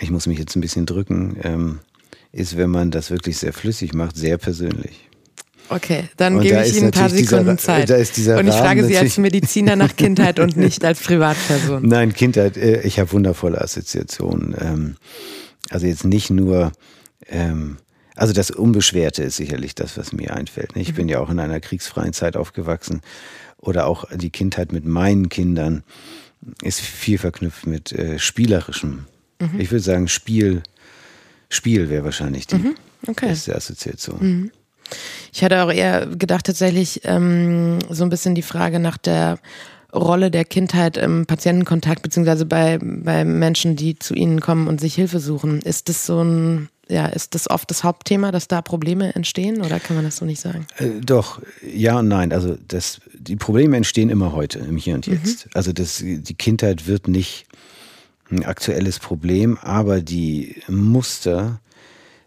ich 0.00 0.10
muss 0.10 0.26
mich 0.26 0.38
jetzt 0.38 0.56
ein 0.56 0.60
bisschen 0.60 0.86
drücken, 0.86 1.36
ähm, 1.42 1.78
ist, 2.32 2.56
wenn 2.56 2.70
man 2.70 2.90
das 2.90 3.10
wirklich 3.10 3.38
sehr 3.38 3.52
flüssig 3.52 3.94
macht, 3.94 4.16
sehr 4.16 4.38
persönlich. 4.38 5.08
Okay, 5.68 6.08
dann 6.16 6.36
und 6.36 6.42
gebe 6.42 6.60
ich 6.64 6.76
Ihnen 6.76 6.86
ein 6.86 6.90
paar 6.90 7.08
Sekunden 7.08 7.56
dieser, 7.56 7.56
Zeit. 7.56 7.90
und 7.90 8.18
ich 8.18 8.28
Rahmen 8.28 8.52
frage 8.52 8.84
Sie 8.86 8.98
als 8.98 9.18
Mediziner 9.18 9.76
nach 9.76 9.94
Kindheit 9.96 10.40
und 10.40 10.56
nicht 10.56 10.84
als 10.84 11.00
Privatperson. 11.00 11.86
Nein, 11.86 12.12
Kindheit, 12.12 12.56
äh, 12.56 12.82
ich 12.82 12.98
habe 12.98 13.12
wundervolle 13.12 13.60
Assoziationen. 13.60 14.56
Ähm, 14.60 14.96
also 15.70 15.86
jetzt 15.86 16.04
nicht 16.04 16.30
nur, 16.30 16.72
ähm, 17.28 17.76
also 18.16 18.32
das 18.32 18.50
Unbeschwerte 18.50 19.22
ist 19.22 19.36
sicherlich 19.36 19.76
das, 19.76 19.96
was 19.96 20.12
mir 20.12 20.34
einfällt. 20.34 20.72
Ich 20.74 20.90
mhm. 20.92 20.96
bin 20.96 21.08
ja 21.08 21.20
auch 21.20 21.30
in 21.30 21.38
einer 21.38 21.60
kriegsfreien 21.60 22.12
Zeit 22.12 22.36
aufgewachsen 22.36 23.00
oder 23.60 23.86
auch 23.86 24.04
die 24.14 24.30
Kindheit 24.30 24.72
mit 24.72 24.84
meinen 24.84 25.28
Kindern 25.28 25.82
ist 26.62 26.80
viel 26.80 27.18
verknüpft 27.18 27.66
mit 27.66 27.92
äh, 27.92 28.18
spielerischem. 28.18 29.06
Mhm. 29.40 29.60
Ich 29.60 29.70
würde 29.70 29.84
sagen, 29.84 30.08
Spiel, 30.08 30.62
Spiel 31.48 31.90
wäre 31.90 32.04
wahrscheinlich 32.04 32.46
die 32.46 32.56
mhm. 32.56 32.74
okay. 33.06 33.28
beste 33.28 33.54
Assoziation. 33.54 34.18
Mhm. 34.20 34.50
Ich 35.32 35.44
hatte 35.44 35.62
auch 35.62 35.72
eher 35.72 36.06
gedacht, 36.06 36.46
tatsächlich 36.46 37.02
ähm, 37.04 37.78
so 37.90 38.02
ein 38.02 38.10
bisschen 38.10 38.34
die 38.34 38.42
Frage 38.42 38.80
nach 38.80 38.96
der 38.96 39.38
Rolle 39.94 40.30
der 40.30 40.44
Kindheit 40.44 40.96
im 40.96 41.26
Patientenkontakt, 41.26 42.02
beziehungsweise 42.02 42.46
bei, 42.46 42.78
bei 42.80 43.24
Menschen, 43.24 43.76
die 43.76 43.98
zu 43.98 44.14
Ihnen 44.14 44.40
kommen 44.40 44.68
und 44.68 44.80
sich 44.80 44.94
Hilfe 44.94 45.20
suchen. 45.20 45.60
Ist 45.60 45.88
das 45.88 46.06
so 46.06 46.22
ein 46.22 46.68
ja, 46.90 47.06
ist 47.06 47.34
das 47.34 47.48
oft 47.48 47.70
das 47.70 47.84
Hauptthema, 47.84 48.32
dass 48.32 48.48
da 48.48 48.62
Probleme 48.62 49.14
entstehen 49.14 49.62
oder 49.62 49.78
kann 49.78 49.96
man 49.96 50.04
das 50.04 50.16
so 50.16 50.24
nicht 50.24 50.40
sagen? 50.40 50.66
Äh, 50.78 51.00
doch, 51.00 51.40
ja 51.62 52.00
und 52.00 52.08
nein. 52.08 52.32
Also 52.32 52.56
das, 52.68 53.00
die 53.14 53.36
Probleme 53.36 53.76
entstehen 53.76 54.10
immer 54.10 54.32
heute, 54.32 54.58
im 54.58 54.76
Hier 54.76 54.94
und 54.94 55.06
Jetzt. 55.06 55.46
Mhm. 55.46 55.50
Also 55.54 55.72
das, 55.72 56.02
die 56.04 56.34
Kindheit 56.34 56.86
wird 56.86 57.08
nicht 57.08 57.46
ein 58.30 58.44
aktuelles 58.44 58.98
Problem, 58.98 59.56
aber 59.58 60.00
die 60.00 60.56
Muster 60.68 61.60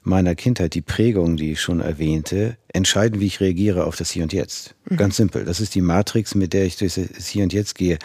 meiner 0.02 0.36
Kindheit, 0.36 0.73
die 0.73 0.82
Prägung, 0.82 1.38
die 1.38 1.54
ich 1.54 1.62
schon 1.62 1.80
erwähnte, 1.80 2.58
entscheiden, 2.69 3.19
wie 3.19 3.28
ich 3.28 3.39
reagiere 3.39 3.86
auf 3.86 3.95
das 3.95 4.12
Hier 4.12 4.23
und 4.23 4.34
Jetzt. 4.34 4.76
Mhm. 4.89 4.97
Ganz 4.97 5.17
simpel. 5.17 5.45
Das 5.45 5.60
ist 5.60 5.76
die 5.76 5.82
Matrix, 5.82 6.36
mit 6.36 6.54
der 6.54 6.65
ich 6.65 6.78
durch 6.78 6.95
das 6.95 7.28
Hier 7.28 7.43
und 7.43 7.54
Jetzt 7.54 7.76
gehe. 7.76 7.99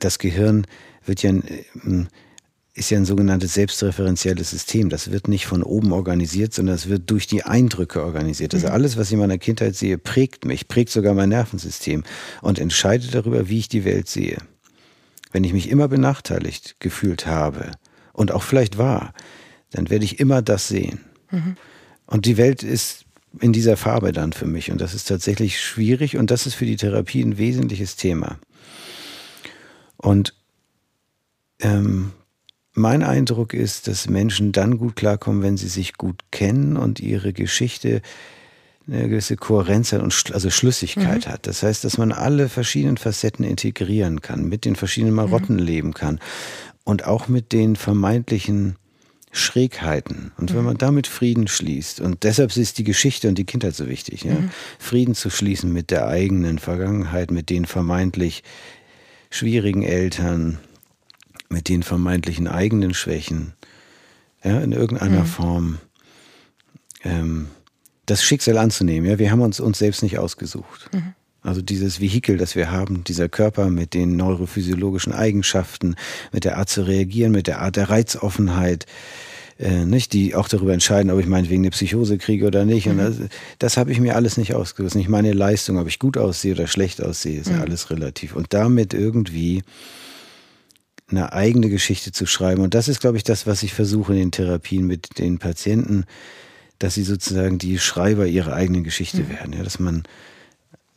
Das 0.00 0.18
Gehirn 0.18 0.66
wird 1.04 1.22
ja 1.22 1.32
ist 2.78 2.90
ja 2.90 2.98
ein 2.98 3.04
sogenanntes 3.04 3.54
selbstreferenzielles 3.54 4.50
System. 4.50 4.88
Das 4.88 5.10
wird 5.10 5.28
nicht 5.28 5.46
von 5.46 5.62
oben 5.62 5.92
organisiert, 5.92 6.54
sondern 6.54 6.76
es 6.76 6.88
wird 6.88 7.10
durch 7.10 7.26
die 7.26 7.42
Eindrücke 7.42 8.02
organisiert. 8.02 8.54
Also 8.54 8.68
mhm. 8.68 8.72
alles, 8.72 8.96
was 8.96 9.08
ich 9.08 9.14
in 9.14 9.18
meiner 9.18 9.38
Kindheit 9.38 9.74
sehe, 9.74 9.98
prägt 9.98 10.44
mich, 10.44 10.68
prägt 10.68 10.90
sogar 10.90 11.14
mein 11.14 11.28
Nervensystem 11.28 12.04
und 12.40 12.58
entscheidet 12.58 13.14
darüber, 13.14 13.48
wie 13.48 13.58
ich 13.58 13.68
die 13.68 13.84
Welt 13.84 14.08
sehe. 14.08 14.38
Wenn 15.32 15.44
ich 15.44 15.52
mich 15.52 15.68
immer 15.68 15.88
benachteiligt 15.88 16.76
gefühlt 16.80 17.26
habe 17.26 17.72
und 18.12 18.32
auch 18.32 18.42
vielleicht 18.42 18.78
war, 18.78 19.12
dann 19.70 19.90
werde 19.90 20.04
ich 20.04 20.20
immer 20.20 20.40
das 20.40 20.68
sehen. 20.68 21.00
Mhm. 21.30 21.56
Und 22.06 22.24
die 22.24 22.36
Welt 22.36 22.62
ist 22.62 23.04
in 23.40 23.52
dieser 23.52 23.76
Farbe 23.76 24.12
dann 24.12 24.32
für 24.32 24.46
mich. 24.46 24.70
Und 24.70 24.80
das 24.80 24.94
ist 24.94 25.08
tatsächlich 25.08 25.60
schwierig 25.60 26.16
und 26.16 26.30
das 26.30 26.46
ist 26.46 26.54
für 26.54 26.64
die 26.64 26.76
Therapie 26.76 27.22
ein 27.22 27.38
wesentliches 27.38 27.96
Thema. 27.96 28.38
Und 29.96 30.34
ähm, 31.60 32.12
mein 32.78 33.02
Eindruck 33.02 33.54
ist, 33.54 33.88
dass 33.88 34.08
Menschen 34.08 34.52
dann 34.52 34.78
gut 34.78 34.96
klarkommen, 34.96 35.42
wenn 35.42 35.56
sie 35.56 35.68
sich 35.68 35.94
gut 35.94 36.22
kennen 36.30 36.76
und 36.76 37.00
ihre 37.00 37.32
Geschichte 37.32 38.02
eine 38.86 39.08
gewisse 39.08 39.36
Kohärenz 39.36 39.92
hat 39.92 40.00
und 40.00 40.14
also 40.32 40.50
Schlüssigkeit 40.50 41.26
mhm. 41.26 41.30
hat. 41.30 41.46
Das 41.46 41.62
heißt, 41.62 41.84
dass 41.84 41.98
man 41.98 42.12
alle 42.12 42.48
verschiedenen 42.48 42.96
Facetten 42.96 43.44
integrieren 43.44 44.22
kann, 44.22 44.48
mit 44.48 44.64
den 44.64 44.76
verschiedenen 44.76 45.14
Marotten 45.14 45.56
mhm. 45.56 45.62
leben 45.62 45.94
kann 45.94 46.20
und 46.84 47.04
auch 47.04 47.28
mit 47.28 47.52
den 47.52 47.76
vermeintlichen 47.76 48.76
Schrägheiten. 49.30 50.32
Und 50.38 50.52
wenn 50.54 50.60
mhm. 50.60 50.66
man 50.66 50.78
damit 50.78 51.06
Frieden 51.06 51.48
schließt, 51.48 52.00
und 52.00 52.24
deshalb 52.24 52.56
ist 52.56 52.78
die 52.78 52.84
Geschichte 52.84 53.28
und 53.28 53.36
die 53.36 53.44
Kindheit 53.44 53.74
so 53.74 53.88
wichtig, 53.88 54.24
ja? 54.24 54.34
Mhm. 54.34 54.50
Frieden 54.78 55.14
zu 55.14 55.28
schließen 55.28 55.70
mit 55.70 55.90
der 55.90 56.06
eigenen 56.06 56.58
Vergangenheit, 56.58 57.30
mit 57.30 57.50
den 57.50 57.66
vermeintlich 57.66 58.42
schwierigen 59.30 59.82
Eltern, 59.82 60.58
mit 61.48 61.68
den 61.68 61.82
vermeintlichen 61.82 62.46
eigenen 62.46 62.94
Schwächen, 62.94 63.54
ja, 64.44 64.60
in 64.60 64.72
irgendeiner 64.72 65.20
mhm. 65.20 65.26
Form 65.26 65.78
ähm, 67.04 67.48
das 68.06 68.22
Schicksal 68.22 68.58
anzunehmen. 68.58 69.08
Ja, 69.08 69.18
wir 69.18 69.30
haben 69.30 69.40
uns 69.40 69.60
uns 69.60 69.78
selbst 69.78 70.02
nicht 70.02 70.18
ausgesucht. 70.18 70.90
Mhm. 70.92 71.14
Also 71.42 71.62
dieses 71.62 72.00
Vehikel, 72.00 72.36
das 72.36 72.56
wir 72.56 72.70
haben, 72.70 73.04
dieser 73.04 73.28
Körper 73.28 73.70
mit 73.70 73.94
den 73.94 74.16
neurophysiologischen 74.16 75.12
Eigenschaften, 75.12 75.94
mit 76.32 76.44
der 76.44 76.58
Art 76.58 76.68
zu 76.68 76.82
reagieren, 76.82 77.32
mit 77.32 77.46
der 77.46 77.60
Art 77.60 77.76
der 77.76 77.88
Reizoffenheit, 77.90 78.86
äh, 79.58 79.84
nicht, 79.84 80.12
die 80.12 80.34
auch 80.34 80.48
darüber 80.48 80.72
entscheiden, 80.72 81.10
ob 81.10 81.18
ich 81.18 81.26
meinetwegen 81.26 81.62
eine 81.62 81.70
Psychose 81.70 82.18
kriege 82.18 82.46
oder 82.46 82.64
nicht. 82.64 82.86
Mhm. 82.86 82.92
Und 82.92 82.98
das, 82.98 83.16
das 83.58 83.76
habe 83.76 83.92
ich 83.92 84.00
mir 84.00 84.16
alles 84.16 84.36
nicht 84.36 84.54
ausgesucht. 84.54 84.94
Nicht 84.94 85.08
meine 85.08 85.32
Leistung, 85.32 85.78
ob 85.78 85.88
ich 85.88 85.98
gut 85.98 86.16
aussehe 86.16 86.54
oder 86.54 86.66
schlecht 86.66 87.02
aussehe, 87.02 87.40
ist 87.40 87.50
mhm. 87.50 87.56
ja 87.56 87.62
alles 87.62 87.90
relativ. 87.90 88.36
Und 88.36 88.52
damit 88.52 88.92
irgendwie 88.92 89.62
eine 91.10 91.32
eigene 91.32 91.68
Geschichte 91.70 92.12
zu 92.12 92.26
schreiben. 92.26 92.62
Und 92.62 92.74
das 92.74 92.88
ist, 92.88 93.00
glaube 93.00 93.16
ich, 93.16 93.24
das, 93.24 93.46
was 93.46 93.62
ich 93.62 93.72
versuche 93.72 94.12
in 94.12 94.18
den 94.18 94.30
Therapien 94.30 94.86
mit 94.86 95.18
den 95.18 95.38
Patienten, 95.38 96.04
dass 96.78 96.94
sie 96.94 97.02
sozusagen 97.02 97.58
die 97.58 97.78
Schreiber 97.78 98.26
ihrer 98.26 98.52
eigenen 98.52 98.84
Geschichte 98.84 99.22
mhm. 99.22 99.30
werden. 99.30 99.52
Ja, 99.54 99.62
dass 99.62 99.78
man 99.78 100.04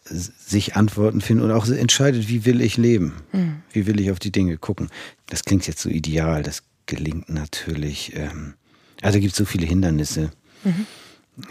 sich 0.03 0.75
Antworten 0.75 1.21
findet 1.21 1.45
und 1.45 1.51
auch 1.51 1.67
entscheidet, 1.67 2.27
wie 2.27 2.45
will 2.45 2.61
ich 2.61 2.77
leben? 2.77 3.13
Mhm. 3.31 3.61
Wie 3.71 3.87
will 3.87 3.99
ich 3.99 4.11
auf 4.11 4.19
die 4.19 4.31
Dinge 4.31 4.57
gucken? 4.57 4.89
Das 5.27 5.43
klingt 5.43 5.67
jetzt 5.67 5.79
so 5.79 5.89
ideal, 5.89 6.43
das 6.43 6.63
gelingt 6.85 7.29
natürlich. 7.29 8.13
Ähm, 8.15 8.55
also 9.01 9.19
gibt 9.19 9.31
es 9.31 9.37
so 9.37 9.45
viele 9.45 9.65
Hindernisse, 9.65 10.31
mhm. 10.63 10.85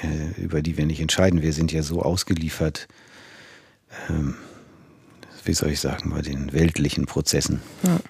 äh, 0.02 0.40
über 0.42 0.62
die 0.62 0.76
wir 0.76 0.86
nicht 0.86 1.00
entscheiden. 1.00 1.42
Wir 1.42 1.52
sind 1.52 1.72
ja 1.72 1.82
so 1.82 2.02
ausgeliefert, 2.02 2.88
ähm, 4.08 4.34
wie 5.44 5.54
soll 5.54 5.70
ich 5.70 5.80
sagen, 5.80 6.10
bei 6.10 6.20
den 6.20 6.52
weltlichen 6.52 7.06
Prozessen. 7.06 7.60
Ja. 7.84 8.00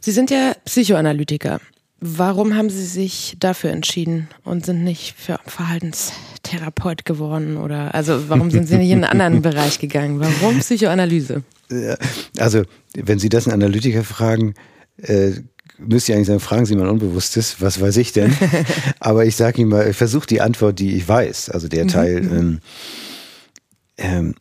Sie 0.00 0.12
sind 0.12 0.30
ja 0.30 0.54
Psychoanalytiker. 0.64 1.60
Warum 2.00 2.54
haben 2.54 2.68
Sie 2.68 2.84
sich 2.84 3.36
dafür 3.40 3.70
entschieden 3.70 4.28
und 4.44 4.66
sind 4.66 4.84
nicht 4.84 5.14
für 5.16 5.40
Verhaltenstherapeut 5.46 7.04
geworden? 7.06 7.56
Oder 7.56 7.94
also 7.94 8.28
warum 8.28 8.50
sind 8.50 8.68
Sie 8.68 8.76
nicht 8.76 8.90
in 8.90 9.02
einen 9.02 9.20
anderen 9.20 9.42
Bereich 9.42 9.78
gegangen? 9.78 10.20
Warum 10.20 10.58
Psychoanalyse? 10.60 11.42
Also, 12.38 12.62
wenn 12.94 13.18
Sie 13.18 13.28
das 13.28 13.46
einen 13.46 13.62
Analytiker 13.62 14.04
fragen, 14.04 14.54
äh, 14.98 15.32
müsste 15.78 16.12
ich 16.12 16.16
eigentlich 16.16 16.28
sagen, 16.28 16.40
fragen 16.40 16.66
Sie 16.66 16.76
mal 16.76 16.88
Unbewusstes, 16.88 17.60
was 17.60 17.80
weiß 17.80 17.96
ich 17.96 18.12
denn? 18.12 18.36
Aber 19.00 19.24
ich 19.24 19.36
sage 19.36 19.62
Ihnen 19.62 19.70
mal, 19.70 19.88
ich 19.88 19.96
versuche 19.96 20.26
die 20.26 20.40
Antwort, 20.40 20.78
die 20.78 20.96
ich 20.96 21.08
weiß, 21.08 21.50
also 21.50 21.66
der 21.68 21.84
mhm. 21.84 21.88
Teil. 21.88 22.16
Ähm, 22.16 22.58
ähm, 23.98 24.34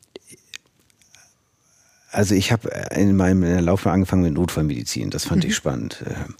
also 2.15 2.33
ich 2.33 2.51
habe 2.51 2.69
in 2.95 3.15
meinem 3.15 3.63
Laufbahn 3.63 3.93
angefangen 3.93 4.23
mit 4.23 4.33
Notfallmedizin. 4.33 5.09
Das 5.09 5.25
fand 5.25 5.43
mhm. 5.43 5.49
ich 5.49 5.55
spannend. 5.55 6.03
Ähm, 6.07 6.35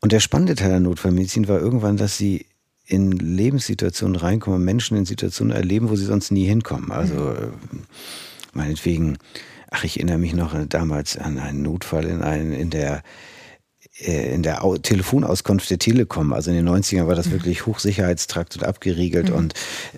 und 0.00 0.12
der 0.12 0.20
spannende 0.20 0.54
Teil 0.54 0.70
der 0.70 0.80
Notfallmedizin 0.80 1.48
war 1.48 1.58
irgendwann, 1.58 1.96
dass 1.96 2.16
sie 2.16 2.46
in 2.86 3.12
Lebenssituationen 3.12 4.16
reinkommen, 4.16 4.64
Menschen 4.64 4.96
in 4.96 5.06
Situationen 5.06 5.56
erleben, 5.56 5.90
wo 5.90 5.96
sie 5.96 6.04
sonst 6.04 6.30
nie 6.30 6.44
hinkommen. 6.44 6.90
Also 6.90 7.14
mhm. 7.14 7.84
meinetwegen, 8.52 9.18
ach, 9.70 9.84
ich 9.84 9.96
erinnere 9.96 10.18
mich 10.18 10.34
noch 10.34 10.54
damals 10.68 11.16
an 11.16 11.38
einen 11.38 11.62
Notfall 11.62 12.04
in, 12.04 12.22
ein, 12.22 12.52
in 12.52 12.70
der 12.70 13.02
äh, 13.98 14.34
in 14.34 14.42
der 14.42 14.60
Telefonauskunft 14.82 15.70
der 15.70 15.78
Telekom. 15.78 16.32
Also 16.32 16.50
in 16.50 16.56
den 16.56 16.68
90ern 16.68 17.06
war 17.06 17.14
das 17.14 17.26
mhm. 17.26 17.32
wirklich 17.32 17.66
Hochsicherheitstrakt 17.66 18.56
und 18.56 18.64
abgeriegelt 18.64 19.30
mhm. 19.30 19.36
und 19.36 19.54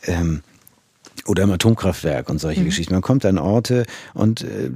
ähm, 0.06 0.42
oder 1.26 1.44
im 1.44 1.52
Atomkraftwerk 1.52 2.28
und 2.28 2.40
solche 2.40 2.60
mhm. 2.60 2.66
Geschichten. 2.66 2.94
Man 2.94 3.02
kommt 3.02 3.24
an 3.24 3.38
Orte 3.38 3.84
und 4.14 4.42
äh, 4.42 4.70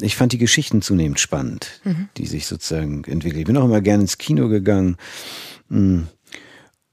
ich 0.00 0.16
fand 0.16 0.32
die 0.32 0.38
Geschichten 0.38 0.82
zunehmend 0.82 1.20
spannend, 1.20 1.80
mhm. 1.84 2.08
die 2.16 2.26
sich 2.26 2.46
sozusagen 2.46 3.04
entwickeln. 3.04 3.40
Ich 3.40 3.46
bin 3.46 3.56
auch 3.56 3.64
immer 3.64 3.80
gerne 3.80 4.02
ins 4.02 4.18
Kino 4.18 4.48
gegangen 4.48 4.96
mh, 5.68 5.80
mm, 5.80 6.08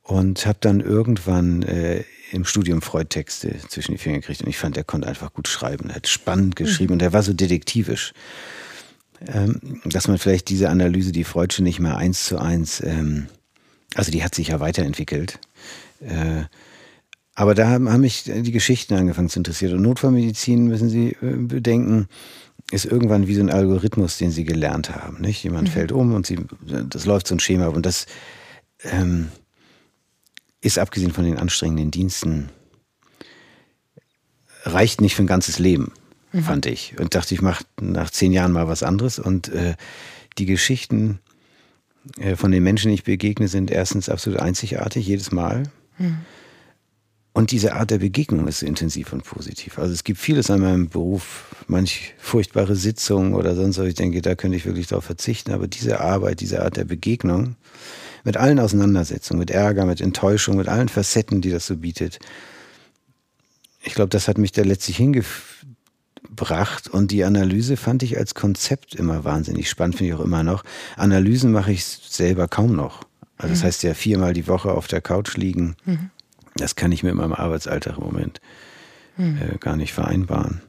und 0.04 0.46
habe 0.46 0.58
dann 0.62 0.82
irgendwann 0.82 1.64
äh, 1.64 2.04
im 2.32 2.46
Studium 2.46 2.82
Freud-Texte 2.82 3.56
zwischen 3.68 3.92
die 3.92 3.98
Finger 3.98 4.20
gekriegt 4.20 4.42
und 4.42 4.48
ich 4.48 4.58
fand, 4.58 4.78
er 4.78 4.84
konnte 4.84 5.08
einfach 5.08 5.34
gut 5.34 5.48
schreiben. 5.48 5.90
Er 5.90 5.98
hat 5.98 6.08
spannend 6.08 6.56
geschrieben 6.56 6.92
mhm. 6.92 6.96
und 6.96 7.02
er 7.02 7.14
war 7.14 7.24
so 7.24 7.34
detektivisch. 7.34 8.14
Ähm, 9.28 9.82
dass 9.86 10.08
man 10.08 10.18
vielleicht 10.18 10.50
diese 10.50 10.70
Analyse, 10.70 11.12
die 11.12 11.24
Freudsche 11.24 11.62
nicht 11.62 11.80
mehr 11.80 11.96
eins 11.96 12.26
zu 12.26 12.40
eins, 12.40 12.82
ähm, 12.82 13.28
also 13.94 14.12
die 14.12 14.24
hat 14.24 14.34
sich 14.34 14.48
ja 14.48 14.60
weiterentwickelt. 14.60 15.40
Äh, 16.00 16.46
aber 17.34 17.56
da 17.56 17.70
haben, 17.70 17.90
haben 17.90 18.02
mich 18.02 18.24
die 18.24 18.52
Geschichten 18.52 18.94
angefangen 18.96 19.30
zu 19.30 19.40
interessieren. 19.40 19.78
Und 19.78 19.84
Notfallmedizin, 19.84 20.68
müssen 20.68 20.90
Sie 20.90 21.16
äh, 21.22 21.36
bedenken, 21.38 22.08
ist 22.72 22.86
irgendwann 22.86 23.28
wie 23.28 23.36
so 23.36 23.42
ein 23.42 23.50
Algorithmus, 23.50 24.18
den 24.18 24.32
Sie 24.32 24.44
gelernt 24.44 24.94
haben. 24.94 25.22
Nicht? 25.22 25.44
Jemand 25.44 25.70
mhm. 25.70 25.72
fällt 25.72 25.92
um 25.92 26.14
und 26.14 26.26
Sie, 26.26 26.40
das 26.62 27.06
läuft 27.06 27.28
so 27.28 27.36
ein 27.36 27.40
Schema 27.40 27.68
ab. 27.68 27.76
Und 27.76 27.86
das 27.86 28.06
ähm, 28.84 29.30
ist 30.62 30.78
abgesehen 30.78 31.12
von 31.12 31.26
den 31.26 31.38
anstrengenden 31.38 31.92
Diensten, 31.92 32.50
reicht 34.64 35.02
nicht 35.02 35.16
für 35.16 35.24
ein 35.24 35.28
ganzes 35.28 35.58
Leben, 35.58 35.92
mhm. 36.34 36.44
fand 36.44 36.66
ich. 36.66 36.96
Und 37.00 37.16
dachte, 37.16 37.34
ich 37.34 37.42
mache 37.42 37.64
nach 37.80 38.10
zehn 38.10 38.32
Jahren 38.32 38.52
mal 38.52 38.68
was 38.68 38.84
anderes. 38.84 39.20
Und 39.20 39.50
äh, 39.50 39.76
die 40.38 40.46
Geschichten 40.46 41.20
äh, 42.18 42.36
von 42.36 42.52
den 42.52 42.64
Menschen, 42.64 42.90
die 42.90 42.96
ich 42.96 43.04
begegne, 43.04 43.48
sind 43.48 43.72
erstens 43.72 44.10
absolut 44.10 44.40
einzigartig, 44.40 45.08
jedes 45.08 45.32
Mal. 45.32 45.64
Mhm. 45.98 46.18
Und 47.34 47.52
diese 47.52 47.76
Art 47.76 47.92
der 47.92 48.00
Begegnung 48.00 48.48
ist 48.48 48.62
intensiv 48.62 49.14
und 49.14 49.24
positiv. 49.24 49.80
Also 49.80 49.94
es 49.94 50.04
gibt 50.04 50.20
vieles 50.20 50.52
an 50.52 50.60
meinem 50.60 50.90
Beruf, 50.90 51.56
manch 51.68 52.14
furchtbare 52.18 52.76
Sitzungen 52.76 53.36
oder 53.36 53.56
sonst 53.56 53.78
was. 53.78 53.88
Ich 53.88 53.96
denke, 53.96 54.22
da 54.22 54.36
könnte 54.36 54.58
ich 54.58 54.66
wirklich 54.66 54.88
darauf 54.88 55.06
verzichten. 55.06 55.54
Aber 55.54 55.68
diese 55.68 56.02
Arbeit, 56.02 56.42
diese 56.42 56.62
Art 56.62 56.76
der 56.76 56.84
Begegnung, 56.84 57.56
mit 58.26 58.36
allen 58.36 58.60
Auseinandersetzungen, 58.60 59.40
mit 59.40 59.50
Ärger, 59.50 59.86
mit 59.86 60.02
Enttäuschung, 60.02 60.58
mit 60.58 60.68
allen 60.68 60.90
Facetten, 60.90 61.40
die 61.42 61.52
das 61.52 61.66
so 61.66 61.78
bietet, 61.78 62.20
ich 63.84 63.96
glaube, 63.96 64.10
das 64.10 64.28
hat 64.28 64.38
mich 64.38 64.52
da 64.52 64.62
letztlich 64.62 64.98
hingebracht. 64.98 66.90
Und 66.90 67.12
die 67.12 67.24
Analyse 67.24 67.78
fand 67.78 68.04
ich 68.04 68.18
als 68.18 68.36
Konzept 68.36 68.94
immer 68.94 69.24
wahnsinnig 69.24 69.70
spannend, 69.70 69.96
finde 69.96 70.14
ich 70.14 70.20
auch 70.20 70.24
immer 70.24 70.44
noch. 70.44 70.64
Analysen 70.98 71.54
mache 71.54 71.72
ich 71.72 71.86
selber 71.86 72.50
kaum 72.50 72.76
noch. 72.76 73.06
Also 73.38 73.54
das 73.54 73.62
mhm. 73.62 73.68
heißt 73.68 73.84
ja 73.84 73.94
viermal 73.94 74.34
die 74.34 74.48
Woche 74.48 74.72
auf 74.72 74.88
der 74.88 75.02
Couch 75.02 75.38
liegen. 75.38 75.78
Mhm 75.86 76.12
das 76.56 76.76
kann 76.76 76.92
ich 76.92 77.04
mit 77.04 77.16
meinem 77.16 77.34
Arbeitsalltag 77.34 77.98
im 77.98 78.04
Moment 78.04 78.42
hm. 79.16 79.38
äh, 79.38 79.58
gar 79.58 79.76
nicht 79.76 79.94
vereinbaren. 79.94 80.62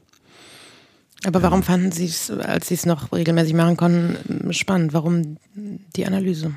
Aber 1.25 1.41
warum 1.41 1.59
ähm, 1.59 1.63
fanden 1.63 1.91
Sie 1.91 2.05
es, 2.05 2.29
als 2.31 2.67
Sie 2.67 2.73
es 2.73 2.85
noch 2.85 3.11
regelmäßig 3.13 3.53
machen 3.53 3.77
konnten, 3.77 4.53
spannend? 4.53 4.93
Warum 4.93 5.37
die 5.55 6.05
Analyse? 6.05 6.53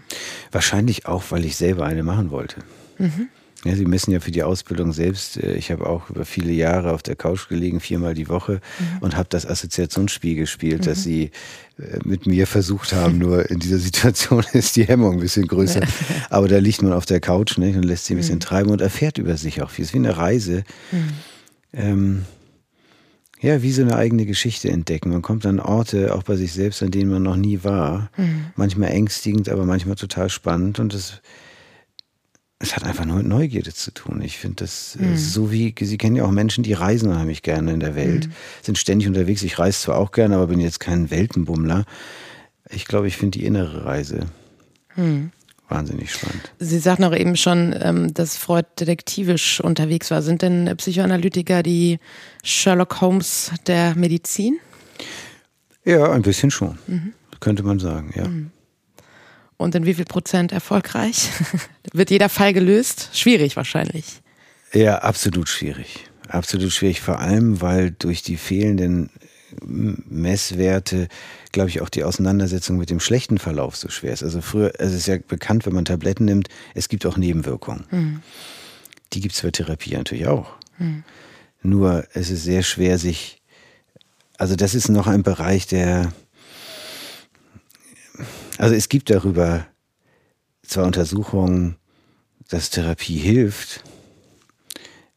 Wahrscheinlich 0.51 1.07
auch, 1.07 1.25
weil 1.31 1.45
ich 1.45 1.57
selber 1.57 1.87
eine 1.87 2.03
machen 2.03 2.31
wollte. 2.31 2.61
Mhm. 2.99 3.29
Ja, 3.65 3.75
Sie 3.75 3.87
messen 3.87 4.13
ja 4.13 4.21
für 4.21 4.31
die 4.31 4.43
Ausbildung 4.43 4.93
selbst. 4.93 5.39
Äh, 5.39 5.55
ich 5.55 5.71
habe 5.71 5.87
auch 5.87 6.11
über 6.11 6.25
viele 6.25 6.53
Jahre 6.53 6.93
auf 6.93 7.03
der 7.03 7.17
Couch 7.17 7.49
gelegen, 7.49 7.81
viermal 7.81 8.15
die 8.15 8.29
Woche 8.29 8.61
mhm. 8.79 8.99
und 9.01 9.17
habe 9.17 9.29
das 9.29 9.47
Assoziationsspiel 9.47 10.37
gespielt, 10.37 10.83
mhm. 10.83 10.85
dass 10.85 11.03
Sie 11.03 11.31
äh, 11.79 11.99
mit 12.05 12.27
mir 12.27 12.47
versucht 12.47 12.93
haben. 12.93 13.19
Nur 13.19 13.51
in 13.51 13.59
dieser 13.59 13.79
Situation 13.81 14.45
ist 14.53 14.77
die 14.77 14.85
Hemmung 14.85 15.15
ein 15.15 15.21
bisschen 15.21 15.47
größer. 15.47 15.81
Aber 16.31 16.49
da 16.49 16.59
liegt 16.59 16.83
man 16.83 16.93
auf 16.93 17.07
der 17.07 17.21
Couch 17.21 17.59
nicht, 17.59 17.77
und 17.77 17.85
lässt 17.85 18.07
sich 18.07 18.15
ein 18.15 18.19
bisschen 18.19 18.37
mhm. 18.37 18.41
treiben 18.41 18.71
und 18.71 18.81
erfährt 18.81 19.19
über 19.19 19.37
sich 19.37 19.63
auch 19.63 19.71
viel. 19.71 19.85
Es 19.85 19.91
ist 19.91 19.95
wie 19.95 19.99
eine 19.99 20.17
Reise. 20.17 20.65
Mhm. 20.93 21.09
Ähm, 21.73 22.23
ja, 23.41 23.63
wie 23.63 23.73
so 23.73 23.83
eine 23.83 23.97
eigene 23.97 24.25
Geschichte 24.27 24.71
entdecken. 24.71 25.11
Man 25.11 25.23
kommt 25.23 25.45
an 25.45 25.61
Orte, 25.61 26.15
auch 26.15 26.23
bei 26.23 26.37
sich 26.37 26.53
selbst, 26.53 26.83
an 26.83 26.91
denen 26.91 27.11
man 27.11 27.23
noch 27.23 27.37
nie 27.37 27.65
war. 27.65 28.11
Mhm. 28.17 28.47
Manchmal 28.57 28.91
ängstigend, 28.91 29.49
aber 29.49 29.65
manchmal 29.65 29.97
total 29.97 30.31
spannend. 30.31 30.79
Und 30.79 30.95
es, 30.95 31.21
es 32.59 32.75
hat 32.75 32.85
einfach 32.85 33.05
nur 33.05 33.17
mit 33.17 33.27
Neugierde 33.27 33.75
zu 33.75 33.93
tun. 33.93 34.23
Ich 34.23 34.39
finde 34.39 34.65
das 34.65 34.97
mhm. 34.99 35.17
so 35.17 35.53
wie, 35.53 35.75
Sie 35.79 35.99
kennen 35.99 36.17
ja 36.17 36.25
auch 36.25 36.31
Menschen, 36.31 36.65
die 36.65 36.73
reisen 36.73 37.11
unheimlich 37.11 37.43
gerne 37.43 37.73
in 37.73 37.81
der 37.81 37.95
Welt, 37.95 38.29
mhm. 38.29 38.33
sind 38.63 38.79
ständig 38.79 39.09
unterwegs. 39.09 39.43
Ich 39.43 39.59
reise 39.59 39.79
zwar 39.79 39.99
auch 39.99 40.11
gerne, 40.11 40.37
aber 40.37 40.47
bin 40.47 40.61
jetzt 40.61 40.81
kein 40.81 41.11
Weltenbummler. 41.11 41.85
Ich 42.71 42.87
glaube, 42.87 43.09
ich 43.09 43.17
finde 43.17 43.39
die 43.39 43.45
innere 43.45 43.85
Reise 43.85 44.21
mhm 44.97 45.31
wahnsinnig 45.69 46.13
spannend. 46.13 46.53
Sie 46.59 46.79
sagten 46.79 47.05
auch 47.05 47.15
eben 47.15 47.37
schon, 47.37 47.75
ähm, 47.81 48.15
dass 48.15 48.37
Freud 48.37 48.67
detektivisch 48.79 49.61
unterwegs 49.61 50.11
war. 50.11 50.23
Sind 50.23 50.43
denn 50.43 50.73
Psychoanalytiker 50.77 51.63
die 51.63 51.99
Sherlock 52.45 53.01
Holmes 53.01 53.53
der 53.67 53.95
Medizin? 53.97 54.59
Ja, 55.85 56.11
ein 56.11 56.23
bisschen 56.23 56.51
schon, 56.51 56.79
mhm. 56.87 57.13
könnte 57.41 57.63
man 57.63 57.79
sagen, 57.79 58.13
ja. 58.15 58.27
Und 59.57 59.75
in 59.75 59.87
wie 59.87 59.95
viel 59.95 60.05
Prozent 60.05 60.53
erfolgreich? 60.53 61.31
Wird 61.93 62.11
jeder 62.11 62.29
Fall 62.29 62.53
gelöst? 62.53 63.11
Schwierig 63.13 63.57
wahrscheinlich. 63.57 64.21
Ja, 64.73 64.99
absolut 64.99 65.49
schwierig. 65.49 66.09
Absolut 66.29 66.73
schwierig, 66.73 67.01
vor 67.01 67.21
allem, 67.21 67.61
weil 67.61 67.93
durch 67.93 68.23
die 68.23 68.37
fehlenden 68.37 69.11
Messwerte, 69.63 71.09
glaube 71.53 71.71
ich, 71.71 71.81
auch 71.81 71.89
die 71.89 72.05
Auseinandersetzung 72.05 72.77
mit 72.77 72.91
dem 72.91 73.01
schlechten 73.01 73.39
Verlauf 73.39 73.77
so 73.77 73.89
schwer 73.89 74.13
ist. 74.13 74.23
Also 74.23 74.41
früher, 74.41 74.73
es 74.79 74.93
ist 74.93 75.07
ja 75.07 75.17
bekannt, 75.27 75.67
wenn 75.67 75.73
man 75.73 75.85
Tabletten 75.85 76.25
nimmt, 76.25 76.49
es 76.75 76.89
gibt 76.89 77.07
auch 77.07 77.17
Nebenwirkungen. 77.17 77.85
Mhm. 77.91 78.23
Die 79.13 79.21
gibt 79.21 79.35
es 79.35 79.43
bei 79.43 79.51
Therapie 79.51 79.95
natürlich 79.95 80.27
auch. 80.27 80.51
Mhm. 80.79 81.05
Nur 81.63 82.07
es 82.13 82.31
ist 82.31 82.45
sehr 82.45 82.63
schwer, 82.63 82.99
sich, 82.99 83.41
also 84.37 84.57
das 84.57 84.75
ist 84.75 84.89
noch 84.89 85.07
ein 85.07 85.23
Bereich, 85.23 85.67
der, 85.67 86.13
also 88.59 88.75
es 88.75 88.89
gibt 88.89 89.11
darüber 89.11 89.67
zwar 90.63 90.87
Untersuchungen, 90.87 91.77
dass 92.49 92.71
Therapie 92.71 93.19
hilft, 93.19 93.83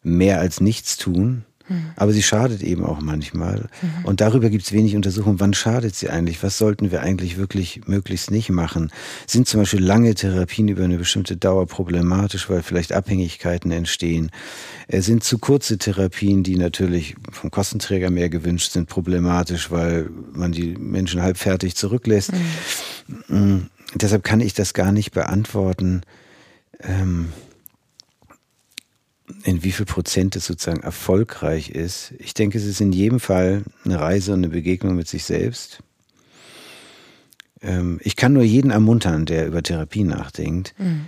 mehr 0.02 0.40
als 0.40 0.62
nichts 0.62 0.98
tun, 0.98 1.46
aber 1.95 2.11
sie 2.11 2.24
schadet 2.24 2.61
eben 2.61 2.84
auch 2.84 3.01
manchmal. 3.01 3.70
Mhm. 3.82 4.05
Und 4.05 4.22
darüber 4.22 4.49
gibt 4.49 4.63
es 4.63 4.72
wenig 4.72 4.95
Untersuchungen. 4.95 5.39
Wann 5.39 5.53
schadet 5.53 5.95
sie 5.95 6.09
eigentlich? 6.09 6.41
Was 6.43 6.57
sollten 6.57 6.91
wir 6.91 7.01
eigentlich 7.01 7.38
wirklich 7.38 7.88
möglichst 7.88 8.32
nicht 8.32 8.49
machen? 8.49 8.91
Sind 9.28 9.47
zum 9.47 9.61
Beispiel 9.61 9.84
lange 9.84 10.15
Therapien 10.15 10.67
über 10.67 10.84
eine 10.84 10.97
bestimmte 10.97 11.38
Dauer 11.38 11.67
problematisch, 11.67 12.49
weil 12.49 12.63
vielleicht 12.63 12.93
Abhängigkeiten 12.93 13.72
entstehen? 13.72 14.32
Äh, 14.88 15.01
sind 15.01 15.24
zu 15.24 15.38
kurze 15.38 15.78
Therapien, 15.78 16.43
die 16.43 16.57
natürlich 16.57 17.15
vom 17.32 17.51
Kostenträger 17.51 18.09
mehr 18.09 18.30
gewünscht 18.30 18.72
sind, 18.72 18.89
problematisch, 18.89 19.72
weil 19.72 20.09
man 20.34 20.51
die 20.51 20.76
Menschen 20.78 21.22
halbfertig 21.22 21.76
zurücklässt? 21.76 22.32
Mhm. 23.28 23.38
Mm, 23.38 23.70
deshalb 23.95 24.24
kann 24.24 24.41
ich 24.41 24.53
das 24.53 24.74
gar 24.74 24.91
nicht 24.91 25.11
beantworten. 25.11 26.01
Ähm, 26.82 27.30
in 29.44 29.64
wie 29.64 29.72
viel 29.72 29.86
Prozent 29.86 30.36
es 30.36 30.46
sozusagen 30.46 30.82
erfolgreich 30.82 31.70
ist. 31.70 32.14
Ich 32.20 32.34
denke, 32.34 32.58
es 32.58 32.66
ist 32.66 32.82
in 32.82 32.92
jedem 32.92 33.20
Fall 33.20 33.64
eine 33.86 34.00
Reise 34.00 34.34
und 34.34 34.40
eine 34.40 34.50
Begegnung 34.50 34.96
mit 34.96 35.08
sich 35.08 35.24
selbst. 35.24 35.80
Ähm, 37.62 38.00
ich 38.04 38.16
kann 38.16 38.34
nur 38.34 38.44
jeden 38.44 38.72
ermuntern, 38.72 39.26
der 39.26 39.48
über 39.48 39.62
Therapie 39.62 40.04
nachdenkt, 40.04 40.74
mhm. 40.78 41.08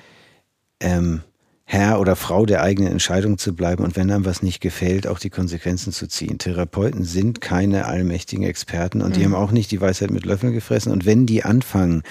ähm, 0.80 1.22
Herr 1.64 2.02
oder 2.02 2.18
Frau 2.18 2.46
der 2.46 2.62
eigenen 2.62 2.92
Entscheidung 2.92 3.38
zu 3.38 3.56
bleiben 3.56 3.84
und 3.84 3.96
wenn 3.96 4.12
einem 4.12 4.26
was 4.26 4.44
nicht 4.44 4.60
gefällt, 4.60 5.08
auch 5.08 5.20
die 5.20 5.30
Konsequenzen 5.30 5.94
zu 5.94 6.08
ziehen. 6.08 6.38
Therapeuten 6.38 7.06
sind 7.06 7.40
keine 7.40 7.86
allmächtigen 7.86 8.44
Experten 8.44 9.02
und 9.02 9.12
mhm. 9.12 9.14
die 9.14 9.24
haben 9.24 9.36
auch 9.36 9.52
nicht 9.52 9.72
die 9.72 9.80
Weisheit 9.80 10.12
mit 10.12 10.26
Löffeln 10.26 10.52
gefressen. 10.52 10.92
Und 10.92 11.06
wenn 11.06 11.26
die 11.26 11.44
anfangen, 11.44 12.04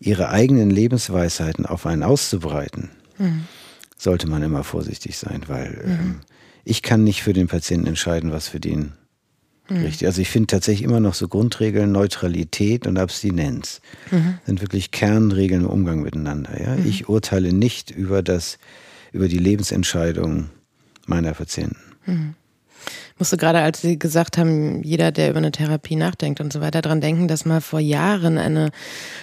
ihre 0.00 0.28
eigenen 0.28 0.70
Lebensweisheiten 0.70 1.64
auf 1.64 1.86
einen 1.86 2.02
auszubreiten, 2.02 2.90
mhm 3.18 3.46
sollte 4.00 4.26
man 4.26 4.42
immer 4.42 4.64
vorsichtig 4.64 5.18
sein, 5.18 5.42
weil 5.46 5.82
mhm. 5.84 5.92
ähm, 5.92 6.20
ich 6.64 6.82
kann 6.82 7.04
nicht 7.04 7.22
für 7.22 7.34
den 7.34 7.48
Patienten 7.48 7.86
entscheiden, 7.86 8.32
was 8.32 8.48
für 8.48 8.58
den 8.58 8.92
mhm. 9.68 9.82
richtig. 9.82 10.06
Also 10.06 10.22
ich 10.22 10.30
finde 10.30 10.46
tatsächlich 10.46 10.84
immer 10.84 11.00
noch 11.00 11.12
so 11.12 11.28
Grundregeln, 11.28 11.92
Neutralität 11.92 12.86
und 12.86 12.96
Abstinenz 12.96 13.82
mhm. 14.10 14.38
sind 14.46 14.62
wirklich 14.62 14.90
Kernregeln 14.90 15.62
im 15.62 15.68
Umgang 15.68 16.00
miteinander. 16.00 16.58
Ja? 16.58 16.76
Mhm. 16.76 16.86
Ich 16.86 17.10
urteile 17.10 17.52
nicht 17.52 17.90
über 17.90 18.22
das, 18.22 18.58
über 19.12 19.28
die 19.28 19.38
Lebensentscheidung 19.38 20.48
meiner 21.06 21.32
Patienten. 21.32 21.76
Musste 23.18 23.36
gerade, 23.36 23.60
als 23.60 23.82
Sie 23.82 23.98
gesagt 23.98 24.38
haben, 24.38 24.82
jeder, 24.82 25.12
der 25.12 25.30
über 25.30 25.38
eine 25.38 25.52
Therapie 25.52 25.96
nachdenkt 25.96 26.40
und 26.40 26.52
so 26.52 26.60
weiter, 26.60 26.82
daran 26.82 27.00
denken, 27.00 27.28
dass 27.28 27.44
mal 27.44 27.60
vor 27.60 27.80
Jahren 27.80 28.38
eine 28.38 28.70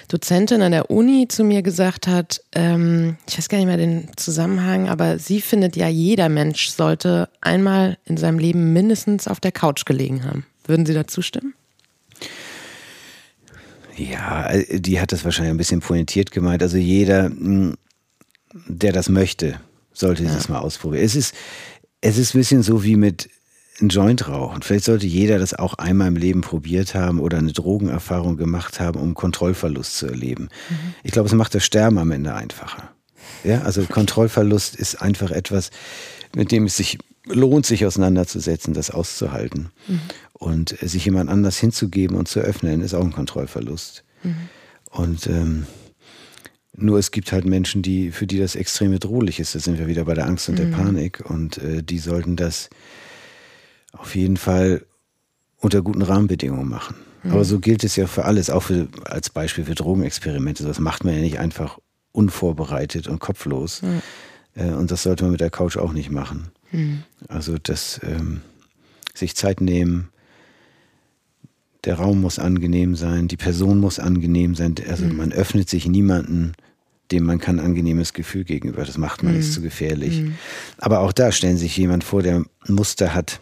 Dozentin 0.08 0.62
an 0.62 0.72
der 0.72 0.92
Uni 0.92 1.28
zu 1.28 1.44
mir 1.44 1.62
gesagt 1.62 2.08
hat, 2.08 2.42
ähm, 2.54 3.18
ich 3.28 3.38
weiß 3.38 3.50
gar 3.50 3.58
nicht 3.58 3.68
mehr 3.68 3.78
den 3.78 4.10
Zusammenhang, 4.16 4.88
aber 4.90 5.20
sie 5.20 5.42
findet 5.42 5.76
ja, 5.76 5.88
jeder 5.88 6.30
Mensch 6.30 6.70
sollte 6.70 7.30
einmal 7.42 7.98
in 8.06 8.18
seinem 8.18 8.40
Leben 8.40 8.74
mindestens 8.74 9.28
auf 9.28 9.40
der 9.40 9.52
Couch 9.52 9.86
gelegen 9.86 10.24
haben. 10.24 10.46
Würden 10.66 10.86
Sie 10.86 10.94
dazu 10.94 11.22
stimmen? 11.22 11.54
Ja, 13.96 14.52
die 14.70 15.00
hat 15.00 15.12
das 15.12 15.26
wahrscheinlich 15.26 15.54
ein 15.54 15.58
bisschen 15.58 15.80
pointiert 15.80 16.32
gemeint. 16.32 16.62
Also 16.62 16.78
jeder, 16.78 17.26
hm, 17.26 17.76
der 18.68 18.94
das 18.94 19.10
möchte, 19.10 19.60
sollte 19.92 20.24
ja. 20.24 20.34
das 20.34 20.50
mal 20.50 20.60
ausprobieren. 20.60 21.04
Es 21.04 21.16
ist, 21.16 21.34
es 22.02 22.18
ist 22.18 22.36
ein 22.36 22.40
bisschen 22.40 22.64
so 22.64 22.84
wie 22.84 22.96
mit 22.96 23.30
ein 23.80 23.90
Joint 23.90 24.28
rauchen. 24.28 24.62
Vielleicht 24.62 24.86
sollte 24.86 25.06
jeder 25.06 25.40
das 25.40 25.54
auch 25.54 25.76
einmal 25.76 26.08
im 26.08 26.16
Leben 26.16 26.42
probiert 26.42 26.96
haben 26.96 27.20
oder 27.20 27.38
eine 27.38 27.54
Drogenerfahrung 27.54 28.38
gemacht 28.38 28.80
haben, 28.80 29.00
um 29.00 29.14
Kontrollverlust 29.14 29.98
zu 29.98 30.08
erleben. 30.08 30.50
Mhm. 30.70 30.94
Ich 31.04 31.12
glaube, 31.12 31.28
es 31.28 31.36
macht 31.36 31.54
das 31.54 31.64
Sterben 31.64 31.98
am 31.98 32.12
Ende 32.12 32.34
einfacher. 32.34 32.92
Ja, 33.44 33.62
also 33.62 33.84
Kontrollverlust 33.84 34.76
ist 34.76 35.02
einfach 35.02 35.32
etwas, 35.32 35.70
mit 36.36 36.52
dem 36.52 36.66
es 36.66 36.78
sich 36.78 36.98
lohnt, 37.26 37.66
sich 37.66 37.86
auseinanderzusetzen, 37.86 38.74
das 38.74 38.90
auszuhalten. 38.90 39.70
Mhm. 39.88 40.02
Und 40.34 40.78
sich 40.82 41.06
jemand 41.06 41.30
anders 41.30 41.58
hinzugeben 41.58 42.16
und 42.16 42.28
zu 42.28 42.40
öffnen, 42.40 42.82
ist 42.82 42.94
auch 42.94 43.04
ein 43.04 43.12
Kontrollverlust. 43.12 44.04
Mhm. 44.24 44.36
Und 44.92 45.28
ähm, 45.28 45.68
nur 46.76 47.00
es 47.00 47.12
gibt 47.12 47.32
halt 47.32 47.46
Menschen, 47.46 47.82
die, 47.82 48.12
für 48.12 48.28
die 48.28 48.40
das 48.40 48.56
extrem 48.56 48.92
bedrohlich 48.92 49.40
ist. 49.40 49.56
Da 49.56 49.60
sind 49.60 49.80
wir 49.80 49.88
wieder 49.88 50.06
bei 50.06 50.14
der 50.14 50.28
Angst 50.28 50.48
und 50.48 50.60
der 50.60 50.68
mhm. 50.68 50.72
Panik. 50.72 51.30
Und 51.30 51.58
äh, 51.58 51.84
die 51.84 52.00
sollten 52.00 52.36
das 52.36 52.70
auf 54.00 54.16
jeden 54.16 54.38
Fall 54.38 54.86
unter 55.60 55.82
guten 55.82 56.02
Rahmenbedingungen 56.02 56.70
machen. 56.70 56.96
Mhm. 57.24 57.32
Aber 57.32 57.46
so 57.46 57.60
gilt 57.60 57.84
es 57.84 57.96
ja 57.96 58.08
für 58.08 58.26
alles, 58.26 58.50
auch 58.50 58.64
für, 58.64 58.88
als 59.06 59.30
Beispiel 59.30 59.66
für 59.66 59.76
Drogenexperimente. 59.76 60.64
Das 60.64 60.80
macht 60.80 61.04
man 61.04 61.16
ja 61.16 61.22
nicht 61.22 61.40
einfach 61.40 61.80
unvorbereitet 62.12 63.08
und 63.08 63.20
kopflos. 63.20 63.82
Mhm. 63.82 64.02
Äh, 64.56 64.72
und 64.72 64.92
das 64.92 65.04
sollte 65.04 65.24
man 65.24 65.32
mit 65.32 65.42
der 65.42 65.50
Couch 65.50 65.78
auch 65.78 65.94
nicht 65.94 66.10
machen. 66.10 66.50
Mhm. 66.72 67.04
Also 67.28 67.58
das 67.62 68.00
ähm, 68.04 68.42
sich 69.14 69.36
Zeit 69.36 69.62
nehmen, 69.62 70.10
der 71.86 71.96
Raum 71.96 72.22
muss 72.22 72.40
angenehm 72.40 72.96
sein, 72.96 73.28
die 73.28 73.38
Person 73.38 73.80
muss 73.80 74.00
angenehm 74.00 74.56
sein. 74.56 74.76
Also 74.90 75.06
mhm. 75.06 75.18
man 75.18 75.32
öffnet 75.32 75.70
sich 75.70 75.88
niemanden, 75.88 76.54
dem 77.12 77.24
man 77.24 77.40
kein 77.40 77.60
angenehmes 77.60 78.14
Gefühl 78.14 78.44
gegenüber. 78.44 78.84
Das 78.84 78.98
macht 78.98 79.24
man, 79.24 79.34
mhm. 79.34 79.40
ist 79.40 79.54
zu 79.54 79.62
gefährlich. 79.62 80.22
Mhm. 80.22 80.36
Aber 80.78 81.00
auch 81.00 81.14
da 81.14 81.32
stellen 81.32 81.58
sich 81.58 81.78
jemand 81.78 82.04
vor, 82.04 82.22
der 82.22 82.44
Muster 82.68 83.14
hat, 83.14 83.40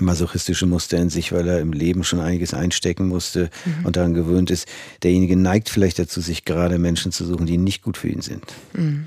masochistische 0.00 0.66
Muster 0.66 0.98
in 0.98 1.10
sich, 1.10 1.32
weil 1.32 1.46
er 1.48 1.60
im 1.60 1.72
Leben 1.72 2.04
schon 2.04 2.20
einiges 2.20 2.54
einstecken 2.54 3.08
musste 3.08 3.50
mhm. 3.64 3.86
und 3.86 3.96
daran 3.96 4.14
gewöhnt 4.14 4.50
ist. 4.50 4.66
Derjenige 5.02 5.36
neigt 5.36 5.68
vielleicht 5.68 5.98
dazu, 5.98 6.20
sich 6.20 6.44
gerade 6.44 6.78
Menschen 6.78 7.12
zu 7.12 7.24
suchen, 7.24 7.46
die 7.46 7.58
nicht 7.58 7.82
gut 7.82 7.96
für 7.96 8.08
ihn 8.08 8.22
sind. 8.22 8.44
Mhm. 8.72 9.06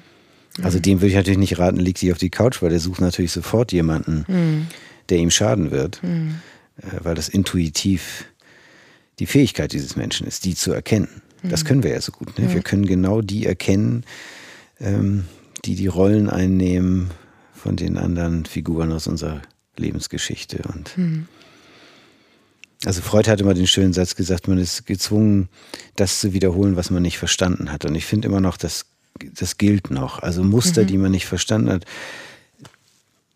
Also 0.62 0.80
dem 0.80 1.00
würde 1.00 1.10
ich 1.10 1.16
natürlich 1.16 1.40
nicht 1.40 1.58
raten, 1.58 1.78
liegt 1.78 1.98
sich 1.98 2.12
auf 2.12 2.20
die 2.20 2.30
Couch, 2.30 2.62
weil 2.62 2.70
der 2.70 2.80
sucht 2.80 3.02
natürlich 3.02 3.32
sofort 3.32 3.72
jemanden, 3.72 4.26
mhm. 4.28 4.68
der 5.10 5.18
ihm 5.18 5.32
schaden 5.32 5.72
wird, 5.72 6.02
mhm. 6.04 6.36
äh, 6.78 7.04
weil 7.04 7.16
das 7.16 7.30
intuitiv 7.30 8.26
die 9.20 9.26
Fähigkeit 9.26 9.74
dieses 9.74 9.96
Menschen 9.96 10.28
ist, 10.28 10.46
die 10.46 10.56
zu 10.56 10.72
erkennen. 10.72 11.22
Das 11.44 11.64
mhm. 11.64 11.68
können 11.68 11.84
wir 11.84 11.92
ja 11.92 12.02
so 12.02 12.12
gut. 12.12 12.38
Ne? 12.40 12.54
Wir 12.54 12.62
können 12.62 12.86
genau 12.86 13.22
die 13.22 13.46
erkennen, 13.46 14.04
ähm, 14.80 15.26
die 15.66 15.76
die 15.76 15.88
Rollen 15.88 16.30
einnehmen 16.30 17.12
von 17.54 17.76
den 17.76 17.98
anderen 17.98 18.46
Figuren 18.46 18.92
aus 18.92 19.08
unserer 19.08 19.42
Lebensgeschichte. 19.78 20.62
Und 20.74 20.98
mhm. 20.98 21.28
also 22.86 23.02
Freud 23.02 23.30
hat 23.30 23.42
immer 23.42 23.54
den 23.54 23.68
schönen 23.68 23.94
Satz 23.94 24.16
gesagt, 24.16 24.48
man 24.48 24.58
ist 24.58 24.86
gezwungen, 24.86 25.50
das 25.96 26.20
zu 26.20 26.34
wiederholen, 26.34 26.76
was 26.76 26.90
man 26.90 27.02
nicht 27.02 27.18
verstanden 27.18 27.72
hat. 27.72 27.86
Und 27.86 27.96
ich 27.96 28.06
finde 28.06 28.28
immer 28.28 28.42
noch, 28.42 28.58
das, 28.58 28.86
das 29.20 29.58
gilt 29.58 29.92
noch. 29.92 30.20
Also 30.20 30.44
Muster, 30.44 30.84
mhm. 30.84 30.88
die 30.88 30.98
man 30.98 31.12
nicht 31.12 31.26
verstanden 31.26 31.70
hat, 31.70 31.86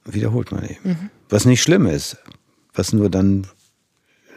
wiederholt 0.06 0.52
man 0.52 0.64
eben. 0.64 0.90
Mhm. 0.90 1.10
Was 1.30 1.46
nicht 1.46 1.62
schlimm 1.62 1.86
ist, 1.86 2.18
was 2.74 2.94
nur 2.94 3.10
dann 3.10 3.48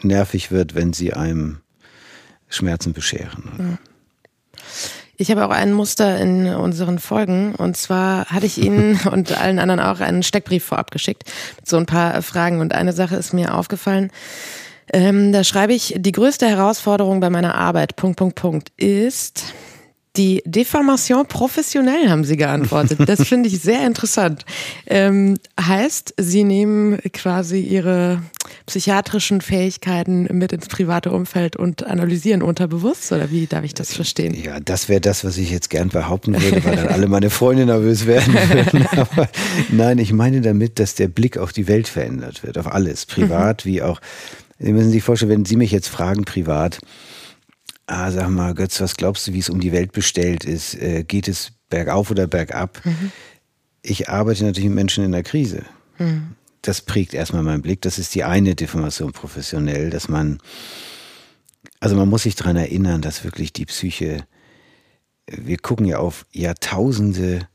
nervig 0.03 0.51
wird, 0.51 0.75
wenn 0.75 0.93
sie 0.93 1.13
einem 1.13 1.59
Schmerzen 2.49 2.93
bescheren. 2.93 3.79
Ich 5.21 5.31
habe 5.31 5.45
auch 5.45 5.51
ein 5.51 5.75
Muster 5.75 6.17
in 6.17 6.47
unseren 6.47 6.99
Folgen 6.99 7.55
und 7.55 7.77
zwar 7.77 8.25
hatte 8.31 8.47
ich 8.47 8.57
Ihnen 8.57 8.99
und 9.13 9.39
allen 9.39 9.59
anderen 9.59 9.79
auch 9.79 10.01
einen 10.01 10.23
Steckbrief 10.23 10.65
vorab 10.65 10.91
geschickt 10.91 11.25
mit 11.57 11.69
so 11.69 11.77
ein 11.77 11.85
paar 11.85 12.23
Fragen 12.23 12.63
und 12.63 12.73
eine 12.75 12.95
Sache 12.95 13.17
ist 13.17 13.35
mir 13.35 13.55
aufgefallen. 13.55 14.11
Ähm, 14.91 15.31
da 15.31 15.45
schreibe 15.45 15.75
ich, 15.75 15.95
die 15.99 16.13
größte 16.13 16.49
Herausforderung 16.49 17.21
bei 17.21 17.29
meiner 17.29 17.55
Arbeit, 17.55 17.97
Punkt, 17.97 18.17
Punkt, 18.17 18.37
Punkt, 18.37 18.73
ist, 18.79 19.53
die 20.17 20.43
Deformation 20.45 21.27
professionell 21.27 22.09
haben 22.09 22.25
Sie 22.25 22.37
geantwortet. 22.37 22.99
Das 23.11 23.27
finde 23.27 23.49
ich 23.49 23.61
sehr 23.61 23.87
interessant. 23.87 24.45
Ähm, 24.87 25.39
heißt, 25.61 26.15
Sie 26.17 26.45
nehmen 26.45 26.99
quasi 27.13 27.61
Ihre 27.61 28.23
psychiatrischen 28.67 29.41
Fähigkeiten 29.41 30.29
mit 30.31 30.53
ins 30.53 30.69
private 30.69 31.11
Umfeld 31.11 31.57
und 31.57 31.87
analysieren 31.87 32.43
unterbewusst? 32.43 33.11
Oder 33.13 33.31
wie 33.31 33.47
darf 33.47 33.65
ich 33.65 33.75
das 33.75 33.93
verstehen? 33.93 34.35
Ja, 34.35 34.61
das 34.61 34.89
wäre 34.89 35.01
das, 35.01 35.25
was 35.25 35.39
ich 35.39 35.51
jetzt 35.51 35.71
gern 35.71 35.89
behaupten 35.89 36.41
würde, 36.41 36.65
weil 36.65 36.77
dann 36.77 36.89
alle 36.89 37.09
meine 37.09 37.31
Freunde 37.31 37.67
nervös 37.67 38.07
werden 38.07 38.35
würden. 38.35 38.87
Aber 38.97 39.29
nein, 39.71 39.99
ich 39.99 40.13
meine 40.13 40.41
damit, 40.41 40.79
dass 40.79 40.95
der 40.95 41.09
Blick 41.09 41.39
auf 41.39 41.53
die 41.53 41.69
Welt 41.69 41.89
verändert 41.89 42.43
wird, 42.43 42.59
auf 42.59 42.73
alles, 42.73 43.07
privat 43.07 43.65
mhm. 43.65 43.71
wie 43.71 43.83
auch. 43.83 44.01
Sie 44.59 44.73
müssen 44.73 44.91
sich 44.91 45.03
vorstellen, 45.03 45.31
wenn 45.31 45.45
Sie 45.45 45.57
mich 45.57 45.71
jetzt 45.71 45.89
fragen, 45.89 46.25
privat, 46.25 46.79
ah, 47.91 48.11
sag 48.11 48.31
mal, 48.31 48.55
Götz, 48.55 48.81
was 48.81 48.97
glaubst 48.97 49.27
du, 49.27 49.33
wie 49.33 49.41
es 49.41 49.51
um 49.51 49.61
die 49.61 49.73
Welt 49.73 49.93
bestellt 49.93 50.45
ist? 50.45 50.75
Äh, 50.75 51.05
geht 51.05 51.29
es 51.29 51.53
bergauf 51.69 52.11
oder 52.11 52.27
bergab? 52.27 52.81
Mhm. 52.85 53.13
Ich 53.83 54.09
arbeite 54.09 54.45
natürlich 54.45 54.69
mit 54.69 54.77
Menschen 54.77 55.05
in 55.05 55.13
der 55.13 55.23
Krise. 55.23 55.65
Mhm. 55.99 56.37
Das 56.63 56.83
prägt 56.83 57.15
erstmal 57.15 57.43
meinen 57.43 57.63
Blick. 57.63 57.81
Das 57.83 57.99
ist 57.99 58.15
die 58.15 58.25
eine 58.25 58.55
Deformation 58.55 59.13
professionell, 59.13 59.91
dass 59.91 60.09
man, 60.09 60.39
also 61.81 61.97
man 61.97 62.09
muss 62.09 62.23
sich 62.25 62.37
daran 62.37 62.57
erinnern, 62.57 63.03
dass 63.03 63.25
wirklich 63.25 63.53
die 63.53 63.67
Psyche, 63.67 64.25
wir 65.27 65.59
gucken 65.59 65.87
ja 65.87 65.99
auf 65.99 66.27
Jahrtausende 66.33 67.49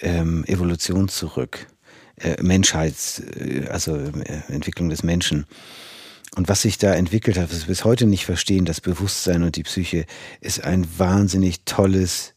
ähm, 0.00 0.44
Evolution 0.46 1.08
zurück. 1.08 1.66
Äh, 2.16 2.42
Menschheits, 2.42 3.20
äh, 3.20 3.66
also 3.68 3.96
äh, 3.96 4.40
Entwicklung 4.48 4.88
des 4.88 5.02
Menschen. 5.02 5.46
Und 6.36 6.50
was 6.50 6.62
sich 6.62 6.76
da 6.76 6.92
entwickelt 6.92 7.38
hat, 7.38 7.50
was 7.50 7.60
wir 7.60 7.68
bis 7.68 7.84
heute 7.84 8.06
nicht 8.06 8.26
verstehen, 8.26 8.66
das 8.66 8.82
Bewusstsein 8.82 9.42
und 9.42 9.56
die 9.56 9.62
Psyche, 9.62 10.04
ist 10.42 10.62
ein 10.62 10.86
wahnsinnig 10.98 11.64
tolles, 11.64 12.34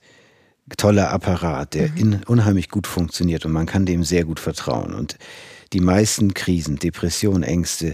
toller 0.78 1.12
Apparat, 1.12 1.74
der 1.74 1.90
mhm. 1.90 1.98
in, 1.98 2.24
unheimlich 2.24 2.70
gut 2.70 2.88
funktioniert 2.88 3.46
und 3.46 3.52
man 3.52 3.66
kann 3.66 3.86
dem 3.86 4.06
sehr 4.06 4.24
gut 4.24 4.40
vertrauen. 4.40 4.94
Und 4.94 5.18
die 5.74 5.82
meisten 5.82 6.34
Krisen, 6.34 6.78
Depressionen, 6.78 7.44
Ängste, 7.44 7.94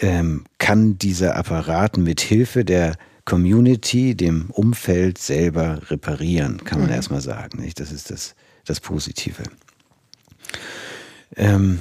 ähm, 0.00 0.44
kann 0.58 0.98
dieser 0.98 1.36
Apparat 1.36 1.96
mit 1.96 2.20
Hilfe 2.20 2.64
der 2.64 2.96
Community, 3.24 4.16
dem 4.16 4.50
Umfeld 4.50 5.18
selber 5.18 5.80
reparieren, 5.90 6.64
kann 6.64 6.80
man 6.80 6.88
mhm. 6.88 6.94
erstmal 6.94 7.20
sagen. 7.20 7.60
Nicht? 7.60 7.78
Das 7.78 7.92
ist 7.92 8.10
das, 8.10 8.34
das 8.64 8.80
Positive. 8.80 9.44
Ähm, 11.36 11.78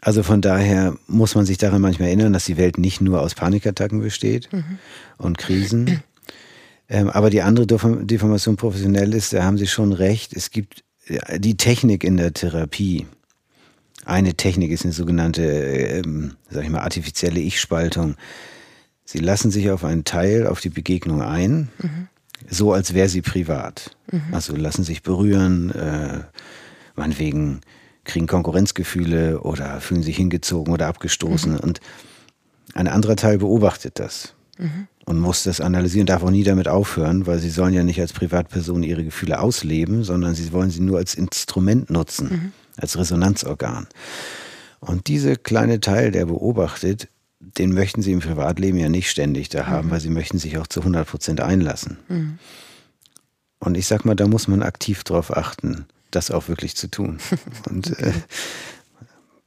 also 0.00 0.22
von 0.22 0.40
daher 0.40 0.96
muss 1.06 1.34
man 1.34 1.44
sich 1.46 1.58
daran 1.58 1.82
manchmal 1.82 2.08
erinnern, 2.08 2.32
dass 2.32 2.46
die 2.46 2.56
Welt 2.56 2.78
nicht 2.78 3.00
nur 3.00 3.20
aus 3.20 3.34
Panikattacken 3.34 4.00
besteht 4.00 4.52
mhm. 4.52 4.78
und 5.18 5.38
Krisen. 5.38 6.02
Ähm, 6.92 7.08
aber 7.08 7.30
die 7.30 7.42
andere 7.42 7.68
Deformation 7.68 8.56
professionell 8.56 9.14
ist, 9.14 9.32
da 9.32 9.44
haben 9.44 9.58
Sie 9.58 9.68
schon 9.68 9.92
recht, 9.92 10.34
es 10.34 10.50
gibt 10.50 10.82
die 11.38 11.56
Technik 11.56 12.04
in 12.04 12.16
der 12.16 12.32
Therapie. 12.32 13.06
Eine 14.04 14.34
Technik 14.34 14.70
ist 14.70 14.84
eine 14.84 14.92
sogenannte, 14.92 15.42
ähm, 15.42 16.36
sag 16.48 16.64
ich 16.64 16.70
mal, 16.70 16.80
artifizielle 16.80 17.40
Ich-Spaltung. 17.40 18.16
Sie 19.04 19.18
lassen 19.18 19.50
sich 19.50 19.70
auf 19.70 19.84
einen 19.84 20.04
Teil, 20.04 20.46
auf 20.46 20.60
die 20.60 20.70
Begegnung 20.70 21.22
ein, 21.22 21.68
mhm. 21.78 22.08
so 22.48 22.72
als 22.72 22.94
wäre 22.94 23.08
sie 23.08 23.22
privat. 23.22 23.96
Mhm. 24.10 24.22
Also 24.32 24.54
lassen 24.56 24.84
sich 24.84 25.02
berühren, 25.02 25.70
äh, 25.70 26.20
meinetwegen 26.96 27.60
kriegen 28.10 28.26
Konkurrenzgefühle 28.26 29.40
oder 29.40 29.80
fühlen 29.80 30.02
sich 30.02 30.16
hingezogen 30.16 30.72
oder 30.72 30.86
abgestoßen. 30.86 31.52
Mhm. 31.54 31.60
Und 31.60 31.80
ein 32.74 32.88
anderer 32.88 33.16
Teil 33.16 33.38
beobachtet 33.38 33.98
das 33.98 34.34
mhm. 34.58 34.86
und 35.06 35.18
muss 35.18 35.42
das 35.42 35.60
analysieren, 35.60 36.06
darf 36.06 36.22
auch 36.22 36.30
nie 36.30 36.44
damit 36.44 36.68
aufhören, 36.68 37.26
weil 37.26 37.38
sie 37.38 37.50
sollen 37.50 37.74
ja 37.74 37.82
nicht 37.82 38.00
als 38.00 38.12
Privatperson 38.12 38.82
ihre 38.82 39.04
Gefühle 39.04 39.40
ausleben, 39.40 40.04
sondern 40.04 40.34
sie 40.34 40.52
wollen 40.52 40.70
sie 40.70 40.80
nur 40.80 40.98
als 40.98 41.14
Instrument 41.14 41.90
nutzen, 41.90 42.28
mhm. 42.28 42.52
als 42.76 42.98
Resonanzorgan. 42.98 43.86
Und 44.80 45.08
dieser 45.08 45.36
kleine 45.36 45.80
Teil, 45.80 46.10
der 46.10 46.26
beobachtet, 46.26 47.08
den 47.40 47.72
möchten 47.72 48.02
sie 48.02 48.12
im 48.12 48.20
Privatleben 48.20 48.78
ja 48.78 48.88
nicht 48.88 49.10
ständig 49.10 49.48
da 49.48 49.66
haben, 49.66 49.88
mhm. 49.88 49.92
weil 49.92 50.00
sie 50.00 50.10
möchten 50.10 50.38
sich 50.38 50.58
auch 50.58 50.66
zu 50.66 50.80
100 50.80 51.08
Prozent 51.08 51.40
einlassen. 51.40 51.98
Mhm. 52.08 52.38
Und 53.58 53.76
ich 53.76 53.86
sag 53.86 54.04
mal, 54.04 54.16
da 54.16 54.26
muss 54.26 54.48
man 54.48 54.62
aktiv 54.62 55.04
drauf 55.04 55.36
achten 55.36 55.86
das 56.10 56.30
auch 56.30 56.48
wirklich 56.48 56.76
zu 56.76 56.88
tun. 56.90 57.18
Und 57.68 57.98
äh, 57.98 58.12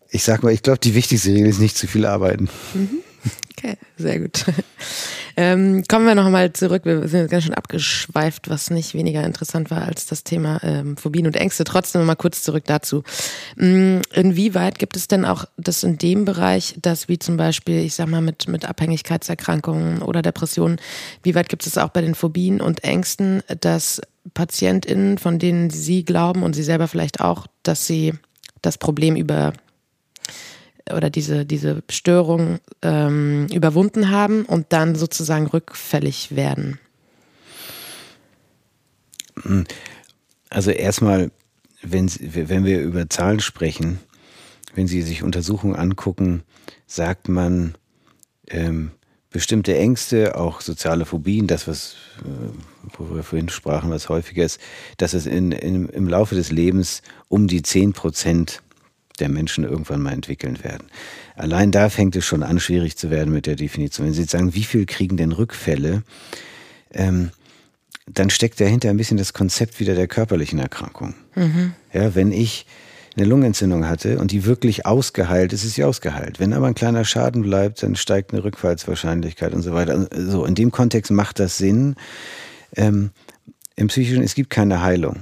ich 0.09 0.24
sag 0.24 0.43
mal, 0.43 0.53
ich 0.53 0.64
glaube, 0.64 0.80
die 0.80 0.95
wichtigste 0.95 1.30
Regel 1.30 1.47
ist 1.47 1.59
nicht 1.59 1.78
zu 1.78 1.88
viel 1.88 2.05
arbeiten. 2.05 2.49
Mhm. 2.74 2.99
Okay, 3.57 3.78
sehr 3.97 4.20
gut. 4.20 4.45
Ähm, 5.36 5.84
kommen 5.88 6.05
wir 6.05 6.15
nochmal 6.15 6.53
zurück. 6.53 6.86
Wir 6.86 7.07
sind 7.07 7.29
ganz 7.31 7.45
schön 7.45 7.53
abgeschweift, 7.53 8.49
was 8.49 8.69
nicht 8.69 8.93
weniger 8.93 9.23
interessant 9.23 9.71
war 9.71 9.81
als 9.84 10.05
das 10.05 10.23
Thema 10.23 10.59
ähm, 10.63 10.97
Phobien 10.97 11.25
und 11.25 11.36
Ängste. 11.36 11.63
Trotzdem 11.63 12.01
nochmal 12.01 12.15
kurz 12.15 12.43
zurück 12.43 12.63
dazu. 12.65 13.03
Mm, 13.55 13.99
inwieweit 14.13 14.77
gibt 14.79 14.95
es 14.95 15.07
denn 15.07 15.25
auch 15.25 15.45
das 15.57 15.84
in 15.84 15.97
dem 15.97 16.25
Bereich, 16.25 16.75
dass 16.81 17.07
wie 17.09 17.19
zum 17.19 17.38
Beispiel, 17.38 17.79
ich 17.79 17.95
sag 17.95 18.07
mal, 18.07 18.21
mit, 18.21 18.47
mit 18.47 18.65
Abhängigkeitserkrankungen 18.65 20.01
oder 20.01 20.21
Depressionen, 20.21 20.77
wie 21.23 21.36
weit 21.36 21.49
gibt 21.49 21.65
es 21.65 21.77
auch 21.77 21.89
bei 21.89 22.01
den 22.01 22.15
Phobien 22.15 22.61
und 22.61 22.84
Ängsten, 22.84 23.41
dass 23.61 24.01
PatientInnen, 24.34 25.17
von 25.17 25.39
denen 25.39 25.69
Sie 25.69 26.05
glauben 26.05 26.43
und 26.43 26.53
Sie 26.53 26.63
selber 26.63 26.88
vielleicht 26.88 27.19
auch, 27.21 27.47
dass 27.63 27.88
sie 27.88 28.13
das 28.61 28.77
Problem 28.77 29.15
über 29.15 29.53
oder 30.91 31.09
diese, 31.09 31.45
diese 31.45 31.84
Störung 31.89 32.59
ähm, 32.81 33.47
überwunden 33.53 34.09
haben 34.09 34.45
und 34.45 34.67
dann 34.69 34.95
sozusagen 34.95 35.47
rückfällig 35.47 36.36
werden? 36.36 36.79
Also 40.49 40.71
erstmal, 40.71 41.31
wenn, 41.81 42.09
wenn 42.19 42.65
wir 42.65 42.81
über 42.81 43.09
Zahlen 43.09 43.39
sprechen, 43.39 43.99
wenn 44.75 44.88
Sie 44.88 45.01
sich 45.01 45.23
Untersuchungen 45.23 45.75
angucken, 45.75 46.43
sagt 46.88 47.29
man, 47.29 47.75
ähm, 48.49 48.91
bestimmte 49.29 49.75
Ängste, 49.75 50.38
auch 50.38 50.61
soziale 50.61 51.05
Phobien, 51.05 51.47
das, 51.47 51.67
was, 51.67 51.95
äh, 52.19 52.97
wo 52.97 53.15
wir 53.15 53.23
vorhin 53.23 53.49
sprachen, 53.49 53.89
was 53.89 54.09
häufiger 54.09 54.45
ist, 54.45 54.59
dass 54.97 55.13
es 55.13 55.25
in, 55.25 55.51
in, 55.51 55.89
im 55.89 56.07
Laufe 56.07 56.36
des 56.36 56.51
Lebens 56.51 57.01
um 57.29 57.47
die 57.47 57.63
10 57.63 57.93
Prozent 57.93 58.61
der 59.20 59.30
Menschen 59.30 59.64
irgendwann 59.64 60.01
mal 60.01 60.14
entwickeln 60.14 60.64
werden. 60.64 60.88
Allein 61.36 61.72
da 61.72 61.89
fängt 61.89 62.16
es 62.16 62.26
schon 62.26 62.43
an, 62.43 62.59
schwierig 62.59 62.97
zu 62.97 63.09
werden 63.09 63.34
mit 63.34 63.45
der 63.45 63.55
Definition. 63.55 64.07
Wenn 64.07 64.14
Sie 64.14 64.22
jetzt 64.22 64.32
sagen, 64.32 64.53
wie 64.53 64.64
viel 64.64 64.86
kriegen 64.86 65.18
denn 65.18 65.32
Rückfälle, 65.32 66.03
ähm, 66.93 67.32
dann 68.07 68.30
steckt 68.30 68.59
dahinter 68.59 68.89
ein 68.89 68.97
bisschen 68.97 69.18
das 69.18 69.34
Konzept 69.34 69.80
wieder 69.80 69.95
der 69.95 70.07
körperlichen 70.07 70.59
Erkrankung. 70.59 71.14
Mhm. 71.36 71.74
Ja, 71.93 72.16
wenn 72.16 72.32
ich 72.32 72.66
eine 73.16 73.26
Lungenentzündung 73.26 73.88
hatte 73.88 74.18
und 74.18 74.32
die 74.32 74.45
wirklich 74.45 74.86
ausgeheilt 74.86 75.53
ist, 75.53 75.64
ist 75.64 75.76
sie 75.76 75.84
ausgeheilt. 75.84 76.39
Wenn 76.39 76.53
aber 76.53 76.68
ein 76.68 76.76
kleiner 76.76 77.05
Schaden 77.05 77.43
bleibt, 77.43 77.84
dann 77.84 77.95
steigt 77.95 78.34
eine 78.34 78.43
Rückfallswahrscheinlichkeit 78.43 79.53
und 79.53 79.61
so 79.61 79.74
weiter. 79.74 80.07
So, 80.16 80.45
in 80.45 80.55
dem 80.55 80.72
Kontext 80.72 81.11
macht 81.11 81.39
das 81.39 81.57
Sinn. 81.57 81.95
Ähm, 82.76 83.11
Im 83.76 83.88
Psychischen, 83.88 84.24
es 84.24 84.36
gibt 84.36 84.49
keine 84.49 84.82
Heilung. 84.82 85.18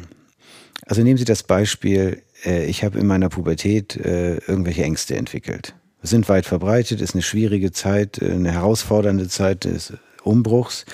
Also 0.85 1.03
nehmen 1.03 1.17
Sie 1.17 1.25
das 1.25 1.43
Beispiel, 1.43 2.21
äh, 2.45 2.65
ich 2.65 2.83
habe 2.83 2.99
in 2.99 3.07
meiner 3.07 3.29
Pubertät 3.29 3.95
äh, 3.95 4.37
irgendwelche 4.37 4.83
Ängste 4.83 5.15
entwickelt. 5.15 5.75
Sind 6.03 6.29
weit 6.29 6.45
verbreitet, 6.45 7.01
ist 7.01 7.13
eine 7.13 7.21
schwierige 7.21 7.71
Zeit, 7.71 8.21
äh, 8.21 8.31
eine 8.31 8.51
herausfordernde 8.51 9.27
Zeit 9.27 9.65
des 9.65 9.93
Umbruchs. 10.23 10.85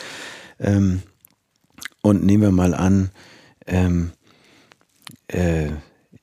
Ähm, 0.59 1.01
und 2.01 2.23
nehmen 2.23 2.43
wir 2.43 2.51
mal 2.51 2.73
an, 2.73 3.11
ähm, 3.65 4.11
äh, 5.27 5.67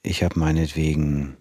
ich 0.03 0.22
habe 0.22 0.39
meinetwegen 0.39 1.37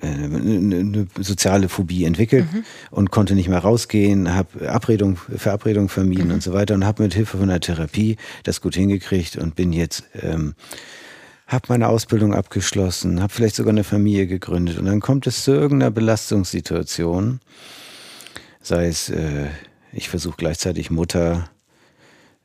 eine, 0.00 0.36
eine 0.36 1.06
soziale 1.20 1.68
Phobie 1.68 2.04
entwickelt 2.04 2.46
mhm. 2.52 2.64
und 2.90 3.10
konnte 3.10 3.34
nicht 3.34 3.48
mehr 3.48 3.58
rausgehen, 3.58 4.34
habe 4.34 4.70
Abredung, 4.70 5.16
Verabredung 5.16 5.88
vermieden 5.88 6.28
mhm. 6.28 6.34
und 6.34 6.42
so 6.42 6.52
weiter 6.52 6.74
und 6.74 6.84
habe 6.84 7.02
mit 7.02 7.14
Hilfe 7.14 7.38
von 7.38 7.48
der 7.48 7.60
Therapie 7.60 8.16
das 8.42 8.60
gut 8.60 8.74
hingekriegt 8.74 9.36
und 9.36 9.54
bin 9.54 9.72
jetzt 9.72 10.04
ähm, 10.20 10.54
habe 11.54 11.66
meine 11.68 11.88
Ausbildung 11.88 12.34
abgeschlossen, 12.34 13.22
habe 13.22 13.32
vielleicht 13.32 13.56
sogar 13.56 13.72
eine 13.72 13.84
Familie 13.84 14.26
gegründet 14.26 14.78
und 14.78 14.86
dann 14.86 15.00
kommt 15.00 15.26
es 15.26 15.44
zu 15.44 15.52
irgendeiner 15.52 15.90
Belastungssituation, 15.90 17.40
sei 18.60 18.88
es, 18.88 19.08
äh, 19.08 19.48
ich 19.92 20.08
versuche 20.08 20.36
gleichzeitig 20.36 20.90
Mutter, 20.90 21.48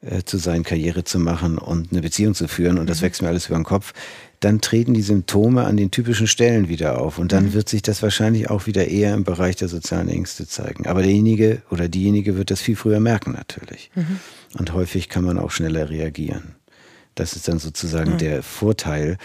äh, 0.01 0.23
zu 0.23 0.37
sein, 0.37 0.63
Karriere 0.63 1.03
zu 1.03 1.19
machen 1.19 1.57
und 1.57 1.91
eine 1.91 2.01
Beziehung 2.01 2.33
zu 2.33 2.47
führen 2.47 2.77
und 2.77 2.89
das 2.89 3.01
mhm. 3.01 3.05
wächst 3.05 3.21
mir 3.21 3.27
alles 3.27 3.47
über 3.47 3.57
den 3.57 3.65
Kopf, 3.65 3.93
dann 4.39 4.61
treten 4.61 4.93
die 4.93 5.01
Symptome 5.01 5.65
an 5.65 5.75
den 5.75 5.91
typischen 5.91 6.27
Stellen 6.27 6.69
wieder 6.69 7.01
auf 7.01 7.19
und 7.19 7.33
dann 7.33 7.47
mhm. 7.47 7.53
wird 7.53 7.67
sich 7.67 7.81
das 7.81 8.01
wahrscheinlich 8.01 8.49
auch 8.49 8.65
wieder 8.65 8.87
eher 8.87 9.13
im 9.13 9.25
Bereich 9.25 9.57
der 9.57 9.67
sozialen 9.67 10.07
Ängste 10.07 10.47
zeigen. 10.47 10.87
Aber 10.87 11.01
derjenige 11.01 11.61
oder 11.69 11.89
diejenige 11.89 12.37
wird 12.37 12.49
das 12.49 12.61
viel 12.61 12.77
früher 12.77 13.01
merken 13.01 13.33
natürlich. 13.33 13.91
Mhm. 13.95 14.19
Und 14.57 14.71
häufig 14.73 15.09
kann 15.09 15.25
man 15.25 15.37
auch 15.37 15.51
schneller 15.51 15.89
reagieren. 15.89 16.55
Das 17.19 17.33
ist 17.33 17.47
dann 17.47 17.59
sozusagen 17.59 18.13
mhm. 18.13 18.17
der 18.17 18.43
Vorteil. 18.43 19.17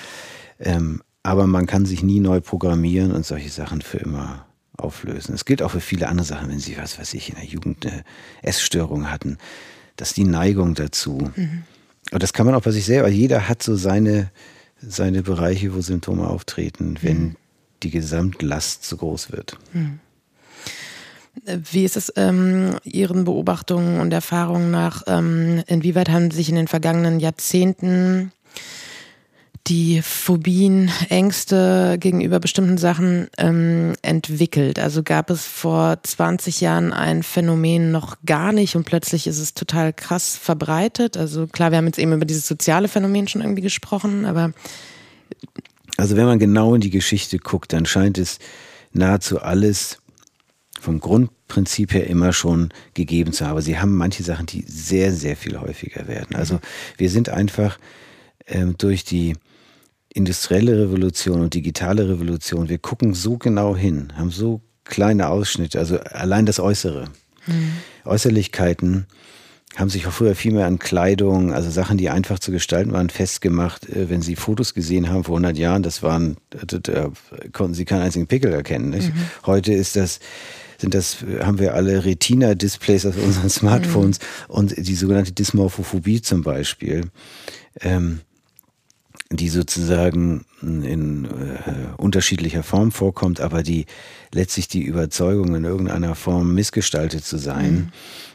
Ähm, 0.59 1.03
aber 1.23 1.47
man 1.47 1.67
kann 1.67 1.87
sich 1.87 2.03
nie 2.03 2.21
neu 2.21 2.41
programmieren 2.41 3.13
und 3.13 3.25
solche 3.25 3.51
Sachen 3.51 3.81
für 3.81 3.99
immer 3.99 4.47
auflösen. 4.77 5.35
Es 5.35 5.45
gilt 5.45 5.63
auch 5.63 5.71
für 5.71 5.81
viele 5.81 6.09
andere 6.09 6.27
Sachen, 6.27 6.51
wenn 6.51 6.59
Sie, 6.59 6.77
was 6.77 6.99
weiß 6.99 7.15
ich, 7.15 7.31
in 7.31 7.37
der 7.37 7.45
Jugend 7.45 7.87
eine 7.87 8.05
Essstörung 8.43 9.11
hatten. 9.11 9.39
Das 9.97 10.09
ist 10.09 10.17
die 10.17 10.25
Neigung 10.25 10.75
dazu. 10.75 11.31
Mhm. 11.37 11.63
Und 12.11 12.23
das 12.23 12.33
kann 12.33 12.47
man 12.47 12.55
auch 12.55 12.63
bei 12.63 12.73
sich 12.73 12.85
selber. 12.85 13.09
Jeder 13.09 13.49
hat 13.49 13.63
so 13.63 13.77
seine, 13.77 14.31
seine 14.81 15.23
Bereiche, 15.23 15.75
wo 15.75 15.81
Symptome 15.81 16.27
auftreten, 16.27 16.99
wenn 17.01 17.23
mhm. 17.23 17.37
die 17.83 17.91
Gesamtlast 17.91 18.85
zu 18.85 18.97
groß 18.97 19.33
wird. 19.33 19.57
Mhm. 19.73 20.01
Wie 21.45 21.85
ist 21.85 21.97
es 21.97 22.13
ähm, 22.17 22.77
Ihren 22.85 23.25
Beobachtungen 23.25 24.01
und 24.01 24.13
Erfahrungen 24.13 24.71
nach? 24.71 25.03
Ähm, 25.07 25.63
inwieweit 25.67 26.09
haben 26.09 26.31
sich 26.31 26.49
in 26.49 26.55
den 26.55 26.69
vergangenen 26.69 27.21
Jahrzehnten 27.21 28.33
die 29.67 30.03
Phobien, 30.03 30.91
Ängste 31.09 31.97
gegenüber 31.99 32.39
bestimmten 32.39 32.77
Sachen 32.77 33.29
ähm, 33.39 33.95
entwickelt? 34.03 34.79
Also 34.79 35.03
gab 35.03 35.31
es 35.31 35.47
vor 35.47 35.99
20 36.03 36.61
Jahren 36.61 36.93
ein 36.93 37.23
Phänomen 37.23 37.91
noch 37.91 38.17
gar 38.27 38.53
nicht 38.53 38.77
und 38.77 38.85
plötzlich 38.85 39.27
ist 39.27 39.39
es 39.39 39.55
total 39.55 39.93
krass 39.93 40.37
verbreitet? 40.37 41.17
Also 41.17 41.47
klar, 41.47 41.71
wir 41.71 41.79
haben 41.79 41.87
jetzt 41.87 41.99
eben 41.99 42.13
über 42.13 42.27
dieses 42.27 42.47
soziale 42.47 42.89
Phänomen 42.89 43.27
schon 43.27 43.41
irgendwie 43.41 43.63
gesprochen, 43.63 44.27
aber. 44.27 44.53
Also 45.97 46.17
wenn 46.17 46.27
man 46.27 46.39
genau 46.39 46.75
in 46.75 46.81
die 46.81 46.91
Geschichte 46.91 47.39
guckt, 47.39 47.73
dann 47.73 47.87
scheint 47.87 48.19
es 48.19 48.39
nahezu 48.93 49.41
alles 49.41 49.99
vom 50.85 51.01
Grundprinzip 51.01 51.95
her 51.95 52.07
immer 52.07 52.33
schon 52.33 52.69
gegeben 52.95 53.33
zu 53.33 53.45
haben. 53.45 53.53
Aber 53.53 53.63
sie 53.63 53.79
haben 53.79 53.97
manche 53.97 54.23
Sachen, 54.23 54.47
die 54.47 54.65
sehr, 54.67 55.13
sehr 55.13 55.37
viel 55.37 55.59
häufiger 55.59 56.07
werden. 56.07 56.37
Also 56.37 56.61
wir 56.97 57.11
sind 57.11 57.29
einfach 57.29 57.79
ähm, 58.47 58.77
durch 58.79 59.05
die 59.05 59.35
industrielle 60.11 60.79
Revolution 60.79 61.41
und 61.41 61.55
digitale 61.55 62.09
Revolution, 62.09 62.69
wir 62.69 62.79
gucken 62.79 63.15
so 63.15 63.37
genau 63.37 63.75
hin, 63.75 64.13
haben 64.17 64.31
so 64.31 64.61
kleine 64.85 65.29
Ausschnitte, 65.29 65.79
also 65.79 65.99
allein 65.99 66.47
das 66.47 66.61
Äußere. 66.61 67.07
Mhm. 67.47 67.73
Äußerlichkeiten 68.05 69.07
haben 69.77 69.91
sich 69.91 70.07
auch 70.07 70.13
früher 70.13 70.37
viel 70.37 70.53
mehr 70.53 70.67
an 70.67 70.79
Kleidung, 70.79 71.53
also 71.53 71.69
Sachen, 71.69 71.99
die 71.99 72.11
einfach 72.11 72.39
zu 72.39 72.53
gestalten 72.53 72.93
waren, 72.93 73.11
festgemacht. 73.11 73.89
Äh, 73.89 74.09
wenn 74.09 74.23
Sie 74.23 74.37
Fotos 74.37 74.75
gesehen 74.75 75.09
haben 75.09 75.25
vor 75.25 75.37
100 75.37 75.59
Jahren, 75.59 75.83
das 75.83 76.03
waren, 76.03 76.37
da 76.51 77.11
konnten 77.53 77.75
Sie 77.75 77.85
keinen 77.85 78.03
einzigen 78.03 78.29
Pickel 78.29 78.53
erkennen. 78.53 78.91
Mhm. 78.91 79.13
Heute 79.47 79.73
ist 79.73 79.97
das 79.97 80.21
sind 80.85 80.95
das, 80.95 81.25
haben 81.41 81.59
wir 81.59 81.75
alle 81.75 82.05
Retina-Displays 82.05 83.07
auf 83.07 83.17
unseren 83.17 83.49
Smartphones 83.49 84.19
mhm. 84.19 84.55
und 84.55 84.75
die 84.77 84.95
sogenannte 84.95 85.33
Dysmorphophobie 85.33 86.21
zum 86.21 86.43
Beispiel. 86.43 87.11
Ähm, 87.81 88.21
die 89.31 89.49
sozusagen 89.49 90.45
in 90.61 91.25
äh, 91.25 91.89
unterschiedlicher 91.97 92.63
Form 92.63 92.93
vorkommt, 92.93 93.41
aber 93.41 93.63
die 93.63 93.87
letztlich 94.33 94.69
die 94.69 94.83
Überzeugung 94.83 95.57
in 95.57 95.65
irgendeiner 95.65 96.15
Form 96.15 96.55
missgestaltet 96.55 97.25
zu 97.25 97.39
sein 97.39 97.91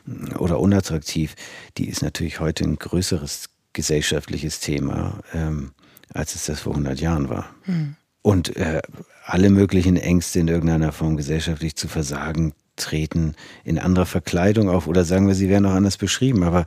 mhm. 0.06 0.36
oder 0.38 0.60
unattraktiv, 0.60 1.36
die 1.78 1.88
ist 1.88 2.02
natürlich 2.02 2.40
heute 2.40 2.66
ein 2.66 2.78
größeres 2.78 3.50
gesellschaftliches 3.72 4.60
Thema, 4.60 5.20
ähm, 5.34 5.72
als 6.12 6.36
es 6.36 6.48
das 6.48 6.62
vor 6.62 6.74
100 6.74 7.00
Jahren 7.00 7.30
war. 7.30 7.50
Mhm. 7.66 7.96
Und 8.22 8.58
äh, 8.58 8.82
alle 9.30 9.50
möglichen 9.50 9.98
Ängste 9.98 10.40
in 10.40 10.48
irgendeiner 10.48 10.92
Form 10.92 11.18
gesellschaftlich 11.18 11.76
zu 11.76 11.88
versagen, 11.88 12.54
treten 12.76 13.36
in 13.64 13.78
anderer 13.78 14.06
Verkleidung 14.06 14.70
auf 14.70 14.88
oder 14.88 15.04
sagen 15.04 15.28
wir, 15.28 15.36
sie 15.36 15.50
werden 15.50 15.66
auch 15.66 15.74
anders 15.74 15.98
beschrieben. 15.98 16.44
Aber 16.44 16.66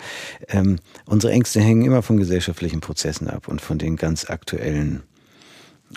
ähm, 0.49 0.79
unsere 1.07 1.33
Ängste 1.33 1.61
hängen 1.61 1.85
immer 1.85 2.03
von 2.03 2.19
gesellschaftlichen 2.19 2.81
Prozessen 2.81 3.29
ab 3.29 3.49
und 3.49 3.61
von 3.61 3.79
den 3.79 3.97
ganz 3.97 4.29
aktuellen, 4.29 5.03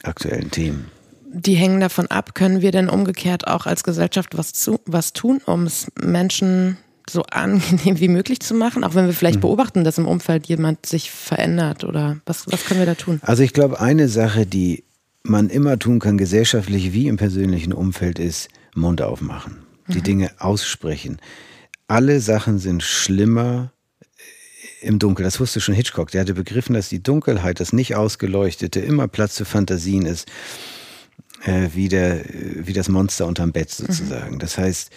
aktuellen 0.03 0.51
Themen. 0.51 0.89
Die 1.31 1.55
hängen 1.55 1.81
davon 1.81 2.07
ab. 2.07 2.33
Können 2.33 2.61
wir 2.61 2.71
denn 2.71 2.87
umgekehrt 2.87 3.47
auch 3.47 3.65
als 3.65 3.83
Gesellschaft 3.83 4.37
was, 4.37 4.53
zu, 4.53 4.79
was 4.85 5.11
tun, 5.11 5.41
um 5.45 5.63
es 5.63 5.91
Menschen 6.01 6.77
so 7.07 7.23
angenehm 7.23 7.99
wie 7.99 8.07
möglich 8.07 8.39
zu 8.39 8.55
machen, 8.55 8.83
auch 8.83 8.95
wenn 8.95 9.05
wir 9.05 9.13
vielleicht 9.13 9.37
mhm. 9.37 9.41
beobachten, 9.41 9.83
dass 9.83 9.97
im 9.97 10.07
Umfeld 10.07 10.47
jemand 10.47 10.85
sich 10.85 11.11
verändert 11.11 11.83
oder 11.83 12.17
was, 12.25 12.45
was 12.47 12.65
können 12.65 12.79
wir 12.79 12.87
da 12.87 12.95
tun? 12.95 13.19
Also 13.21 13.43
ich 13.43 13.53
glaube, 13.53 13.79
eine 13.79 14.07
Sache, 14.07 14.45
die 14.45 14.85
man 15.25 15.49
immer 15.49 15.77
tun 15.79 15.99
kann, 15.99 16.17
gesellschaftlich 16.17 16.93
wie 16.93 17.07
im 17.07 17.17
persönlichen 17.17 17.73
Umfeld, 17.73 18.19
ist 18.19 18.49
Mund 18.73 19.01
aufmachen 19.01 19.65
die 19.87 19.99
mhm. 19.99 20.03
Dinge 20.03 20.31
aussprechen. 20.39 21.19
Alle 21.87 22.19
Sachen 22.19 22.59
sind 22.59 22.83
schlimmer 22.83 23.71
im 24.81 24.99
Dunkeln. 24.99 25.25
Das 25.25 25.39
wusste 25.39 25.61
schon 25.61 25.75
Hitchcock. 25.75 26.11
Der 26.11 26.21
hatte 26.21 26.33
begriffen, 26.33 26.73
dass 26.73 26.89
die 26.89 27.01
Dunkelheit, 27.01 27.59
das 27.59 27.73
nicht 27.73 27.95
ausgeleuchtete, 27.95 28.79
immer 28.79 29.07
Platz 29.07 29.37
für 29.37 29.45
Fantasien 29.45 30.05
ist, 30.05 30.27
äh, 31.43 31.69
wie, 31.73 31.89
der, 31.89 32.23
wie 32.29 32.73
das 32.73 32.89
Monster 32.89 33.27
unterm 33.27 33.51
Bett 33.51 33.69
sozusagen. 33.69 34.35
Mhm. 34.35 34.39
Das 34.39 34.57
heißt, 34.57 34.91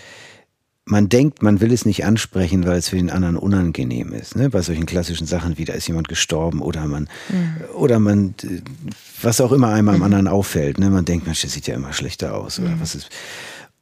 man 0.90 1.08
denkt, 1.08 1.42
man 1.42 1.60
will 1.60 1.72
es 1.72 1.84
nicht 1.84 2.04
ansprechen, 2.04 2.66
weil 2.66 2.78
es 2.78 2.88
für 2.88 2.96
den 2.96 3.10
anderen 3.10 3.36
unangenehm 3.36 4.12
ist. 4.12 4.36
Ne? 4.36 4.48
Bei 4.48 4.62
solchen 4.62 4.86
klassischen 4.86 5.26
Sachen 5.26 5.58
wie, 5.58 5.66
da 5.66 5.74
ist 5.74 5.86
jemand 5.86 6.08
gestorben 6.08 6.62
oder 6.62 6.86
man, 6.86 7.08
mhm. 7.28 7.56
oder 7.74 7.98
man, 7.98 8.34
was 9.20 9.40
auch 9.40 9.52
immer 9.52 9.68
einem 9.68 9.90
am 9.90 9.96
mhm. 9.96 10.02
anderen 10.02 10.28
auffällt. 10.28 10.78
Ne? 10.78 10.88
Man 10.88 11.04
denkt, 11.04 11.26
Mensch, 11.26 11.42
das 11.42 11.52
sieht 11.52 11.66
ja 11.66 11.74
immer 11.74 11.92
schlechter 11.92 12.34
aus 12.34 12.58
oder 12.58 12.70
mhm. 12.70 12.80
was 12.80 12.94
ist. 12.94 13.10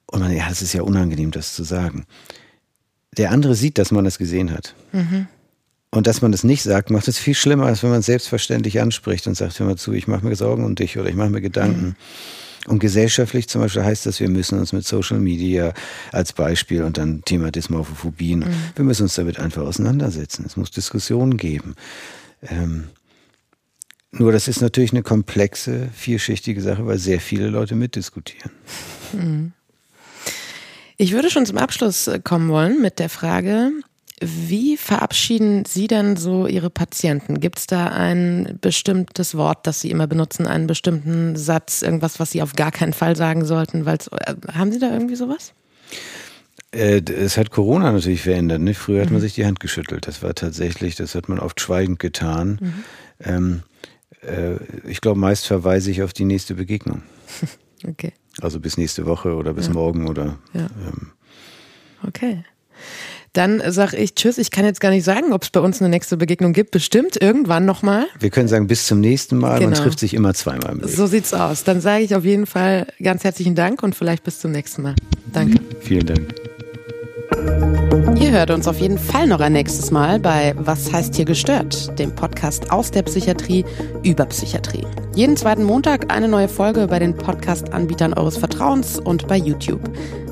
Und 0.07 0.20
man, 0.20 0.34
ja, 0.34 0.48
das 0.48 0.62
ist 0.62 0.72
ja 0.72 0.82
unangenehm, 0.82 1.30
das 1.30 1.54
zu 1.54 1.62
sagen. 1.62 2.07
Der 3.16 3.30
andere 3.30 3.54
sieht, 3.54 3.78
dass 3.78 3.92
man 3.92 4.04
das 4.04 4.18
gesehen 4.18 4.50
hat. 4.50 4.74
Mhm. 4.92 5.28
Und 5.90 6.09
dass 6.09 6.22
man 6.22 6.32
das 6.32 6.42
nicht 6.42 6.62
sagt, 6.62 6.90
macht 6.90 7.07
es 7.07 7.18
viel 7.18 7.34
schlimmer, 7.34 7.66
als 7.66 7.82
wenn 7.84 7.90
man 7.90 8.00
es 8.00 8.07
selbstverständlich 8.07 8.80
anspricht 8.80 9.28
und 9.28 9.36
sagt, 9.36 9.59
hör 9.61 9.66
mal 9.66 9.76
zu, 9.76 9.92
ich 9.92 10.09
mache 10.09 10.26
mir 10.26 10.34
Sorgen 10.34 10.64
um 10.64 10.74
dich 10.74 10.98
oder 10.98 11.09
ich 11.09 11.14
mache 11.14 11.30
mir 11.30 11.40
Gedanken. 11.40 11.86
Mhm. 11.86 11.94
Und 12.66 12.80
gesellschaftlich 12.80 13.48
zum 13.48 13.60
Beispiel 13.60 13.84
heißt 13.84 14.06
das, 14.06 14.20
wir 14.20 14.28
müssen 14.28 14.58
uns 14.58 14.72
mit 14.72 14.86
Social 14.86 15.18
Media 15.18 15.72
als 16.12 16.32
Beispiel 16.32 16.82
und 16.82 16.98
dann 16.98 17.22
Thema 17.24 17.50
Dysmorphophobien, 17.50 18.40
mhm. 18.40 18.54
wir 18.74 18.84
müssen 18.84 19.04
uns 19.04 19.14
damit 19.14 19.38
einfach 19.38 19.62
auseinandersetzen. 19.62 20.44
Es 20.46 20.56
muss 20.56 20.70
Diskussionen 20.70 21.36
geben. 21.36 21.74
Ähm, 22.42 22.88
nur 24.10 24.32
das 24.32 24.48
ist 24.48 24.60
natürlich 24.60 24.92
eine 24.92 25.02
komplexe, 25.02 25.88
vielschichtige 25.92 26.60
Sache, 26.60 26.86
weil 26.86 26.98
sehr 26.98 27.20
viele 27.20 27.48
Leute 27.48 27.74
mitdiskutieren. 27.74 28.50
Mhm. 29.12 29.52
Ich 30.96 31.12
würde 31.12 31.30
schon 31.30 31.44
zum 31.44 31.58
Abschluss 31.58 32.06
äh, 32.06 32.18
kommen 32.18 32.48
wollen 32.48 32.80
mit 32.80 32.98
der 32.98 33.10
Frage, 33.10 33.70
wie 34.20 34.78
verabschieden 34.78 35.64
Sie 35.66 35.88
denn 35.88 36.16
so 36.16 36.46
Ihre 36.46 36.70
Patienten? 36.70 37.38
Gibt 37.38 37.58
es 37.58 37.66
da 37.66 37.88
ein 37.88 38.58
bestimmtes 38.60 39.36
Wort, 39.36 39.66
das 39.66 39.82
Sie 39.82 39.90
immer 39.90 40.06
benutzen, 40.06 40.46
einen 40.46 40.66
bestimmten 40.66 41.36
Satz, 41.36 41.82
irgendwas, 41.82 42.18
was 42.18 42.30
Sie 42.30 42.40
auf 42.40 42.54
gar 42.54 42.72
keinen 42.72 42.94
Fall 42.94 43.14
sagen 43.14 43.44
sollten? 43.44 43.84
Weil's, 43.84 44.08
äh, 44.08 44.34
haben 44.52 44.72
Sie 44.72 44.78
da 44.78 44.90
irgendwie 44.90 45.16
sowas? 45.16 45.52
Äh, 46.72 47.02
es 47.12 47.36
hat 47.36 47.50
Corona 47.50 47.92
natürlich 47.92 48.22
verändert. 48.22 48.60
Ne? 48.60 48.72
Früher 48.72 49.02
hat 49.02 49.10
man 49.10 49.18
mhm. 49.18 49.22
sich 49.22 49.34
die 49.34 49.44
Hand 49.44 49.60
geschüttelt. 49.60 50.06
Das 50.06 50.22
war 50.22 50.34
tatsächlich, 50.34 50.94
das 50.94 51.14
hat 51.14 51.28
man 51.28 51.38
oft 51.38 51.60
schweigend 51.60 51.98
getan. 51.98 52.58
Mhm. 52.60 52.84
Ähm, 53.20 53.62
äh, 54.22 54.56
ich 54.88 55.02
glaube, 55.02 55.20
meist 55.20 55.46
verweise 55.46 55.90
ich 55.90 56.02
auf 56.02 56.14
die 56.14 56.24
nächste 56.24 56.54
Begegnung. 56.54 57.02
okay. 57.86 58.12
Also 58.40 58.60
bis 58.60 58.78
nächste 58.78 59.04
Woche 59.04 59.34
oder 59.34 59.52
bis 59.52 59.66
ja. 59.66 59.74
morgen 59.74 60.08
oder. 60.08 60.38
Ja. 60.54 60.68
Ähm. 60.86 61.12
Okay. 62.06 62.44
Dann 63.33 63.62
sage 63.70 63.97
ich 63.97 64.14
Tschüss. 64.14 64.39
Ich 64.39 64.51
kann 64.51 64.64
jetzt 64.64 64.81
gar 64.81 64.91
nicht 64.91 65.05
sagen, 65.05 65.33
ob 65.33 65.43
es 65.43 65.51
bei 65.51 65.61
uns 65.61 65.81
eine 65.81 65.89
nächste 65.89 66.16
Begegnung 66.16 66.53
gibt. 66.53 66.70
Bestimmt 66.70 67.20
irgendwann 67.20 67.64
nochmal. 67.66 68.07
Wir 68.18 68.31
können 68.31 68.49
sagen, 68.49 68.66
bis 68.66 68.87
zum 68.87 69.01
nächsten 69.01 69.37
Mal. 69.37 69.59
Genau. 69.59 69.70
Man 69.70 69.79
trifft 69.79 69.99
sich 69.99 70.14
immer 70.14 70.35
zweimal 70.35 70.72
im 70.72 70.81
Leben. 70.81 70.93
So 70.93 71.07
sieht's 71.07 71.35
aus. 71.35 71.64
Dann 71.64 71.81
sage 71.81 72.05
ich 72.05 72.14
auf 72.14 72.24
jeden 72.24 72.47
Fall 72.47 72.87
ganz 73.03 73.24
herzlichen 73.24 73.55
Dank 73.55 73.83
und 73.83 73.95
vielleicht 73.95 74.24
bis 74.24 74.41
zum 74.41 74.53
nächsten 74.53 74.83
Mal. 74.83 74.95
Danke. 75.33 75.61
Vielen 75.81 76.07
Dank. 76.07 76.35
Ihr 78.18 78.31
hört 78.31 78.51
uns 78.51 78.66
auf 78.66 78.79
jeden 78.79 78.99
Fall 78.99 79.27
noch 79.27 79.41
ein 79.41 79.53
nächstes 79.53 79.91
Mal 79.91 80.18
bei 80.18 80.55
Was 80.57 80.93
heißt 80.93 81.14
hier 81.14 81.24
gestört? 81.24 81.99
Dem 81.99 82.14
Podcast 82.14 82.70
aus 82.70 82.91
der 82.91 83.03
Psychiatrie 83.03 83.64
über 84.03 84.24
Psychiatrie. 84.27 84.87
Jeden 85.14 85.37
zweiten 85.37 85.64
Montag 85.64 86.12
eine 86.12 86.29
neue 86.29 86.49
Folge 86.49 86.87
bei 86.87 86.99
den 86.99 87.14
Podcast-Anbietern 87.14 88.14
eures 88.14 88.37
Vertrauens 88.37 88.99
und 88.99 89.29
bei 89.29 89.37
YouTube. 89.37 89.83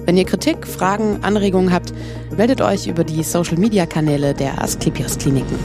Wenn 0.06 0.18
ihr 0.18 0.26
Kritik, 0.26 0.66
Fragen, 0.66 1.20
Anregungen 1.22 1.72
habt, 1.72 1.94
meldet 2.36 2.60
euch 2.60 2.86
über 2.86 3.04
die 3.04 3.22
Social-Media-Kanäle 3.22 4.34
der 4.34 4.60
Asklepios 4.62 5.16
Kliniken. 5.16 5.58